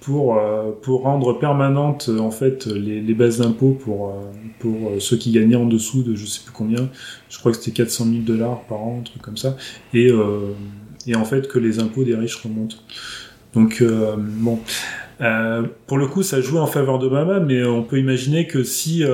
pour 0.00 0.38
euh, 0.38 0.70
pour 0.82 1.02
rendre 1.02 1.38
permanente 1.38 2.10
en 2.18 2.30
fait 2.30 2.66
les, 2.66 3.00
les 3.00 3.14
bases 3.14 3.38
d'impôts 3.38 3.72
pour 3.72 4.14
pour 4.58 4.92
ceux 4.98 5.16
qui 5.16 5.32
gagnaient 5.32 5.56
en 5.56 5.66
dessous 5.66 6.02
de 6.02 6.14
je 6.14 6.26
sais 6.26 6.42
plus 6.42 6.52
combien. 6.52 6.88
Je 7.28 7.38
crois 7.38 7.52
que 7.52 7.58
c'était 7.58 7.72
400 7.72 8.04
000 8.04 8.16
dollars 8.22 8.62
par 8.62 8.80
an, 8.80 8.98
un 9.00 9.02
truc 9.02 9.22
comme 9.22 9.36
ça. 9.36 9.56
Et 9.94 10.10
et 11.06 11.16
en 11.16 11.24
fait 11.24 11.48
que 11.48 11.58
les 11.58 11.80
impôts 11.80 12.04
des 12.04 12.14
riches 12.14 12.36
remontent. 12.36 12.76
Donc 13.54 13.82
bon. 14.18 14.58
Pour 15.86 15.96
le 15.96 16.06
coup, 16.06 16.22
ça 16.22 16.42
joue 16.42 16.58
en 16.58 16.66
faveur 16.66 16.98
d'Obama, 16.98 17.40
mais 17.40 17.64
on 17.64 17.82
peut 17.82 17.98
imaginer 17.98 18.46
que 18.46 18.62
si 18.62 19.04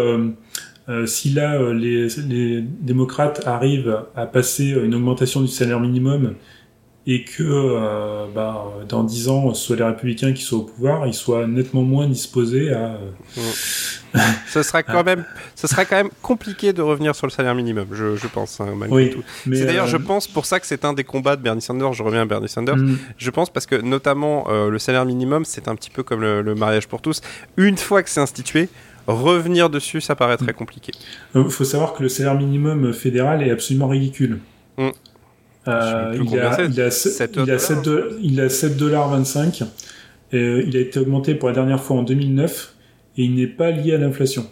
si 1.07 1.31
là 1.31 1.73
les, 1.73 2.09
les, 2.29 2.63
démocrates 2.63 3.47
arrivent 3.47 3.97
à 4.17 4.27
passer 4.27 4.71
une 4.71 4.97
augmentation 4.97 5.41
du 5.41 5.47
salaire 5.49 5.79
minimum 5.79 6.35
et 7.13 7.25
que 7.25 7.43
euh, 7.43 8.27
bah, 8.33 8.67
dans 8.89 9.03
dix 9.03 9.29
ans, 9.29 9.53
ce 9.53 9.67
soit 9.67 9.75
les 9.75 9.83
républicains 9.83 10.33
qui 10.33 10.43
soient 10.43 10.61
au 10.61 10.63
pouvoir, 10.63 11.09
ils 11.09 11.15
soient 11.15 11.49
nettement 11.49 11.83
moins 11.83 12.07
disposés 12.07 12.73
à... 12.73 13.01
Mmh. 13.37 14.19
ce, 14.47 14.63
sera 14.63 14.83
quand 14.85 15.03
même, 15.03 15.25
ce 15.57 15.67
sera 15.67 15.85
quand 15.85 15.97
même 15.97 16.11
compliqué 16.23 16.73
de 16.73 16.83
revenir 16.83 17.17
sur 17.17 17.27
le 17.27 17.33
salaire 17.33 17.57
minimum, 17.57 17.89
je, 17.91 18.15
je 18.15 18.29
pense, 18.29 18.61
hein, 18.61 18.75
malgré 18.77 18.97
oui, 19.07 19.11
tout. 19.11 19.25
C'est 19.53 19.65
d'ailleurs, 19.67 19.87
euh... 19.87 19.89
je 19.89 19.97
pense, 19.97 20.29
pour 20.29 20.47
ça 20.47 20.61
que 20.61 20.69
c'est 20.69 20.85
un 20.85 20.93
des 20.93 21.03
combats 21.03 21.35
de 21.35 21.43
Bernie 21.43 21.61
Sanders, 21.61 21.95
je 21.95 22.05
reviens 22.05 22.23
à 22.23 22.27
Bernie 22.27 22.49
Sanders, 22.49 22.77
mmh. 22.77 22.99
je 23.19 23.31
pense 23.31 23.51
parce 23.51 23.67
que 23.67 23.75
notamment 23.75 24.47
euh, 24.49 24.71
le 24.71 24.79
salaire 24.79 25.05
minimum, 25.05 25.45
c'est 25.45 25.67
un 25.67 25.75
petit 25.75 25.91
peu 25.91 26.05
comme 26.05 26.21
le, 26.21 26.43
le 26.43 26.55
mariage 26.55 26.87
pour 26.87 27.03
tous. 27.03 27.23
Une 27.57 27.77
fois 27.77 28.05
que 28.05 28.11
c'est 28.11 28.21
institué, 28.21 28.69
revenir 29.09 29.69
dessus, 29.69 30.01
ça 30.01 30.15
paraît 30.15 30.37
très 30.37 30.53
compliqué. 30.53 30.93
Il 31.35 31.51
faut 31.51 31.65
savoir 31.65 31.93
que 31.95 32.05
le 32.05 32.09
salaire 32.09 32.37
minimum 32.37 32.93
fédéral 32.93 33.43
est 33.43 33.51
absolument 33.51 33.89
ridicule. 33.89 34.39
Mmh. 34.79 34.91
Euh, 35.69 36.15
il, 36.15 36.39
a, 36.39 36.65
il, 36.65 36.81
a, 36.81 36.91
7 36.91 37.37
il, 37.37 37.51
a 37.51 37.59
7 37.59 37.85
de, 37.85 38.19
il 38.23 38.41
a 38.41 38.49
7 38.49 38.77
dollars 38.77 39.11
25. 39.11 39.63
Euh, 40.33 40.63
il 40.67 40.77
a 40.77 40.81
été 40.81 40.99
augmenté 40.99 41.35
pour 41.35 41.49
la 41.49 41.55
dernière 41.55 41.83
fois 41.83 41.99
en 41.99 42.03
2009 42.03 42.75
et 43.19 43.25
il 43.25 43.35
n'est 43.35 43.47
pas 43.47 43.71
lié 43.71 43.95
à 43.95 43.99
l'inflation. 43.99 44.47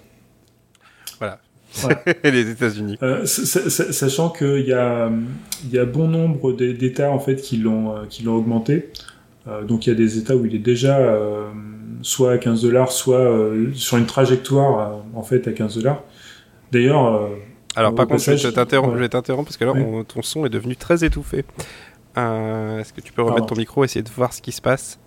Voilà. 1.19 1.41
voilà. 1.77 2.03
les 2.25 2.51
États-Unis. 2.51 2.99
Euh, 3.03 3.25
sachant 3.25 4.29
qu'il 4.29 4.67
y 4.67 4.73
a, 4.73 5.11
y 5.71 5.79
a 5.79 5.85
bon 5.87 6.09
nombre 6.09 6.53
d'États 6.53 7.11
en 7.11 7.19
fait 7.19 7.37
qui 7.37 7.57
l'ont 7.57 7.95
l'ont 8.25 8.35
augmenté. 8.35 8.91
Donc 9.67 9.87
il 9.87 9.91
y 9.91 9.93
a 9.93 9.97
des 9.97 10.19
États 10.19 10.37
où 10.37 10.45
il 10.45 10.55
est 10.55 10.59
déjà 10.59 10.99
soit 12.03 12.33
à 12.33 12.39
15 12.39 12.61
dollars, 12.61 12.93
soit 12.93 13.33
sur 13.73 13.97
une 13.97 14.05
trajectoire 14.05 15.03
en 15.15 15.23
fait 15.23 15.49
à 15.49 15.53
15 15.53 15.77
dollars. 15.77 16.05
D'ailleurs 16.71 17.31
alors, 17.79 17.95
par 17.95 18.07
contre, 18.07 18.18
passage, 18.24 18.41
je 18.43 18.49
vais 18.49 19.09
t'interrompre 19.09 19.45
parce 19.45 19.57
que 19.57 19.64
là, 19.64 19.72
oui. 19.72 19.83
on, 19.87 20.05
ton 20.05 20.22
son 20.22 20.45
est 20.45 20.49
devenu 20.51 20.76
très 20.76 21.05
étouffé. 21.05 21.45
Euh, 22.16 22.79
Est-ce 22.81 22.93
que 22.93 23.01
tu 23.01 23.12
peux 23.12 23.22
remettre 23.22 23.41
Pardon. 23.41 23.55
ton 23.55 23.59
micro 23.61 23.85
et 23.85 23.87
essayer 23.87 24.03
de 24.03 24.11
voir 24.11 24.33
ce 24.33 24.43
qui 24.43 24.53
se 24.53 24.61
passe? 24.61 24.99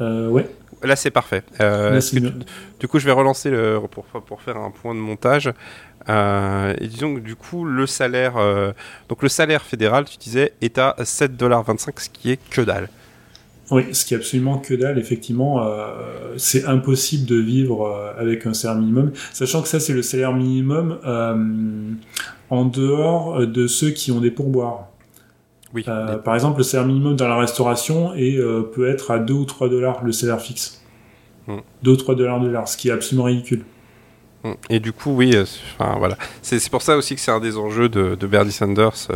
Euh, 0.00 0.28
Ouais. 0.28 0.48
Là, 0.84 0.96
c'est 0.96 1.12
parfait. 1.12 1.44
Euh, 1.60 2.00
tu, 2.00 2.20
du 2.80 2.88
coup, 2.88 2.98
je 2.98 3.06
vais 3.06 3.12
relancer 3.12 3.50
le, 3.50 3.80
pour, 3.88 4.04
pour 4.04 4.42
faire 4.42 4.56
un 4.56 4.72
point 4.72 4.94
de 4.96 5.00
montage. 5.00 5.52
Euh, 6.08 6.74
et 6.80 6.88
disons 6.88 7.14
que 7.14 7.20
du 7.20 7.36
coup, 7.36 7.64
le 7.64 7.86
salaire, 7.86 8.34
donc 9.08 9.22
le 9.22 9.28
salaire 9.28 9.62
fédéral, 9.62 10.04
tu 10.06 10.16
disais, 10.16 10.54
est 10.60 10.78
à 10.78 10.96
7,25$, 10.98 12.00
ce 12.00 12.08
qui 12.08 12.32
est 12.32 12.48
que 12.50 12.62
dalle. 12.62 12.88
Oui, 13.72 13.94
ce 13.94 14.04
qui 14.04 14.12
est 14.12 14.18
absolument 14.18 14.58
que 14.58 14.74
dalle, 14.74 14.98
effectivement, 14.98 15.64
euh, 15.64 16.34
c'est 16.36 16.66
impossible 16.66 17.24
de 17.24 17.36
vivre 17.36 17.86
euh, 17.86 18.12
avec 18.20 18.44
un 18.44 18.52
salaire 18.52 18.78
minimum, 18.78 19.12
sachant 19.32 19.62
que 19.62 19.68
ça 19.68 19.80
c'est 19.80 19.94
le 19.94 20.02
salaire 20.02 20.34
minimum 20.34 20.98
euh, 21.06 21.90
en 22.50 22.64
dehors 22.66 23.46
de 23.46 23.66
ceux 23.66 23.90
qui 23.90 24.12
ont 24.12 24.20
des 24.20 24.30
pourboires. 24.30 24.88
Oui. 25.72 25.84
Par 25.84 26.34
exemple, 26.34 26.58
le 26.58 26.64
salaire 26.64 26.86
minimum 26.86 27.16
dans 27.16 27.28
la 27.28 27.38
restauration 27.38 28.12
euh, 28.14 28.62
peut 28.62 28.90
être 28.90 29.10
à 29.10 29.18
2 29.18 29.32
ou 29.32 29.44
3 29.46 29.70
dollars 29.70 30.04
le 30.04 30.12
salaire 30.12 30.42
fixe. 30.42 30.82
Mm. 31.46 31.56
2 31.82 31.90
ou 31.90 31.96
3 31.96 32.14
dollars 32.14 32.40
de 32.40 32.48
l'heure, 32.48 32.68
ce 32.68 32.76
qui 32.76 32.90
est 32.90 32.92
absolument 32.92 33.24
ridicule. 33.24 33.64
Mm. 34.44 34.52
Et 34.68 34.80
du 34.80 34.92
coup, 34.92 35.12
oui, 35.12 35.34
enfin 35.78 35.96
voilà, 35.98 36.18
c'est 36.42 36.68
pour 36.68 36.82
ça 36.82 36.98
aussi 36.98 37.14
que 37.14 37.22
c'est 37.22 37.30
un 37.30 37.40
des 37.40 37.56
enjeux 37.56 37.88
de, 37.88 38.16
de 38.16 38.26
Bernie 38.26 38.52
Sanders 38.52 39.08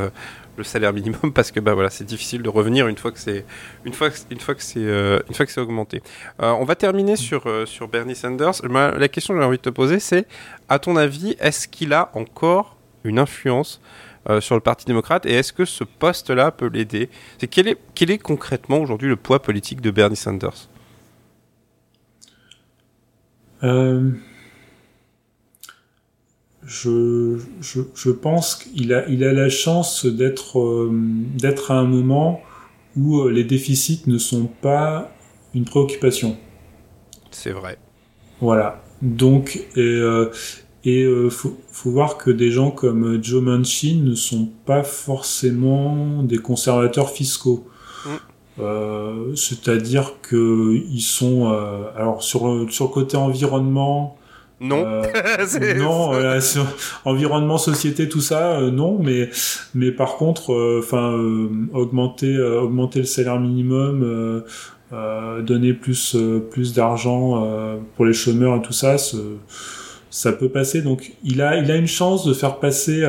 le 0.57 0.65
salaire 0.65 0.93
minimum 0.93 1.33
parce 1.35 1.51
que 1.51 1.61
bah 1.61 1.75
voilà 1.75 1.91
c'est 1.91 2.05
difficile 2.05 2.43
de 2.43 2.49
revenir 2.49 2.89
une 2.89 2.97
fois 2.97 3.13
que 3.13 3.19
c'est 3.19 3.45
une 3.85 3.93
fois 3.93 4.11
que, 4.11 4.17
une 4.31 4.41
fois 4.41 4.55
que 4.55 4.63
c'est 4.63 4.81
euh, 4.81 5.21
une 5.29 5.35
fois 5.35 5.47
que 5.47 5.53
c'est 5.53 5.61
augmenté. 5.61 6.03
Euh, 6.43 6.53
on 6.53 6.65
va 6.65 6.75
terminer 6.75 7.17
sur 7.17 7.47
euh, 7.47 7.67
sur 7.67 7.89
Bernie 7.89 8.15
Sanders. 8.15 8.55
la 8.65 9.09
question 9.09 9.35
que 9.35 9.41
j'ai 9.41 9.47
envie 9.47 9.59
de 9.59 9.63
te 9.63 9.71
poser 9.71 10.01
c'est 10.01 10.27
à 10.69 10.79
ton 10.79 10.97
avis 10.97 11.37
est-ce 11.41 11.69
qu'il 11.69 11.93
a 11.93 12.11
encore 12.15 12.77
une 13.05 13.19
influence 13.19 13.81
sur 14.41 14.57
le 14.57 14.61
Parti 14.61 14.85
démocrate 14.87 15.25
et 15.25 15.35
est-ce 15.35 15.53
que 15.53 15.65
ce 15.65 15.85
poste-là 15.85 16.51
peut 16.51 16.67
l'aider? 16.67 17.09
C'est 17.39 17.47
quel 17.47 17.69
est 17.69 17.79
quel 17.95 18.11
est 18.11 18.19
concrètement 18.19 18.79
aujourd'hui 18.79 19.09
le 19.09 19.15
poids 19.15 19.41
politique 19.41 19.81
de 19.81 19.93
Bernie 19.93 20.17
Sanders? 20.17 20.69
Je, 26.67 27.39
je, 27.61 27.81
je, 27.95 28.11
pense 28.11 28.57
qu'il 28.57 28.93
a, 28.93 29.09
il 29.09 29.25
a 29.25 29.33
la 29.33 29.49
chance 29.49 30.05
d'être 30.05 30.61
euh, 30.61 30.91
d'être 30.93 31.71
à 31.71 31.79
un 31.79 31.85
moment 31.85 32.41
où 32.97 33.21
euh, 33.21 33.31
les 33.31 33.45
déficits 33.45 34.03
ne 34.07 34.19
sont 34.19 34.49
pas 34.61 35.11
une 35.55 35.65
préoccupation. 35.65 36.37
C'est 37.31 37.53
vrai. 37.53 37.79
Voilà. 38.41 38.83
Donc, 39.03 39.67
et, 39.77 40.03
et 40.85 41.07
faut, 41.31 41.57
faut 41.71 41.91
voir 41.91 42.17
que 42.17 42.31
des 42.31 42.51
gens 42.51 42.71
comme 42.71 43.23
Joe 43.23 43.43
Manchin 43.43 44.01
ne 44.03 44.15
sont 44.15 44.49
pas 44.65 44.83
forcément 44.83 46.23
des 46.23 46.39
conservateurs 46.39 47.11
fiscaux. 47.11 47.67
Euh, 48.59 49.35
c'est-à-dire 49.35 50.15
que 50.23 50.75
ils 50.91 51.03
sont 51.03 51.53
euh, 51.53 51.91
alors 51.95 52.23
sur 52.23 52.67
sur 52.71 52.87
le 52.87 52.91
côté 52.91 53.17
environnement. 53.17 54.17
Non. 54.61 54.85
Euh, 54.87 55.75
non, 55.79 56.41
sur 56.41 56.67
environnement, 57.05 57.59
société, 57.59 58.09
tout 58.09 58.21
ça, 58.21 58.61
non. 58.73 58.99
Mais 59.03 59.31
mais 59.75 59.93
par 59.93 60.17
contre, 60.17 60.79
enfin 60.79 61.13
augmenter 61.73 62.39
augmenter 62.39 63.01
le 63.01 63.05
salaire 63.07 63.39
minimum. 63.39 64.43
donner 65.43 65.73
plus 65.73 66.17
plus 66.51 66.73
d'argent 66.73 67.79
pour 67.97 68.07
les 68.07 68.15
chômeurs 68.15 68.57
et 68.57 68.63
tout 68.63 68.73
ça, 68.73 68.97
ça 70.11 70.33
peut 70.33 70.49
passer. 70.49 70.81
Donc 70.81 71.13
il 71.23 71.43
a 71.43 71.57
il 71.59 71.71
a 71.71 71.77
une 71.77 71.89
chance 71.89 72.25
de 72.25 72.33
faire 72.33 72.57
passer 72.57 73.05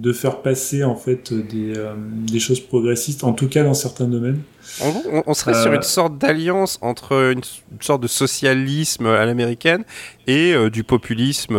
de 0.00 0.12
faire 0.12 0.40
passer 0.40 0.82
en 0.82 0.96
fait 0.96 1.32
des, 1.32 1.76
euh, 1.76 1.94
des, 1.96 2.40
choses 2.40 2.60
progressistes, 2.60 3.22
en 3.22 3.32
tout 3.32 3.48
cas 3.48 3.64
dans 3.64 3.74
certains 3.74 4.06
domaines. 4.06 4.40
On, 4.82 5.22
on 5.26 5.34
serait 5.34 5.54
sur 5.54 5.70
euh, 5.70 5.76
une 5.76 5.82
sorte 5.82 6.16
d'alliance 6.16 6.78
entre 6.80 7.32
une, 7.32 7.42
sorte 7.80 8.02
de 8.02 8.08
socialisme 8.08 9.06
à 9.06 9.26
l'américaine 9.26 9.84
et 10.26 10.54
euh, 10.54 10.70
du 10.70 10.84
populisme, 10.84 11.56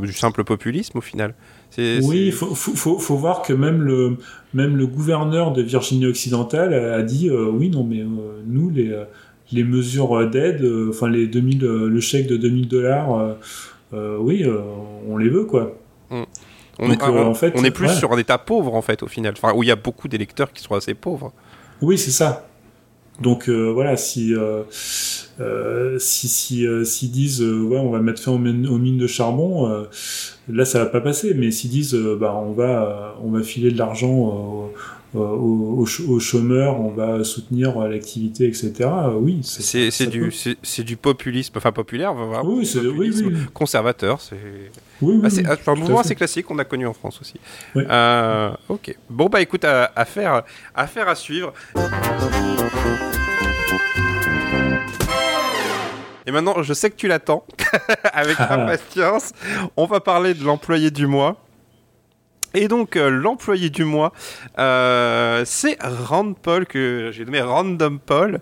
du 0.00 0.12
simple 0.12 0.44
populisme 0.44 0.98
au 0.98 1.00
final. 1.02 1.34
Oui, 1.78 2.26
il 2.26 2.32
faut, 2.32 2.54
faut, 2.54 2.98
faut, 2.98 3.16
voir 3.16 3.40
que 3.42 3.54
même 3.54 3.80
le, 3.80 4.18
même 4.52 4.76
le 4.76 4.86
gouverneur 4.86 5.52
de 5.52 5.62
Virginie 5.62 6.06
occidentale 6.06 6.74
a, 6.74 7.02
dit 7.02 7.30
oui, 7.30 7.70
non, 7.70 7.82
mais 7.82 8.04
nous, 8.46 8.68
les, 8.68 8.94
les 9.52 9.64
mesures 9.64 10.28
d'aide, 10.28 10.62
enfin 10.90 11.08
les 11.08 11.26
2000, 11.26 11.60
le 11.60 12.00
chèque 12.00 12.26
de 12.26 12.36
2000 12.36 12.68
dollars, 12.68 13.36
oui, 13.92 14.44
on 15.08 15.16
les 15.16 15.30
veut, 15.30 15.44
quoi. 15.44 15.78
Mm. 16.10 16.24
On, 16.82 16.90
est, 16.90 17.02
euh, 17.02 17.24
en 17.24 17.34
fait, 17.34 17.52
on 17.56 17.64
est 17.64 17.70
plus 17.70 17.90
sur 17.90 18.12
un 18.12 18.18
état 18.18 18.38
pauvre 18.38 18.74
en 18.74 18.82
fait 18.82 19.02
au 19.02 19.06
final, 19.06 19.34
enfin, 19.36 19.54
où 19.54 19.62
il 19.62 19.68
y 19.68 19.72
a 19.72 19.76
beaucoup 19.76 20.08
d'électeurs 20.08 20.52
qui 20.52 20.62
sont 20.62 20.74
assez 20.74 20.94
pauvres. 20.94 21.32
Oui, 21.80 21.96
c'est 21.96 22.10
ça. 22.10 22.48
Donc 23.20 23.48
euh, 23.48 23.70
voilà, 23.72 23.96
si 23.96 24.34
euh, 24.34 24.64
si 25.98 26.28
si 26.28 26.66
s'ils 26.84 27.10
disent 27.10 27.42
ouais 27.42 27.78
on 27.78 27.90
va 27.90 28.00
mettre 28.00 28.20
fin 28.20 28.32
aux 28.32 28.38
mines, 28.38 28.98
de 28.98 29.06
charbon, 29.06 29.86
là 30.48 30.64
ça 30.64 30.80
va 30.80 30.86
pas 30.86 31.00
passer. 31.00 31.34
Mais 31.34 31.50
s'ils 31.50 31.70
disent 31.70 31.94
bah 31.94 32.34
on 32.34 32.52
va 32.52 33.16
on 33.22 33.30
va 33.30 33.42
filer 33.42 33.70
de 33.70 33.78
l'argent 33.78 34.70
aux, 35.14 35.86
chômeurs, 36.20 36.80
on 36.80 36.90
va 36.90 37.24
soutenir 37.24 37.78
l'activité, 37.80 38.46
etc. 38.46 38.72
oui, 39.20 39.40
c'est 39.42 40.84
du 40.84 40.96
populisme, 40.96 41.54
enfin 41.56 41.72
populaire, 41.72 42.14
oui, 42.44 42.66
c'est 42.66 42.80
oui, 42.80 43.12
conservateur, 43.52 44.20
c'est 44.20 44.36
oui, 45.02 45.20
oui, 45.20 45.44
ah, 45.48 45.70
un 45.70 45.74
mouvement 45.74 46.00
assez 46.00 46.14
classique 46.14 46.46
qu'on 46.46 46.58
a 46.58 46.64
connu 46.64 46.86
en 46.86 46.92
France 46.92 47.20
aussi. 47.20 47.34
Euh, 47.76 48.50
ok. 48.68 48.96
Bon, 49.10 49.26
bah 49.26 49.40
écoute, 49.40 49.64
à, 49.64 50.04
faire, 50.04 50.42
à 50.74 50.86
faire 50.86 51.08
à 51.08 51.16
suivre. 51.16 51.52
Et 56.24 56.30
maintenant, 56.30 56.62
je 56.62 56.72
sais 56.72 56.88
que 56.88 56.94
tu 56.94 57.08
l'attends 57.08 57.44
avec 58.12 58.38
impatience. 58.38 59.32
On 59.76 59.86
va 59.86 59.98
parler 59.98 60.34
de 60.34 60.44
l'employé 60.44 60.90
du 60.92 61.08
mois. 61.08 61.36
Et 62.54 62.68
donc, 62.68 62.96
euh, 62.96 63.08
l'employé 63.08 63.70
du 63.70 63.84
mois, 63.84 64.12
euh, 64.58 65.42
c'est 65.46 65.76
Rand 65.80 66.32
Paul, 66.34 66.66
que 66.66 67.10
j'ai 67.12 67.24
nommé 67.24 67.40
Random 67.40 67.98
Paul. 67.98 68.40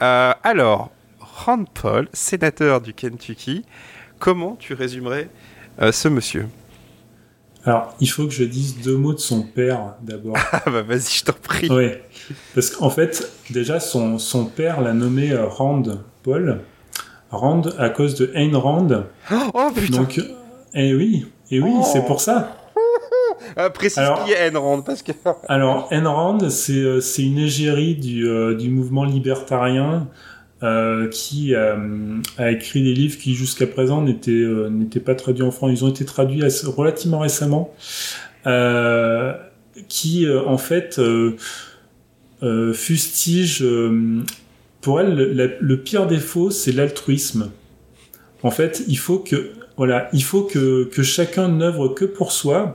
alors, 0.00 0.90
Rand 1.20 1.64
Paul, 1.72 2.08
sénateur 2.12 2.80
du 2.80 2.94
Kentucky, 2.94 3.64
comment 4.18 4.56
tu 4.58 4.74
résumerais 4.74 5.28
euh, 5.80 5.92
ce 5.92 6.08
monsieur? 6.08 6.48
Alors, 7.64 7.94
il 8.00 8.08
faut 8.08 8.24
que 8.24 8.32
je 8.32 8.44
dise 8.44 8.78
deux 8.82 8.96
mots 8.96 9.14
de 9.14 9.18
son 9.18 9.42
père 9.42 9.94
d'abord. 10.02 10.36
Ah 10.52 10.62
bah 10.66 10.82
vas-y, 10.82 11.18
je 11.18 11.24
t'en 11.24 11.32
prie. 11.32 11.68
Oui, 11.70 11.90
parce 12.54 12.70
qu'en 12.70 12.90
fait, 12.90 13.30
déjà, 13.50 13.78
son, 13.78 14.18
son 14.18 14.46
père 14.46 14.80
l'a 14.80 14.92
nommé 14.92 15.32
euh, 15.32 15.46
Rand 15.46 15.82
Paul. 16.22 16.60
Rand 17.30 17.62
à 17.78 17.90
cause 17.90 18.14
de 18.14 18.32
Ayn 18.34 18.56
Rand. 18.56 19.04
Oh 19.30 19.70
putain 19.74 19.98
Donc, 19.98 20.20
eh 20.74 20.94
oui, 20.94 21.26
et 21.50 21.60
oui, 21.60 21.72
c'est 21.92 22.04
pour 22.06 22.20
ça. 22.20 22.56
Euh, 23.56 23.70
précise 23.70 24.02
qui 24.26 24.32
est 24.32 24.52
parce 24.84 25.02
que... 25.02 25.12
alors, 25.48 25.88
Rand, 25.90 26.50
c'est, 26.50 27.00
c'est 27.00 27.22
une 27.22 27.38
égérie 27.38 27.94
du, 27.94 28.26
du 28.56 28.68
mouvement 28.68 29.04
libertarien 29.04 30.08
euh, 30.64 31.08
qui 31.08 31.54
euh, 31.54 31.76
a 32.36 32.50
écrit 32.50 32.82
des 32.82 32.92
livres 32.92 33.16
qui 33.16 33.36
jusqu'à 33.36 33.68
présent 33.68 34.02
n'étaient 34.02 34.32
euh, 34.32 34.68
n'étaient 34.68 34.98
pas 34.98 35.14
traduits 35.14 35.44
en 35.44 35.52
français. 35.52 35.74
Ils 35.74 35.84
ont 35.84 35.88
été 35.88 36.04
traduits 36.04 36.42
relativement 36.66 37.20
récemment, 37.20 37.72
qui 39.88 40.26
en 40.28 40.58
fait 40.58 41.00
fustige. 42.74 43.64
pour 44.80 45.00
elle, 45.00 45.14
le, 45.14 45.56
le 45.60 45.76
pire 45.80 46.08
défaut, 46.08 46.50
c'est 46.50 46.72
l'altruisme. 46.72 47.52
En 48.42 48.50
fait, 48.50 48.82
il 48.88 48.98
faut 48.98 49.20
que 49.20 49.52
voilà, 49.76 50.08
il 50.12 50.24
faut 50.24 50.42
que, 50.42 50.90
que 50.92 51.04
chacun 51.04 51.46
n'œuvre 51.46 51.86
que 51.86 52.04
pour 52.04 52.32
soi. 52.32 52.74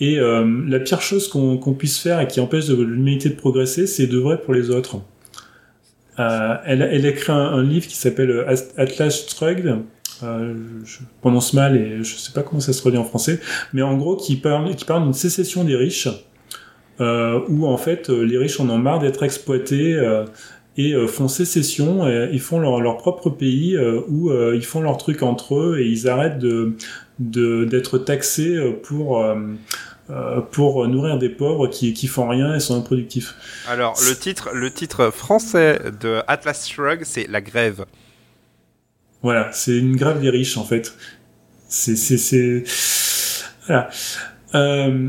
Et 0.00 0.16
la 0.18 0.80
pire 0.80 1.00
chose 1.00 1.28
qu'on 1.28 1.74
puisse 1.74 1.98
faire 1.98 2.20
et 2.20 2.26
qui 2.26 2.40
empêche 2.40 2.68
l'humanité 2.68 3.28
de 3.28 3.36
progresser, 3.36 3.86
c'est 3.86 4.06
d'œuvrer 4.06 4.40
pour 4.40 4.52
les 4.52 4.70
autres. 4.70 4.98
Euh, 6.18 6.56
elle, 6.64 6.82
a 6.82 6.92
écrit 6.92 7.32
un, 7.32 7.62
livre 7.62 7.86
qui 7.86 7.96
s'appelle 7.96 8.30
euh, 8.30 8.56
Atlas 8.76 9.26
Shrugged. 9.28 9.78
Euh, 10.22 10.54
je 10.84 10.98
prononce 11.20 11.52
mal 11.54 11.76
et 11.76 12.04
je 12.04 12.16
sais 12.16 12.32
pas 12.32 12.42
comment 12.42 12.60
ça 12.60 12.72
se 12.72 12.80
traduit 12.80 12.98
en 12.98 13.04
français, 13.04 13.40
mais 13.72 13.82
en 13.82 13.96
gros 13.96 14.16
qui 14.16 14.36
parle 14.36 14.70
d'une 15.02 15.12
sécession 15.12 15.64
des 15.64 15.74
riches, 15.74 16.08
euh, 17.00 17.40
où 17.48 17.66
en 17.66 17.76
fait 17.76 18.08
euh, 18.08 18.22
les 18.22 18.38
riches 18.38 18.60
en 18.60 18.68
ont 18.70 18.78
marre 18.78 19.00
d'être 19.00 19.24
exploités 19.24 19.94
euh, 19.94 20.24
et 20.76 20.94
font 21.06 21.28
sécession, 21.28 22.08
ils 22.32 22.40
font 22.40 22.58
leur, 22.58 22.80
leur 22.80 22.96
propre 22.96 23.30
pays 23.30 23.78
où 24.08 24.32
ils 24.32 24.64
font 24.64 24.80
leur 24.80 24.98
truc 24.98 25.22
entre 25.22 25.54
eux 25.54 25.78
et 25.78 25.86
ils 25.86 26.08
arrêtent 26.08 26.40
de 26.40 26.74
d'être 27.18 27.98
taxés 27.98 28.58
pour 28.82 29.24
euh, 30.10 30.42
pour 30.42 30.86
nourrir 30.86 31.16
des 31.16 31.30
pauvres 31.30 31.66
qui, 31.66 31.94
qui 31.94 32.08
font 32.08 32.28
rien 32.28 32.54
et 32.54 32.60
sont 32.60 32.76
improductifs. 32.76 33.34
Alors, 33.66 33.98
le 34.06 34.14
titre, 34.14 34.50
le 34.52 34.70
titre 34.70 35.10
français 35.10 35.80
de 36.02 36.20
Atlas 36.26 36.68
Shrug, 36.68 37.04
c'est 37.04 37.26
La 37.26 37.40
Grève. 37.40 37.86
Voilà, 39.22 39.50
c'est 39.52 39.78
une 39.78 39.96
grève 39.96 40.20
des 40.20 40.28
riches, 40.28 40.58
en 40.58 40.64
fait. 40.64 40.94
C'est... 41.68 41.96
c'est, 41.96 42.64
Voilà. 43.66 43.88
Euh, 44.54 45.08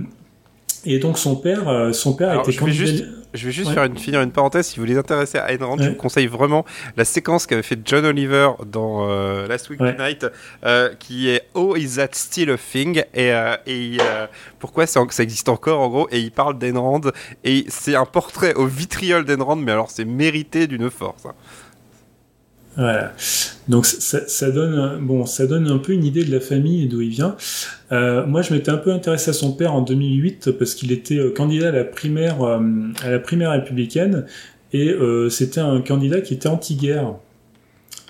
et 0.86 1.00
donc 1.00 1.18
son 1.18 1.36
père, 1.36 1.68
euh, 1.68 1.92
son 1.92 2.14
père 2.14 2.40
était 2.40 2.56
candidat. 2.56 3.04
Je 3.36 3.46
vais 3.46 3.52
juste 3.52 3.72
faire 3.72 3.84
une, 3.84 3.98
finir 3.98 4.22
une 4.22 4.32
parenthèse. 4.32 4.68
Si 4.68 4.80
vous 4.80 4.86
les 4.86 4.98
intéressez 4.98 5.38
à 5.38 5.52
Ayn 5.52 5.64
Rand, 5.64 5.78
je 5.78 5.90
vous 5.90 5.96
conseille 5.96 6.28
vraiment 6.28 6.66
la 6.98 7.06
séquence 7.06 7.46
qu'avait 7.46 7.64
fait 7.64 7.80
John 7.86 8.06
Oliver 8.06 8.50
dans 8.66 9.10
euh, 9.10 9.48
Last 9.48 9.70
Week 9.70 9.80
Tonight, 9.80 10.26
euh, 10.64 10.94
qui 11.00 11.30
est 11.30 11.44
Oh, 11.54 11.76
is 11.76 11.96
that 11.96 12.10
still 12.14 12.52
a 12.52 12.58
thing? 12.58 13.04
Et, 13.14 13.32
euh, 13.32 13.56
et 13.68 13.98
pourquoi 14.60 14.88
ça 14.88 15.02
existe 15.20 15.50
encore, 15.50 15.82
en 15.82 15.90
gros? 15.90 16.08
Et 16.12 16.20
il 16.20 16.32
parle 16.32 16.58
d'Ayn 16.58 16.78
Rand. 16.78 17.02
Et 17.44 17.66
c'est 17.68 17.96
un 17.96 18.06
portrait 18.06 18.54
au 18.54 18.66
vitriol 18.66 19.26
d'Ayn 19.26 19.42
Rand, 19.44 19.56
mais 19.58 19.72
alors 19.72 19.92
c'est 19.92 20.06
mérité 20.06 20.68
d'une 20.68 20.90
force. 20.90 21.26
Hein. 21.26 21.34
Voilà. 22.78 23.14
Donc 23.68 23.86
ça, 23.86 24.28
ça, 24.28 24.52
donne 24.52 25.00
bon, 25.02 25.26
ça 25.26 25.48
donne 25.48 25.68
un 25.70 25.78
peu 25.78 25.94
une 25.94 26.04
idée 26.04 26.24
de 26.24 26.32
la 26.32 26.40
famille 26.40 26.84
et 26.84 26.88
d'où 26.88 27.02
il 27.02 27.10
vient. 27.10 27.36
Euh, 27.92 28.26
moi, 28.26 28.42
je 28.42 28.54
m'étais 28.54 28.70
un 28.70 28.78
peu 28.78 28.92
intéressé 28.92 29.30
à 29.30 29.34
son 29.34 29.54
père 29.54 29.74
en 29.74 29.82
2008 29.82 30.52
parce 30.52 30.76
qu'il 30.76 30.92
était 30.92 31.18
euh, 31.18 31.32
candidat 31.32 31.70
à 31.70 31.72
la 31.72 31.84
primaire 31.84 32.42
euh, 32.44 32.60
à 33.02 33.10
la 33.10 33.20
primaire 33.20 33.52
républicaine 33.52 34.26
et 34.74 34.90
euh, 34.90 35.30
c'était 35.30 35.62
un 35.62 35.82
candidat 35.82 36.22
qui 36.22 36.34
était 36.34 36.50
anti-guerre. 36.50 37.14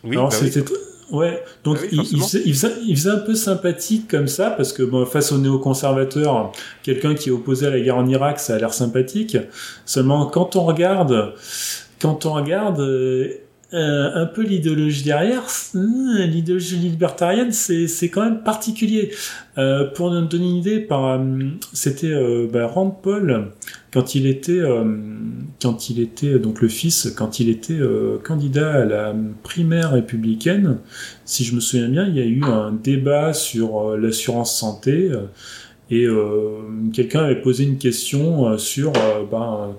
Oui, 0.04 0.18
Alors 0.18 0.30
bah 0.30 0.36
c'était 0.36 0.64
ouais, 1.12 1.44
donc 1.64 1.78
ah 1.82 1.88
il, 1.92 2.00
il, 2.00 2.22
faisait, 2.22 2.42
il, 2.46 2.54
faisait, 2.54 2.74
il, 2.88 2.98
faisait, 2.98 3.10
un 3.12 3.20
peu 3.20 3.36
sympathique 3.36 4.10
comme 4.10 4.28
ça 4.28 4.50
parce 4.50 4.74
que 4.74 4.82
bon, 4.82 5.06
face 5.06 5.32
aux 5.32 5.38
néoconservateurs, 5.38 6.52
quelqu'un 6.84 7.14
qui 7.14 7.30
est 7.30 7.32
opposé 7.32 7.68
à 7.68 7.70
la 7.70 7.80
guerre 7.80 7.98
en 7.98 8.08
Irak, 8.08 8.40
ça 8.40 8.56
a 8.56 8.58
l'air 8.58 8.74
sympathique. 8.74 9.38
Seulement 9.86 10.26
quand 10.26 10.56
on 10.56 10.66
regarde 10.66 11.34
quand 12.02 12.26
on 12.26 12.34
regarde 12.34 12.82
euh, 13.76 14.10
un 14.16 14.26
peu 14.26 14.42
l'idéologie 14.42 15.04
derrière, 15.04 15.44
hmm, 15.74 16.20
l'idéologie 16.20 16.78
libertarienne, 16.78 17.52
c'est 17.52 18.10
quand 18.10 18.24
même 18.24 18.42
particulier. 18.42 19.12
Euh, 19.58 19.86
pour 19.92 20.12
nous 20.12 20.26
donner 20.28 20.46
une 20.46 20.56
idée, 20.56 20.88
euh, 20.90 21.50
c'était 21.74 22.14
bah, 22.48 22.68
Rand 22.68 22.90
Paul 22.90 23.52
quand 23.92 24.16
il 24.16 24.28
était 24.28 24.62
quand 25.62 25.90
il 25.90 26.00
était 26.00 26.40
donc 26.40 26.62
le 26.62 26.68
fils 26.68 27.14
quand 27.18 27.40
il 27.40 27.50
était 27.50 27.80
candidat 28.24 28.74
à 28.74 28.86
la 28.86 29.16
primaire 29.44 29.92
républicaine. 29.92 30.78
Si 31.26 31.44
je 31.44 31.54
me 31.54 31.60
souviens 31.60 31.90
bien, 31.90 32.08
il 32.08 32.16
y 32.16 32.22
a 32.22 32.26
eu 32.26 32.44
un 32.44 32.72
débat 32.72 33.34
sur 33.34 33.98
l'assurance 33.98 34.58
santé 34.58 35.12
et 35.92 36.08
quelqu'un 36.94 37.24
avait 37.26 37.42
posé 37.42 37.64
une 37.66 37.78
question 37.78 38.58
sur 38.58 38.94
ben 39.32 39.76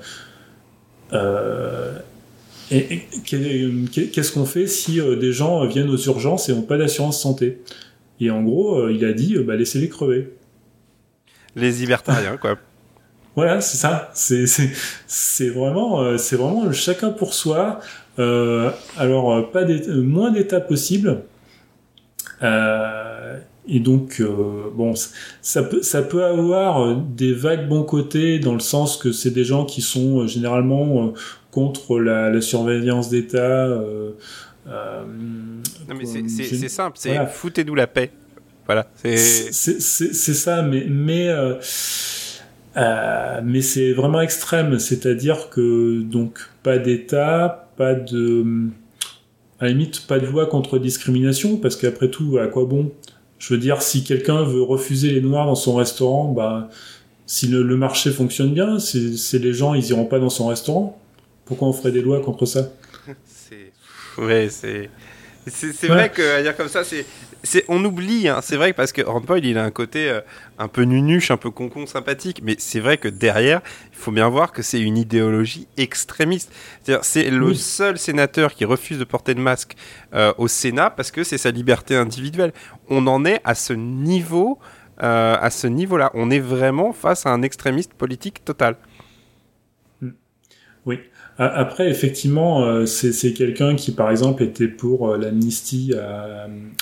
et, 2.71 3.03
qu'est-ce 3.25 4.33
qu'on 4.33 4.47
fait 4.47 4.67
si 4.67 5.01
des 5.21 5.33
gens 5.33 5.67
viennent 5.67 5.91
aux 5.91 5.99
urgences 5.99 6.49
et 6.49 6.55
n'ont 6.55 6.63
pas 6.63 6.79
d'assurance 6.79 7.21
santé? 7.21 7.63
Et 8.21 8.31
en 8.31 8.43
gros, 8.43 8.89
il 8.89 9.05
a 9.05 9.13
dit, 9.13 9.37
bah, 9.39 9.57
laissez-les 9.57 9.89
crever. 9.89 10.33
Les 11.55 11.73
libertariens, 11.73 12.37
quoi. 12.37 12.57
Voilà, 13.37 13.61
c'est 13.61 13.77
ça. 13.77 14.11
C'est 14.15 15.49
vraiment 15.51 16.17
c'est 16.17 16.37
vraiment 16.37 16.73
chacun 16.73 17.11
pour 17.11 17.35
soi. 17.35 17.81
alors 18.17 19.51
pas 19.53 19.67
moins 19.89 20.31
d'état 20.31 20.61
possible. 20.61 21.23
Euh, 22.43 23.06
et 23.69 23.81
donc, 23.81 24.21
euh, 24.21 24.71
bon, 24.75 24.95
ça 25.43 25.63
peut, 25.63 25.83
ça 25.83 26.03
peut 26.03 26.25
avoir 26.25 26.97
des 26.97 27.33
vagues 27.33 27.69
bons 27.69 27.83
côtés 27.83 28.39
dans 28.39 28.55
le 28.55 28.61
sens 28.61 28.97
que 28.97 29.13
c'est 29.13 29.31
des 29.31 29.45
gens 29.45 29.65
qui 29.65 29.83
sont 29.83 30.21
euh, 30.21 30.27
généralement 30.27 31.13
contre 31.51 31.99
la, 31.99 32.31
la 32.31 32.41
surveillance 32.41 33.09
d'État. 33.09 33.67
Euh, 33.67 34.13
non, 35.89 35.95
mais 35.97 36.05
c'est 36.05 36.69
simple, 36.69 36.97
c'est 36.99 37.27
foutez-nous 37.29 37.75
la 37.75 37.87
paix. 37.87 38.11
Voilà. 38.67 38.89
C'est 39.03 39.53
ça, 39.53 40.63
mais, 40.63 40.87
mais, 40.89 41.29
euh, 41.29 41.55
mais 43.45 43.63
c'est 43.63 43.93
vraiment 43.93 44.21
extrême. 44.21 44.79
C'est-à-dire 44.79 45.51
que, 45.51 46.03
donc, 46.03 46.39
pas 46.63 46.79
d'État, 46.79 47.71
pas 47.77 47.95
de 47.95 48.45
à 49.59 49.65
la 49.65 49.71
limite, 49.71 50.07
pas 50.07 50.19
de 50.19 50.27
loi 50.27 50.47
contre 50.47 50.79
discrimination, 50.79 51.57
parce 51.57 51.77
qu'après 51.77 52.11
tout, 52.11 52.37
à 52.39 52.47
quoi 52.47 52.67
bon? 52.67 52.93
Je 53.39 53.53
veux 53.53 53.61
dire, 53.61 53.83
si 53.83 54.05
quelqu'un 54.05 54.43
veut 54.43 54.63
refuser 54.63 55.11
les 55.11 55.21
noirs 55.21 55.47
dans 55.47 55.55
son 55.55 55.75
restaurant, 55.75 56.33
bah, 56.33 56.71
si 57.27 57.49
le, 57.49 57.65
marché 57.77 58.11
fonctionne 58.11 58.55
bien, 58.55 58.79
c'est 58.79 59.39
les 59.39 59.53
gens, 59.53 59.75
ils 59.75 59.89
iront 59.91 60.07
pas 60.07 60.19
dans 60.19 60.31
son 60.31 60.47
restaurant. 60.47 61.01
Pourquoi 61.45 61.69
on 61.69 61.73
ferait 61.73 61.93
des 61.93 62.03
lois 62.03 62.21
contre 62.21 62.47
ça? 62.47 62.71
C'est, 63.27 63.73
ouais, 64.23 64.49
c'est, 64.51 64.91
c'est 65.47 65.87
vrai 65.87 66.11
que 66.11 66.37
à 66.39 66.43
dire 66.43 66.57
comme 66.57 66.69
ça, 66.69 66.83
c'est 66.83 67.07
on 67.69 67.85
oublie, 67.85 68.29
hein. 68.29 68.41
c'est 68.43 68.57
vrai 68.57 68.73
parce 68.73 68.93
que 68.93 69.03
Rand 69.03 69.21
Paul, 69.21 69.45
il 69.45 69.59
a 69.59 69.65
un 69.65 69.71
côté 69.71 70.09
euh, 70.09 70.21
un 70.59 70.69
peu 70.69 70.83
nunuche, 70.83 71.31
un 71.31 71.37
peu 71.37 71.51
concon 71.51 71.87
sympathique, 71.87 72.41
mais 72.43 72.57
c'est 72.59 72.81
vrai 72.81 72.99
que 72.99 73.09
derrière, 73.09 73.61
il 73.93 73.97
faut 73.97 74.13
bien 74.13 74.29
voir 74.29 74.53
que 74.53 74.63
c'est 74.63 74.81
une 74.81 74.97
idéologie 74.97 75.69
extrémiste. 75.77 76.53
C'est 77.03 77.31
le 77.31 77.55
seul 77.55 77.99
sénateur 77.99 78.55
qui 78.55 78.65
refuse 78.65 78.99
de 78.99 79.05
porter 79.05 79.35
le 79.35 79.43
masque 79.43 79.77
euh, 80.15 80.33
au 80.39 80.49
Sénat 80.49 80.91
parce 80.91 81.11
que 81.11 81.25
c'est 81.25 81.39
sa 81.39 81.51
liberté 81.51 81.97
individuelle. 81.97 82.53
On 82.89 83.07
en 83.07 83.25
est 83.25 83.41
à 83.45 83.55
ce 83.55 83.73
niveau, 83.73 84.59
euh, 85.03 85.37
à 85.41 85.51
ce 85.51 85.67
niveau-là. 85.67 86.11
On 86.15 86.31
est 86.31 86.41
vraiment 86.41 86.93
face 86.93 87.27
à 87.27 87.31
un 87.31 87.43
extrémiste 87.43 87.95
politique 87.95 88.45
total. 88.45 88.77
Oui. 90.85 91.01
Après, 91.39 91.91
effectivement, 91.91 92.65
euh, 92.65 92.87
c'est 92.87 93.35
quelqu'un 93.35 93.75
qui, 93.77 93.93
par 93.93 94.11
exemple, 94.11 94.43
était 94.43 94.69
pour 94.69 95.11
euh, 95.11 95.19
l'amnistie 95.19 95.93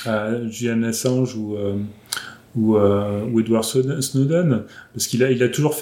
à, 0.07 0.46
Julian 0.48 0.84
Assange 0.84 1.34
ou, 1.34 1.57
euh, 2.76 3.38
Edward 3.38 3.64
Snowden, 3.64 4.62
parce 4.92 5.09
qu'il 5.09 5.24
a, 5.24 5.32
il 5.32 5.42
a 5.42 5.48
toujours 5.48 5.74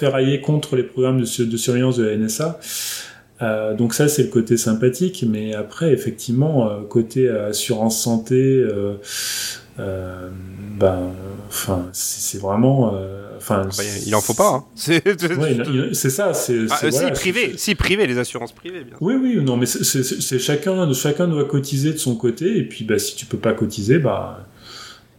contre 0.43 0.75
les 0.75 0.83
programmes 0.83 1.21
de, 1.21 1.25
surveillance 1.25 1.97
de 1.97 2.05
la 2.05 2.17
NSA. 2.17 2.59
Donc 3.77 3.93
ça, 3.93 4.07
c'est 4.07 4.23
le 4.23 4.29
côté 4.29 4.57
sympathique, 4.57 5.25
mais 5.27 5.53
après, 5.53 5.91
effectivement, 5.91 6.81
côté 6.89 7.29
assurance 7.29 8.01
santé, 8.01 8.65
ben, 9.77 11.11
enfin, 11.47 11.89
c'est 11.91 12.39
vraiment 12.39 12.93
Enfin, 13.43 13.63
ah 13.65 13.75
bah, 13.77 13.83
il 14.05 14.15
en 14.15 14.21
faut 14.21 14.33
pas. 14.33 14.53
Hein. 14.53 14.63
C'est 14.75 16.09
ça. 16.09 16.33
C'est 16.33 16.59
ah, 16.69 16.91
si 16.91 17.11
privé, 17.11 17.55
si 17.57 17.75
privé, 17.75 18.07
les 18.07 18.17
assurances 18.17 18.53
privées. 18.53 18.85
Bien 18.85 18.95
oui, 19.01 19.15
oui, 19.21 19.43
non, 19.43 19.57
mais 19.57 19.65
c'est 19.65 20.39
chacun, 20.39 20.91
chacun 20.93 21.27
doit 21.27 21.43
cotiser 21.43 21.91
de 21.91 21.97
son 21.97 22.15
côté, 22.15 22.57
et 22.57 22.63
puis 22.63 22.85
bah 22.85 22.97
si 22.99 23.17
tu 23.17 23.25
peux 23.25 23.37
pas 23.37 23.51
cotiser, 23.51 23.99
bah, 23.99 24.47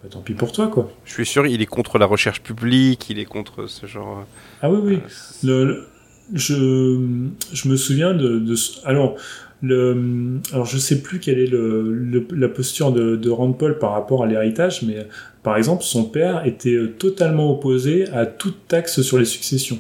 bah 0.02 0.08
tant 0.10 0.20
pis 0.20 0.32
pour 0.32 0.52
toi, 0.52 0.68
quoi. 0.68 0.90
Je 1.04 1.12
suis 1.12 1.26
sûr, 1.26 1.46
il 1.46 1.60
est 1.60 1.66
contre 1.66 1.98
la 1.98 2.06
recherche 2.06 2.40
publique, 2.40 3.10
il 3.10 3.18
est 3.18 3.26
contre 3.26 3.66
ce 3.66 3.84
genre. 3.84 4.20
Euh, 4.20 4.62
ah 4.62 4.70
oui, 4.70 4.78
oui. 4.82 4.98
le, 5.42 5.84
je, 6.32 7.06
je 7.52 7.68
me 7.68 7.76
souviens 7.76 8.14
de, 8.14 8.38
de 8.38 8.54
alors 8.86 9.16
le, 9.60 10.40
alors 10.52 10.64
je 10.64 10.78
sais 10.78 11.02
plus 11.02 11.20
quelle 11.20 11.38
est 11.38 11.46
le, 11.46 12.26
la 12.34 12.48
posture 12.48 12.90
de, 12.90 13.16
de 13.16 13.30
Rand 13.30 13.52
Paul 13.52 13.78
par 13.78 13.92
rapport 13.92 14.22
à 14.22 14.26
l'héritage, 14.26 14.82
mais 14.82 15.06
par 15.44 15.58
exemple, 15.58 15.84
son 15.84 16.04
père 16.04 16.46
était 16.46 16.74
euh, 16.74 16.94
totalement 16.98 17.50
opposé 17.50 18.08
à 18.08 18.24
toute 18.24 18.66
taxe 18.66 19.02
sur 19.02 19.18
les 19.18 19.26
successions. 19.26 19.78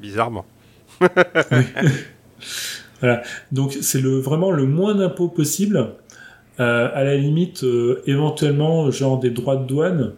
Bizarrement. 0.00 0.44
voilà. 3.00 3.22
Donc 3.52 3.74
c'est 3.80 4.02
le, 4.02 4.18
vraiment 4.18 4.50
le 4.50 4.66
moins 4.66 4.94
d'impôts 4.94 5.28
possible. 5.28 5.94
Euh, 6.60 6.90
à 6.92 7.04
la 7.04 7.16
limite, 7.16 7.64
euh, 7.64 8.02
éventuellement, 8.06 8.90
genre 8.90 9.18
des 9.18 9.30
droits 9.30 9.56
de 9.56 9.66
douane. 9.66 10.12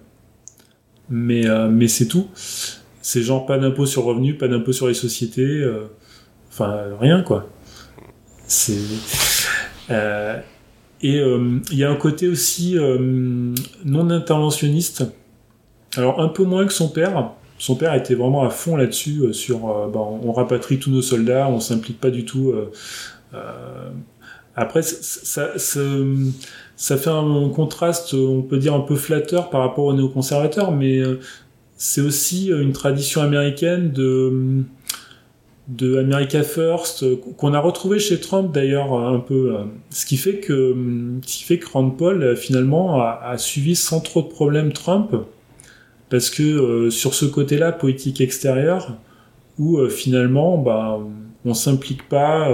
Mais, 1.09 1.45
mais 1.71 1.89
c'est 1.89 2.07
tout. 2.07 2.29
C'est 2.35 3.23
genre 3.23 3.47
pas 3.47 3.57
d'impôt 3.57 3.87
sur 3.87 4.05
revenu, 4.05 4.35
pas 4.35 4.49
d'impôt 4.49 4.73
sur 4.73 4.89
les 4.89 4.95
sociétés. 4.95 5.65
Enfin, 6.51 6.83
rien 7.01 7.23
quoi. 7.23 7.49
C'est. 8.47 8.77
Et 11.03 11.19
euh, 11.19 11.61
il 11.71 11.79
y 11.79 11.85
a 11.85 11.91
un 11.91 11.97
côté 11.97 12.29
aussi 12.29 12.77
euh, 12.77 13.55
non 13.85 14.11
interventionniste. 14.11 15.05
Alors 15.97 16.21
un 16.21 16.29
peu 16.29 16.45
moins 16.45 16.67
que 16.67 16.73
son 16.73 16.89
père. 16.89 17.33
Son 17.59 17.75
père 17.75 17.95
était 17.95 18.15
vraiment 18.15 18.45
à 18.45 18.51
fond 18.51 18.77
là-dessus, 18.77 19.21
euh, 19.21 19.33
sur 19.33 19.61
bah, 19.89 20.01
on 20.01 20.33
rapatrie 20.33 20.79
tous 20.79 20.91
nos 20.91 21.03
soldats, 21.03 21.49
on 21.49 21.61
s'implique 21.61 22.01
pas 22.01 22.11
du 22.11 22.25
tout. 22.25 22.55
après, 24.55 24.83
ça, 24.83 25.59
ça, 25.59 25.81
ça, 26.77 26.97
fait 26.97 27.11
un 27.11 27.49
contraste, 27.49 28.15
on 28.15 28.43
peut 28.43 28.59
dire 28.59 28.75
un 28.75 28.81
peu 28.81 28.97
flatteur 28.97 29.51
par 29.51 29.61
rapport 29.61 29.87
aux 29.87 29.93
néoconservateurs, 29.93 30.73
mais 30.73 31.01
c'est 31.77 32.01
aussi 32.01 32.49
une 32.49 32.73
tradition 32.73 33.23
américaine 33.23 33.93
de 33.93 34.63
de 35.69 35.99
America 35.99 36.43
First 36.43 37.05
qu'on 37.37 37.53
a 37.53 37.61
retrouvé 37.61 37.99
chez 37.99 38.19
Trump 38.19 38.53
d'ailleurs 38.53 38.95
un 38.95 39.21
peu 39.21 39.55
euh, 39.55 39.65
ce 39.91 40.07
qui 40.07 40.17
fait 40.17 40.39
que 40.39 40.75
ce 41.23 41.39
qui 41.39 41.45
fait 41.45 41.59
que 41.59 41.71
Rand 41.71 41.91
Paul 41.91 42.23
euh, 42.23 42.37
finalement 42.37 43.03
a, 43.03 43.37
suivi 43.37 43.77
sans 43.77 44.01
trop 44.01 44.23
de 44.23 44.29
problèmes 44.29 44.73
Trump 44.73 45.15
parce 46.09 46.31
que 46.31 46.43
euh, 46.43 46.91
sur 46.91 47.13
ce 47.13 47.27
côté-là 47.27 47.73
politique 47.73 48.23
extérieure 48.23 48.97
où 49.59 49.87
finalement 49.89 50.57
bah 50.57 50.99
on 51.45 51.53
s'implique 51.53 52.09
pas 52.09 52.49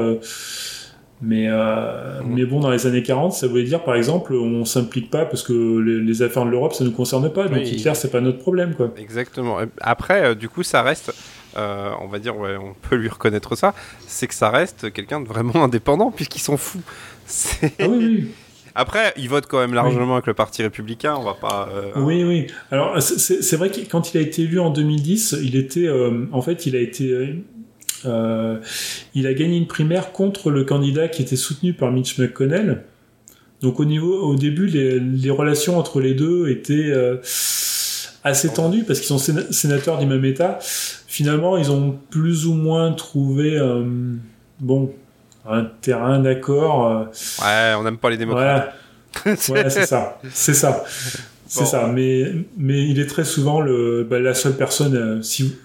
mais 1.21 1.49
mais 2.27 2.47
bon 2.47 2.61
dans 2.61 2.71
les 2.71 2.87
années 2.87 3.03
40 3.03 3.33
ça 3.35 3.47
voulait 3.47 3.63
dire 3.63 3.85
par 3.85 3.95
exemple 3.95 4.35
on 4.35 4.65
s'implique 4.65 5.11
pas 5.11 5.27
parce 5.27 5.43
que 5.43 5.53
les, 5.53 6.23
affaires 6.23 6.47
de 6.47 6.51
l'Europe 6.51 6.73
ça 6.73 6.83
nous 6.83 6.93
concerne 6.93 7.31
pas. 7.31 7.47
Donc 7.47 7.71
Hitler 7.71 7.95
c'est 7.95 8.11
pas 8.11 8.23
notre 8.23 8.39
problème 8.39 8.75
quoi. 8.75 8.91
Exactement. 8.97 9.59
Après 9.83 10.35
du 10.35 10.49
coup 10.49 10.63
ça 10.63 10.83
reste 10.83 11.13
euh, 11.57 11.91
on 12.01 12.09
va 12.09 12.19
dire, 12.19 12.37
on 12.37 12.75
peut 12.89 12.97
lui 12.97 13.09
reconnaître 13.09 13.57
ça, 13.57 13.75
c'est 14.07 14.27
que 14.27 14.35
ça 14.35 14.51
reste 14.51 14.93
quelqu'un 14.93 15.21
de 15.21 15.27
vraiment 15.27 15.57
indépendant 15.65 16.11
puisqu'il 16.11 16.41
s'en 16.41 16.57
fout. 16.57 16.83
Ah 17.79 17.89
oui, 17.89 18.27
Après, 18.75 19.15
il 19.17 19.29
vote 19.29 19.47
quand 19.47 19.59
même 19.59 19.75
largement 19.75 20.15
avec 20.15 20.27
le 20.27 20.35
Parti 20.35 20.63
républicain, 20.63 21.15
on 21.17 21.23
va 21.23 21.35
pas. 21.35 21.69
Euh, 21.73 21.93
oui, 21.97 22.25
oui. 22.25 22.47
Alors, 22.71 23.01
c'est 23.01 23.57
vrai 23.57 23.71
que 23.71 23.81
quand 23.89 24.13
il 24.13 24.19
a 24.19 24.21
été 24.21 24.43
élu 24.43 24.59
en 24.59 24.71
2010, 24.71 25.37
il 25.43 25.57
était. 25.57 25.87
Euh, 25.87 26.27
en 26.33 26.43
fait, 26.43 26.67
il 26.67 26.77
a 26.77 26.81
été. 26.81 27.37
il 28.05 29.27
a 29.27 29.35
gagné 29.35 29.57
une 29.57 29.67
primaire 29.67 30.13
contre 30.13 30.51
le 30.51 30.65
candidat 30.65 31.09
qui 31.09 31.23
était 31.23 31.37
soutenu 31.37 31.73
par 31.73 31.93
Mitch 31.93 32.19
McConnell. 32.19 32.85
Donc, 33.63 33.81
au, 33.81 33.85
niveau, 33.87 34.21
au 34.21 34.35
début, 34.35 34.67
les, 34.67 35.01
les 35.01 35.31
relations 35.31 35.79
entre 35.79 36.01
les 36.01 36.13
deux 36.13 36.49
étaient 36.49 36.93
assez 38.25 38.49
tendues 38.49 38.85
parce 38.85 39.01
qu'ils 39.01 39.19
sont 39.19 39.19
sénateurs 39.51 39.99
du 39.99 40.07
même 40.07 40.25
État 40.25 40.59
finalement, 41.15 41.57
ils 41.57 41.71
ont 41.71 41.97
plus 42.11 42.47
ou 42.47 42.55
moins 42.55 42.93
trouvé, 42.93 43.57
euh, 43.57 43.85
bon, 44.59 44.93
un 45.49 45.65
terrain 45.81 46.19
d'accord. 46.19 46.89
Euh. 46.89 47.05
ouais, 47.45 47.75
on 47.79 47.85
n'aime 47.85 47.99
pas 47.99 48.11
les 48.11 48.17
démocrates. 48.17 48.75
Voilà, 49.47 49.71
c'est 49.71 49.87
ça, 49.87 50.19
c'est 50.33 50.55
ça, 50.55 50.83
c'est 51.47 51.67
ça. 51.67 51.87
Mais 51.87 52.33
mais 52.59 52.85
il 52.89 52.99
est 52.99 53.07
très 53.07 53.23
souvent 53.23 53.61
le 53.61 54.05
bah, 54.09 54.19
la 54.19 54.35
seule 54.35 54.57
personne. 54.57 54.97
Euh, 54.97 55.23
si 55.23 55.57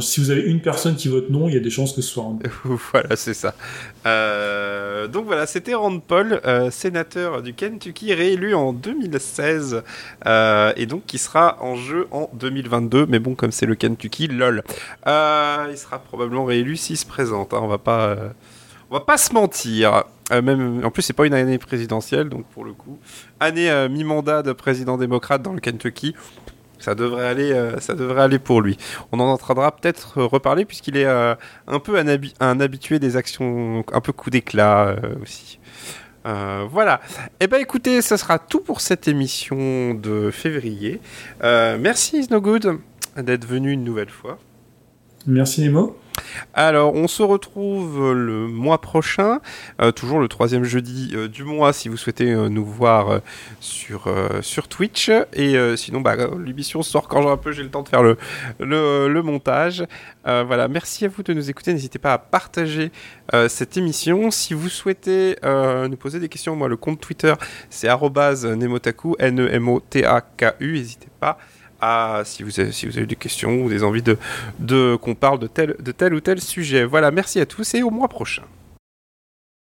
si 0.00 0.20
vous 0.20 0.30
avez 0.30 0.42
une 0.42 0.60
personne 0.60 0.94
qui 0.94 1.08
vote 1.08 1.28
non, 1.28 1.48
il 1.48 1.54
y 1.54 1.56
a 1.56 1.60
des 1.60 1.70
chances 1.70 1.92
que 1.92 2.02
ce 2.02 2.08
soit. 2.08 2.24
voilà, 2.92 3.16
c'est 3.16 3.34
ça. 3.34 3.54
Euh, 4.06 5.08
donc 5.08 5.26
voilà, 5.26 5.46
c'était 5.46 5.74
Rand 5.74 5.98
Paul, 5.98 6.40
euh, 6.44 6.70
sénateur 6.70 7.42
du 7.42 7.52
Kentucky, 7.52 8.14
réélu 8.14 8.54
en 8.54 8.72
2016, 8.72 9.82
euh, 10.26 10.72
et 10.76 10.86
donc 10.86 11.06
qui 11.06 11.18
sera 11.18 11.58
en 11.60 11.74
jeu 11.74 12.06
en 12.12 12.30
2022. 12.34 13.06
Mais 13.06 13.18
bon, 13.18 13.34
comme 13.34 13.50
c'est 13.50 13.66
le 13.66 13.74
Kentucky, 13.74 14.28
lol. 14.28 14.62
il 15.06 15.76
sera 15.76 15.98
probablement 15.98 16.44
réélu 16.44 16.76
s'il 16.76 16.96
se 16.96 17.06
présente. 17.06 17.52
Hein, 17.52 17.60
on 17.62 17.68
va 17.68 17.78
pas, 17.78 18.16
on 18.88 18.94
va 18.94 19.00
pas 19.00 19.18
se 19.18 19.32
mentir. 19.32 20.04
même, 20.30 20.84
en 20.84 20.92
plus, 20.92 21.02
c'est 21.02 21.12
pas 21.12 21.26
une 21.26 21.34
année 21.34 21.58
présidentielle, 21.58 22.28
donc 22.28 22.46
pour 22.46 22.64
le 22.64 22.72
coup, 22.72 22.98
année 23.40 23.88
mi-mandat 23.88 24.42
de 24.42 24.52
président 24.52 24.96
démocrate 24.96 25.42
dans 25.42 25.52
le 25.52 25.60
Kentucky 25.60 26.14
Ça 26.82 26.94
devrait 26.94 27.26
aller, 27.26 27.54
ça 27.80 27.94
devrait 27.94 28.22
aller 28.22 28.38
pour 28.38 28.60
lui. 28.60 28.76
On 29.12 29.20
en 29.20 29.28
entendra 29.28 29.74
peut-être 29.74 30.22
reparler 30.22 30.64
puisqu'il 30.64 30.96
est 30.96 31.06
un 31.06 31.78
peu 31.82 31.96
un, 31.98 32.60
habitué 32.60 32.98
des 32.98 33.16
actions 33.16 33.84
un 33.92 34.00
peu 34.00 34.12
coup 34.12 34.30
d'éclat 34.30 34.96
aussi. 35.22 35.58
voilà. 36.24 37.00
Eh 37.40 37.46
ben 37.46 37.60
écoutez, 37.60 38.02
ça 38.02 38.16
sera 38.16 38.38
tout 38.38 38.60
pour 38.60 38.80
cette 38.80 39.08
émission 39.08 39.94
de 39.94 40.30
février. 40.30 41.00
merci 41.40 42.26
Good 42.28 42.78
d'être 43.16 43.46
venu 43.46 43.72
une 43.72 43.84
nouvelle 43.84 44.10
fois. 44.10 44.38
Merci 45.26 45.62
Nemo. 45.62 45.96
Alors, 46.54 46.94
on 46.94 47.08
se 47.08 47.22
retrouve 47.22 48.12
le 48.12 48.46
mois 48.46 48.80
prochain, 48.80 49.40
euh, 49.80 49.92
toujours 49.92 50.20
le 50.20 50.28
troisième 50.28 50.64
jeudi 50.64 51.12
euh, 51.14 51.28
du 51.28 51.44
mois, 51.44 51.72
si 51.72 51.88
vous 51.88 51.96
souhaitez 51.96 52.30
euh, 52.30 52.48
nous 52.48 52.64
voir 52.64 53.20
sur, 53.60 54.08
Twitch. 54.68 55.10
Et 55.32 55.56
sinon, 55.76 56.00
bah, 56.00 56.16
l'émission 56.44 56.82
sort 56.82 57.08
quand 57.08 57.30
un 57.30 57.36
peu 57.36 57.52
j'ai 57.52 57.62
le 57.62 57.70
temps 57.70 57.82
de 57.82 57.88
faire 57.88 58.02
le, 58.02 58.16
le, 58.60 59.22
montage. 59.22 59.84
voilà, 60.24 60.68
merci 60.68 61.04
à 61.04 61.08
vous 61.08 61.22
de 61.22 61.32
nous 61.32 61.50
écouter. 61.50 61.72
N'hésitez 61.72 61.98
pas 61.98 62.14
à 62.14 62.18
partager 62.18 62.90
cette 63.48 63.76
émission. 63.76 64.30
Si 64.30 64.54
vous 64.54 64.68
souhaitez 64.68 65.36
nous 65.42 65.96
poser 65.96 66.20
des 66.20 66.28
questions, 66.28 66.56
moi, 66.56 66.68
le 66.68 66.76
compte 66.76 67.00
Twitter, 67.00 67.34
c'est 67.70 67.88
nemotaku, 67.88 69.16
N-E-M-O-T-A-K-U. 69.18 70.72
N'hésitez 70.72 71.08
pas 71.20 71.38
si 72.24 72.42
vous 72.42 72.60
avez, 72.60 73.06
des 73.06 73.16
questions 73.16 73.62
ou 73.62 73.68
des 73.68 73.82
envies 73.82 74.02
de, 74.58 74.96
qu'on 74.96 75.14
parle 75.14 75.38
de 75.38 75.46
tel 75.46 76.14
ou 76.14 76.20
tel 76.20 76.40
sujet. 76.40 76.84
Voilà, 76.84 77.10
merci 77.10 77.40
à 77.40 77.46
tous 77.46 77.74
et 77.74 77.82
au 77.82 77.90
mois 77.90 78.08
prochain. 78.08 78.42